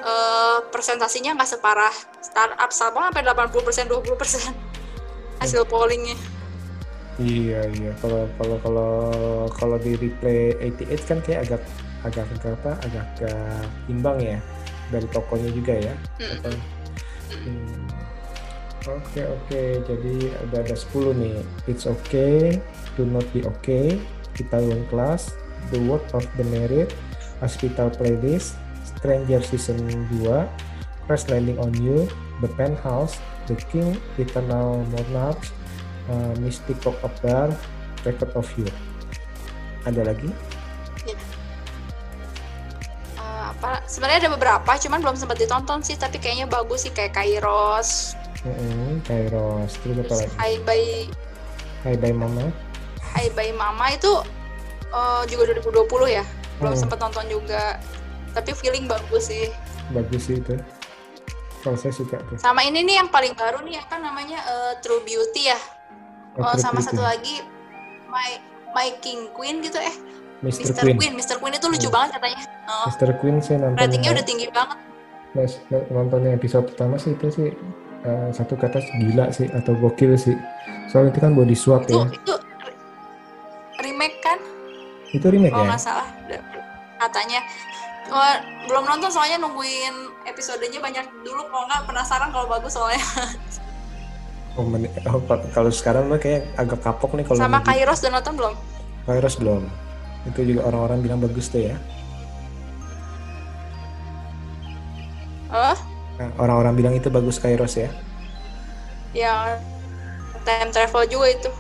uh, 0.01 0.63
presentasinya 0.73 1.37
nggak 1.37 1.51
separah. 1.59 1.93
Startup 2.23 2.71
sama 2.73 3.13
sampai 3.13 3.23
80 3.29 3.67
persen 3.67 3.85
20 3.91 4.21
persen 4.21 4.55
hasil 5.43 5.69
pollingnya. 5.69 6.17
Iya 7.21 7.69
iya. 7.77 7.93
Kalau 8.01 8.25
kalau 8.41 8.57
kalau 8.63 8.93
kalau 9.53 9.77
di 9.77 9.99
replay 10.01 10.57
88 10.81 11.09
kan 11.09 11.19
kayak 11.21 11.41
agak 11.45 11.63
agak 12.03 12.25
apa 12.47 12.73
agak, 12.89 13.05
agak 13.21 13.67
imbang 13.91 14.19
ya. 14.23 14.39
Dari 14.89 15.09
tokonya 15.13 15.51
juga 15.53 15.75
ya. 15.77 15.95
Mm 16.21 16.25
-hmm. 16.25 16.57
hmm. 17.33 17.82
Oke 18.83 19.23
oke, 19.23 19.63
jadi 19.87 20.15
ada 20.43 20.67
ada 20.67 20.75
10 20.75 21.15
nih. 21.15 21.39
It's 21.71 21.87
okay, 21.87 22.59
do 22.99 23.07
not 23.07 23.23
be 23.31 23.47
okay, 23.47 24.03
kita 24.35 24.59
ulang 24.59 24.83
kelas, 24.91 25.39
The 25.71 25.79
Word 25.87 26.03
of 26.11 26.27
the 26.35 26.43
Merit, 26.51 26.91
Hospital 27.39 27.95
Playlist, 27.95 28.59
Stranger 28.83 29.39
Season 29.47 29.79
2, 30.11 30.27
Crash 31.07 31.31
Landing 31.31 31.63
on 31.63 31.71
You, 31.79 32.11
The 32.43 32.51
Penthouse, 32.59 33.23
The 33.47 33.55
King, 33.71 34.03
Eternal 34.19 34.83
Monarchs, 34.91 35.55
uh, 36.11 36.35
Mystic 36.43 36.83
of 36.83 37.15
Dar, 37.23 37.55
Record 38.03 38.35
of 38.35 38.51
You. 38.59 38.67
Ada 39.87 40.11
lagi? 40.11 40.27
Ya. 41.07 41.15
Uh, 43.15 43.55
apa? 43.55 43.87
Sebenarnya 43.87 44.27
ada 44.27 44.31
beberapa, 44.35 44.75
cuman 44.75 44.99
belum 45.07 45.15
sempat 45.15 45.39
ditonton 45.39 45.87
sih, 45.87 45.95
tapi 45.95 46.19
kayaknya 46.19 46.51
bagus 46.51 46.83
sih 46.83 46.91
kayak 46.91 47.15
Kairos, 47.15 48.19
Mm-hmm, 48.43 49.07
Kairos. 49.07 49.73
Terus 49.79 49.97
apa 50.03 50.15
lagi? 50.19 50.35
Hai 50.39 50.55
Bye. 50.67 51.07
Hai 51.87 51.95
Bye 51.95 52.15
Mama. 52.15 52.51
Hai 53.15 53.31
Bye 53.35 53.55
Mama 53.55 53.87
itu 53.95 54.11
uh, 54.91 55.23
juga 55.31 55.55
2020 55.55 55.87
ya. 56.11 56.25
Belum 56.59 56.75
hmm. 56.75 56.83
sempat 56.83 56.99
nonton 56.99 57.27
juga. 57.31 57.79
Tapi 58.35 58.51
feeling 58.59 58.91
bagus 58.91 59.31
sih. 59.31 59.47
Bagus 59.95 60.27
sih 60.27 60.43
itu. 60.43 60.59
Kalau 61.63 61.79
saya 61.79 61.95
suka 61.95 62.19
tuh. 62.27 62.35
Sama 62.43 62.67
ini 62.67 62.83
nih 62.83 62.99
yang 62.99 63.09
paling 63.15 63.39
baru 63.39 63.63
nih 63.63 63.79
apa 63.79 64.03
namanya 64.03 64.43
uh, 64.43 64.73
True 64.83 65.07
Beauty 65.07 65.47
ya. 65.47 65.59
Oh, 66.35 66.51
uh, 66.51 66.57
sama 66.59 66.83
Beauty. 66.83 66.89
satu 66.91 67.03
lagi 67.03 67.35
My 68.11 68.43
My 68.75 68.89
King 68.99 69.31
Queen 69.31 69.63
gitu 69.63 69.79
eh. 69.79 69.95
Mr. 70.43 70.75
Mr. 70.75 70.83
Queen. 70.83 70.99
Queen. 70.99 71.15
Mr. 71.15 71.39
Queen 71.39 71.55
itu 71.55 71.67
lucu 71.71 71.87
hmm. 71.87 71.95
banget 71.95 72.11
katanya. 72.19 72.43
Oh. 72.67 72.91
Mr. 72.91 73.11
Queen 73.23 73.39
saya 73.39 73.63
nonton. 73.63 73.79
Ratingnya 73.79 74.11
udah 74.19 74.25
tinggi 74.27 74.47
banget. 74.51 74.79
Mas, 75.33 75.57
nontonnya 75.89 76.37
episode 76.37 76.69
pertama 76.69 77.01
sih 77.01 77.17
itu 77.17 77.33
sih 77.33 77.49
uh, 78.07 78.29
satu 78.35 78.55
kata 78.55 78.83
gila 78.99 79.31
sih 79.35 79.49
atau 79.51 79.75
gokil 79.79 80.15
sih. 80.19 80.37
Soalnya 80.91 81.17
itu 81.17 81.21
kan 81.23 81.33
body 81.33 81.57
swap 81.57 81.87
itu, 81.89 81.97
ya. 81.97 82.07
Itu 82.11 82.35
remake 83.83 84.19
kan? 84.21 84.39
Itu 85.13 85.27
remake 85.31 85.55
oh, 85.55 85.65
ya? 85.65 85.73
Oh 85.75 85.81
salah, 85.81 86.09
katanya. 87.01 87.41
Belum 88.69 88.85
nonton 88.85 89.09
soalnya 89.09 89.41
nungguin 89.41 89.95
episodenya 90.27 90.83
banyak 90.83 91.07
dulu 91.23 91.49
kalau 91.49 91.65
nggak 91.71 91.83
penasaran 91.87 92.29
kalau 92.35 92.47
bagus 92.51 92.75
soalnya. 92.75 93.03
Oh, 94.53 94.69
oh 94.69 95.21
kalau 95.57 95.73
sekarang 95.73 96.13
lo 96.13 96.21
kayak 96.21 96.45
agak 96.61 96.85
kapok 96.85 97.17
nih 97.17 97.25
kalau 97.25 97.41
sama 97.41 97.65
Kairos 97.65 98.05
udah 98.05 98.21
nonton 98.21 98.37
belum? 98.37 98.55
Kairos 99.09 99.35
belum. 99.41 99.65
Itu 100.29 100.45
juga 100.45 100.69
orang-orang 100.69 100.99
bilang 101.01 101.25
bagus 101.25 101.49
tuh 101.49 101.73
ya. 101.73 101.77
Orang-orang 106.43 106.75
bilang 106.75 106.95
itu 106.99 107.07
bagus 107.07 107.39
Kairos 107.39 107.79
ya? 107.79 107.95
Ya, 109.15 109.63
time 110.43 110.75
travel 110.75 111.07
juga 111.07 111.27
itu. 111.31 111.51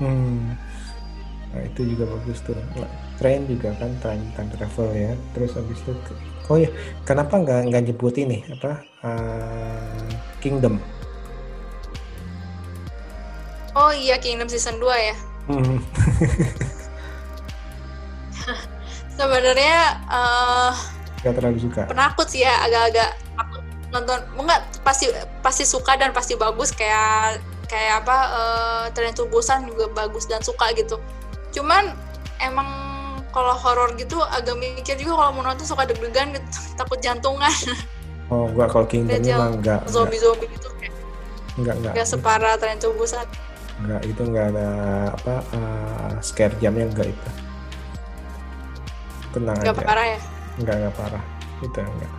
Hmm. 0.00 0.56
Nah, 1.52 1.62
itu 1.68 1.92
juga 1.92 2.08
bagus 2.08 2.40
tuh. 2.40 2.56
Nah, 2.56 2.88
train 3.20 3.44
juga 3.44 3.76
kan 3.76 3.92
time, 4.00 4.24
time 4.32 4.48
travel 4.56 4.88
ya. 4.96 5.12
Terus 5.36 5.52
habis 5.52 5.84
itu 5.84 5.92
Oh 6.50 6.58
ya, 6.58 6.66
kenapa 7.06 7.38
nggak 7.38 7.70
nggak 7.70 7.82
nyebut 7.86 8.18
ini 8.18 8.42
apa 8.50 8.82
uh, 9.06 10.10
Kingdom? 10.42 10.82
Oh 13.72 13.94
iya 13.94 14.18
Kingdom 14.18 14.50
season 14.50 14.82
2 14.82 14.90
ya. 14.90 15.16
Hmm. 15.48 15.72
Sebenarnya 19.16 20.02
uh, 20.10 20.74
Gak 21.22 21.38
terlalu 21.38 21.62
suka. 21.62 21.86
Penakut 21.86 22.26
sih 22.26 22.42
ya, 22.42 22.58
agak-agak 22.66 23.14
nonton 23.92 24.18
enggak 24.40 24.64
pasti 24.80 25.12
pasti 25.44 25.68
suka 25.68 26.00
dan 26.00 26.16
pasti 26.16 26.34
bagus 26.34 26.72
kayak 26.72 27.44
kayak 27.68 28.04
apa 28.04 28.16
uh, 28.32 28.84
tren 28.92 29.12
tubusan 29.12 29.68
juga 29.68 29.88
bagus 29.92 30.24
dan 30.24 30.40
suka 30.40 30.72
gitu. 30.72 30.96
Cuman 31.52 31.92
emang 32.40 32.68
kalau 33.32 33.56
horor 33.56 33.96
gitu 33.96 34.20
agak 34.20 34.56
mikir 34.60 34.96
juga 35.00 35.24
kalau 35.24 35.30
mau 35.36 35.44
nonton 35.44 35.64
suka 35.64 35.88
deg-degan 35.88 36.36
gitu 36.36 36.48
takut 36.80 37.00
jantungan. 37.00 37.52
Oh 38.28 38.48
enggak 38.48 38.68
kalau 38.72 38.86
Kingdomnya 38.92 39.36
mah 39.40 39.50
enggak 39.56 39.80
zombie 39.88 40.20
zombie 40.20 40.48
gitu 40.52 40.68
kayak 40.80 40.92
enggak 41.56 41.74
enggak. 41.80 41.92
enggak 41.96 42.06
separah 42.08 42.54
tren 42.60 42.76
tubusan 42.80 43.24
enggak 43.82 44.00
itu 44.04 44.20
enggak 44.24 44.46
ada 44.52 44.68
apa 45.16 45.34
uh, 45.56 46.12
scare 46.20 46.54
jamnya 46.60 46.88
enggak 46.92 47.08
itu. 47.12 47.30
Tenang 49.32 49.56
enggak 49.64 49.76
aja. 49.80 49.88
parah 49.88 50.06
ya? 50.06 50.20
Enggak 50.60 50.74
enggak 50.76 50.94
parah. 50.96 51.24
Itu 51.64 51.80
enggak. 51.80 52.12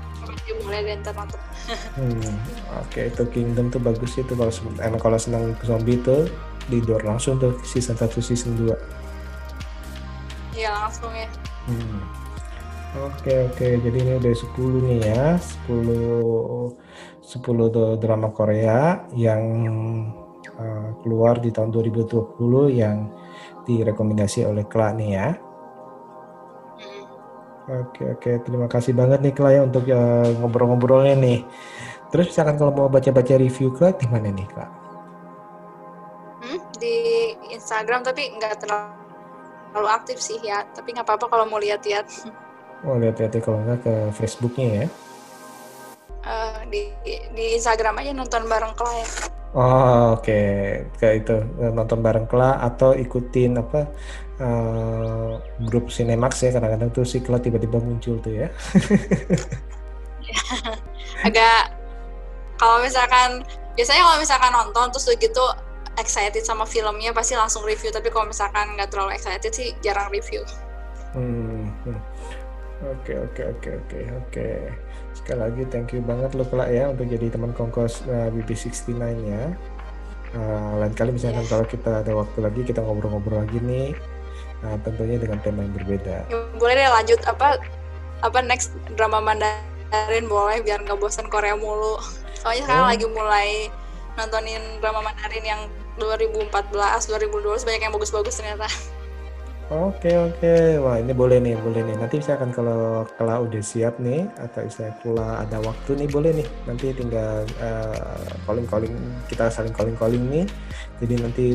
Mulai 0.63 0.82
dari 0.86 1.01
nonton 1.03 1.41
hmm, 1.70 2.36
oke 2.80 2.91
okay, 2.91 3.11
itu 3.11 3.24
Kingdom 3.32 3.72
tuh 3.72 3.80
bagus 3.80 4.20
itu 4.20 4.34
kalau 4.36 4.51
emang 4.84 5.01
kalau 5.01 5.20
senang 5.20 5.55
zombie 5.64 5.99
tuh 6.01 6.28
di 6.68 6.80
door 6.80 7.03
langsung 7.03 7.39
tuh 7.39 7.59
season 7.64 7.95
1 7.95 8.11
season 8.20 8.55
2 8.55 10.59
iya 10.59 10.72
langsung 10.72 11.11
ya 11.11 11.28
hmm. 11.70 12.24
Oke 12.93 13.26
okay, 13.26 13.38
oke 13.49 13.57
okay. 13.57 13.72
jadi 13.82 13.97
ini 14.05 14.14
udah 14.22 14.34
10 14.38 14.86
nih 14.86 14.99
ya 15.01 15.41
10 15.66 17.41
10 17.41 17.74
tuh 17.74 17.97
drama 17.97 18.30
Korea 18.30 19.09
yang 19.18 19.41
uh, 20.59 20.89
keluar 21.01 21.41
di 21.41 21.49
tahun 21.49 21.74
2020 21.74 22.38
yang 22.70 23.09
direkomendasi 23.66 24.45
oleh 24.45 24.68
Kla 24.68 24.93
nih 24.93 25.09
ya. 25.16 25.28
Oke 27.64 28.03
oke 28.11 28.32
terima 28.43 28.68
kasih 28.68 28.91
banget 28.91 29.24
nih 29.24 29.32
Kla 29.32 29.55
ya 29.55 29.61
untuk 29.64 29.88
uh, 29.88 30.28
ngobrol-ngobrolnya 30.43 31.16
nih. 31.16 31.39
Terus 32.11 32.30
misalkan 32.30 32.59
kalau 32.59 32.76
mau 32.76 32.91
baca-baca 32.91 33.39
review 33.39 33.72
Kla 33.72 33.95
di 33.95 34.03
mana 34.11 34.28
nih 34.28 34.47
Kla? 34.51 34.68
Hmm, 36.43 36.59
di 36.76 36.95
Instagram 37.55 38.03
tapi 38.03 38.36
nggak 38.36 38.68
terlalu 38.68 39.88
aktif 39.88 40.20
sih 40.20 40.43
ya. 40.43 40.68
Tapi 40.76 40.91
nggak 40.91 41.07
apa-apa 41.07 41.26
kalau 41.32 41.45
mau 41.47 41.59
lihat-lihat. 41.64 42.28
Oh 42.84 42.99
lihat-lihat 42.99 43.32
ya, 43.32 43.39
kalau 43.39 43.64
nggak 43.64 43.80
ke 43.80 43.93
Facebooknya 44.11 44.68
ya. 44.84 44.88
Uh, 46.24 46.59
di 46.68 46.91
di 47.32 47.45
Instagram 47.55 48.03
aja 48.03 48.11
nonton 48.11 48.43
bareng 48.43 48.76
Kla 48.76 48.91
ya. 48.91 49.07
Oh 49.53 50.18
oke 50.18 50.26
okay. 50.26 50.89
kayak 50.97 51.16
itu 51.24 51.36
nonton 51.72 52.01
bareng 52.01 52.26
Kla 52.26 52.57
atau 52.59 52.97
ikutin 52.97 53.61
apa 53.61 53.86
uh, 54.41 55.38
grup 55.67 55.91
Cinemax 55.91 56.41
ya 56.41 56.55
kadang-kadang 56.55 56.89
tuh 56.89 57.05
si 57.05 57.21
Kla 57.21 57.38
tiba-tiba 57.38 57.77
muncul 57.77 58.17
tuh 58.23 58.34
ya. 58.34 58.47
Agak 61.27 61.77
kalau 62.57 62.81
misalkan 62.81 63.43
biasanya 63.75 64.01
kalau 64.05 64.17
misalkan 64.21 64.51
nonton 64.53 64.86
terus 64.93 65.09
gitu 65.17 65.45
excited 65.99 66.41
sama 66.41 66.65
filmnya 66.65 67.13
pasti 67.13 67.38
langsung 67.38 67.65
review 67.65 67.93
tapi 67.93 68.09
kalau 68.09 68.29
misalkan 68.29 68.65
nggak 68.77 68.89
terlalu 68.89 69.13
excited 69.13 69.53
sih 69.53 69.77
jarang 69.86 70.09
review. 70.09 70.41
Hmm, 71.13 71.69
hmm. 71.86 71.99
Oke 72.84 73.15
oke 73.15 73.41
oke 73.47 73.69
oke 73.79 73.99
oke. 74.11 74.47
Sekali 75.13 75.39
lagi 75.39 75.63
thank 75.69 75.93
you 75.93 76.01
banget 76.01 76.34
lo 76.34 76.43
Kelak 76.43 76.73
ya 76.73 76.89
untuk 76.89 77.07
jadi 77.07 77.29
teman 77.29 77.53
kongkos 77.53 78.03
uh, 78.09 78.34
BB69 78.34 78.93
ya. 79.23 79.53
Uh, 80.34 80.81
lain 80.81 80.97
kali 80.97 81.13
misalnya 81.13 81.45
yeah. 81.45 81.51
kalau 81.53 81.65
kita 81.69 82.01
ada 82.01 82.11
waktu 82.17 82.41
lagi 82.41 82.65
kita 82.65 82.81
ngobrol-ngobrol 82.81 83.45
lagi 83.45 83.61
nih. 83.61 83.93
Uh, 84.64 84.80
tentunya 84.88 85.20
dengan 85.20 85.43
tema 85.43 85.68
yang 85.68 85.76
berbeda. 85.76 86.24
Ya, 86.32 86.38
boleh 86.55 86.74
deh 86.80 86.88
lanjut 86.88 87.20
apa 87.28 87.59
apa 88.24 88.39
next 88.39 88.72
drama 88.95 89.20
Mandarin 89.20 90.26
boleh 90.32 90.64
biar 90.64 90.88
nggak 90.88 90.97
bosan 91.03 91.28
Korea 91.28 91.59
mulu. 91.59 91.99
Soalnya 92.39 92.64
sekarang 92.64 92.86
oh. 92.88 92.91
lagi 92.95 93.05
mulai 93.11 93.49
nontonin 94.16 94.64
drama 94.80 95.03
Mandarin 95.03 95.43
yang 95.43 95.61
2014, 95.99 96.72
2012 96.72 97.68
banyak 97.68 97.82
yang 97.84 97.93
bagus-bagus 97.93 98.39
ternyata. 98.39 98.66
Oke 99.72 100.11
oke, 100.20 100.84
wah 100.84 100.99
ini 100.99 101.16
boleh 101.16 101.39
nih, 101.39 101.55
boleh 101.55 101.82
nih. 101.88 101.95
Nanti 101.95 102.20
misalkan 102.20 102.51
kalau 102.51 103.07
kalau 103.16 103.47
udah 103.47 103.64
siap 103.64 103.95
nih, 103.95 104.28
atau 104.36 104.68
misalnya 104.68 104.93
kalau 104.99 105.30
ada 105.39 105.57
waktu 105.64 105.91
nih, 106.03 106.07
boleh 106.11 106.32
nih. 106.36 106.47
Nanti 106.68 106.86
tinggal 106.91 107.47
uh, 107.64 108.28
calling 108.43 108.68
calling 108.68 108.93
kita 109.32 109.47
saling 109.47 109.72
calling 109.72 109.95
calling 109.95 110.24
nih. 110.28 110.45
Jadi 110.99 111.16
nanti 111.16 111.45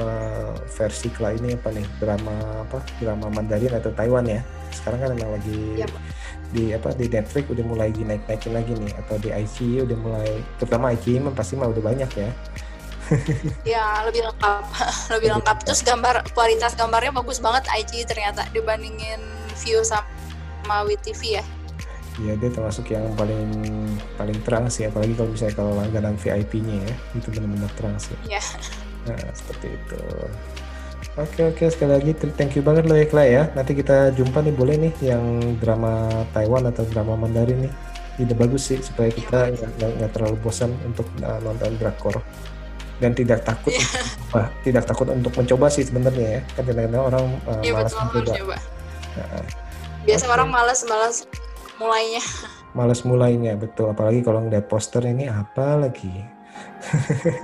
uh, 0.00 0.54
versi 0.66 1.08
ini 1.10 1.54
apa 1.54 1.68
nih? 1.70 1.86
Drama 1.98 2.66
apa? 2.66 2.78
Drama 2.98 3.26
Mandarin 3.30 3.74
atau 3.74 3.90
Taiwan 3.94 4.26
ya. 4.26 4.40
Sekarang 4.74 4.98
kan 5.02 5.14
memang 5.14 5.38
lagi 5.38 5.58
ya, 5.78 5.86
di 6.50 6.74
apa 6.74 6.94
di 6.94 7.06
Netflix 7.10 7.44
udah 7.50 7.64
mulai 7.66 7.90
naik 7.94 8.26
naikin 8.26 8.52
lagi 8.54 8.72
nih, 8.74 8.92
atau 9.04 9.16
di 9.18 9.30
IC 9.30 9.86
udah 9.86 9.98
mulai, 9.98 10.30
terutama 10.58 10.94
IC 10.94 11.22
pasti 11.34 11.54
mah 11.54 11.70
udah 11.70 11.82
banyak 11.82 12.10
ya. 12.14 12.30
Ya 13.76 14.00
lebih 14.08 14.24
lengkap. 14.24 14.64
Lebih 15.12 15.28
lengkap. 15.36 15.56
terus 15.68 15.84
gambar 15.84 16.24
kualitas 16.32 16.72
gambarnya 16.72 17.12
bagus 17.12 17.36
banget 17.36 17.68
IG 17.68 18.08
ternyata 18.08 18.48
dibandingin 18.52 19.20
view 19.60 19.84
sama 19.84 20.84
WTV 20.88 21.40
ya. 21.40 21.44
Iya 22.14 22.38
dia 22.38 22.50
termasuk 22.50 22.94
yang 22.94 23.10
paling 23.18 23.50
paling 24.14 24.38
terang 24.46 24.70
sih 24.70 24.86
apalagi 24.86 25.18
kalau 25.18 25.34
misalnya 25.34 25.54
kalau 25.58 25.72
langganan 25.74 26.14
VIP-nya 26.14 26.78
ya 26.80 26.94
itu 27.18 27.28
benar-benar 27.28 27.70
terang 27.74 27.96
sih. 27.98 28.16
Iya. 28.24 28.40
Nah 29.08 29.20
seperti 29.36 29.66
itu. 29.74 30.00
Oke 31.14 31.40
oke 31.46 31.64
sekali 31.70 31.94
lagi 31.94 32.10
thank 32.34 32.58
you 32.58 32.62
banget 32.64 32.88
loh 32.88 32.98
Kla 33.06 33.24
ya. 33.24 33.42
Nanti 33.52 33.76
kita 33.76 34.10
jumpa 34.16 34.42
nih 34.42 34.54
boleh 34.54 34.76
nih 34.88 34.94
yang 35.14 35.22
drama 35.62 36.08
Taiwan 36.34 36.66
atau 36.68 36.82
drama 36.88 37.14
Mandarin 37.14 37.68
nih. 37.68 37.72
Ide 38.14 38.34
bagus 38.38 38.70
sih 38.70 38.78
supaya 38.78 39.10
kita 39.10 39.50
nggak 39.78 40.10
terlalu 40.14 40.38
bosan 40.38 40.70
untuk 40.86 41.06
uh, 41.22 41.42
nonton 41.42 41.74
drakor 41.82 42.22
dan 43.02 43.10
tidak 43.14 43.42
takut 43.42 43.74
yeah. 43.74 44.48
tidak 44.62 44.86
takut 44.86 45.10
untuk 45.10 45.34
mencoba 45.34 45.66
sih 45.66 45.82
sebenarnya 45.82 46.38
ya 46.38 46.42
kan 46.54 46.62
kadang-kadang 46.62 47.02
orang 47.02 47.24
uh, 47.50 47.60
yeah, 47.62 47.74
malas 47.74 47.94
betul, 47.94 48.22
mencoba 48.22 48.56
nah, 49.18 49.44
biasa 50.06 50.24
okay. 50.24 50.34
orang 50.34 50.48
malas 50.48 50.80
malas 50.86 51.16
mulainya 51.80 52.22
malas 52.78 53.00
mulainya 53.02 53.52
betul 53.58 53.90
apalagi 53.90 54.20
kalau 54.22 54.46
ngeliat 54.46 54.66
poster 54.70 55.02
ini 55.02 55.26
apa 55.26 55.78
lagi 55.78 56.22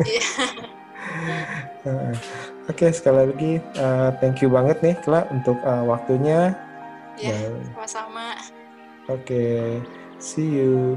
iya. 0.07 0.23
Oke 2.71 2.87
okay, 2.87 2.91
sekali 2.95 3.19
lagi 3.27 3.53
uh, 3.81 4.15
thank 4.23 4.39
you 4.45 4.49
banget 4.53 4.79
nih 4.85 4.95
Kla 5.03 5.27
untuk 5.33 5.59
uh, 5.65 5.83
waktunya. 5.87 6.55
Ya, 7.21 7.37
yeah, 7.37 7.53
sama-sama. 7.75 8.27
Oke, 9.11 9.27
okay, 9.27 9.61
see 10.23 10.47
you. 10.47 10.97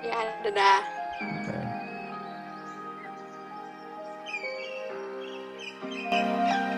Ya, 0.00 0.18
dadah. 0.40 0.80
dadah. 1.20 1.66
You. 6.12 6.71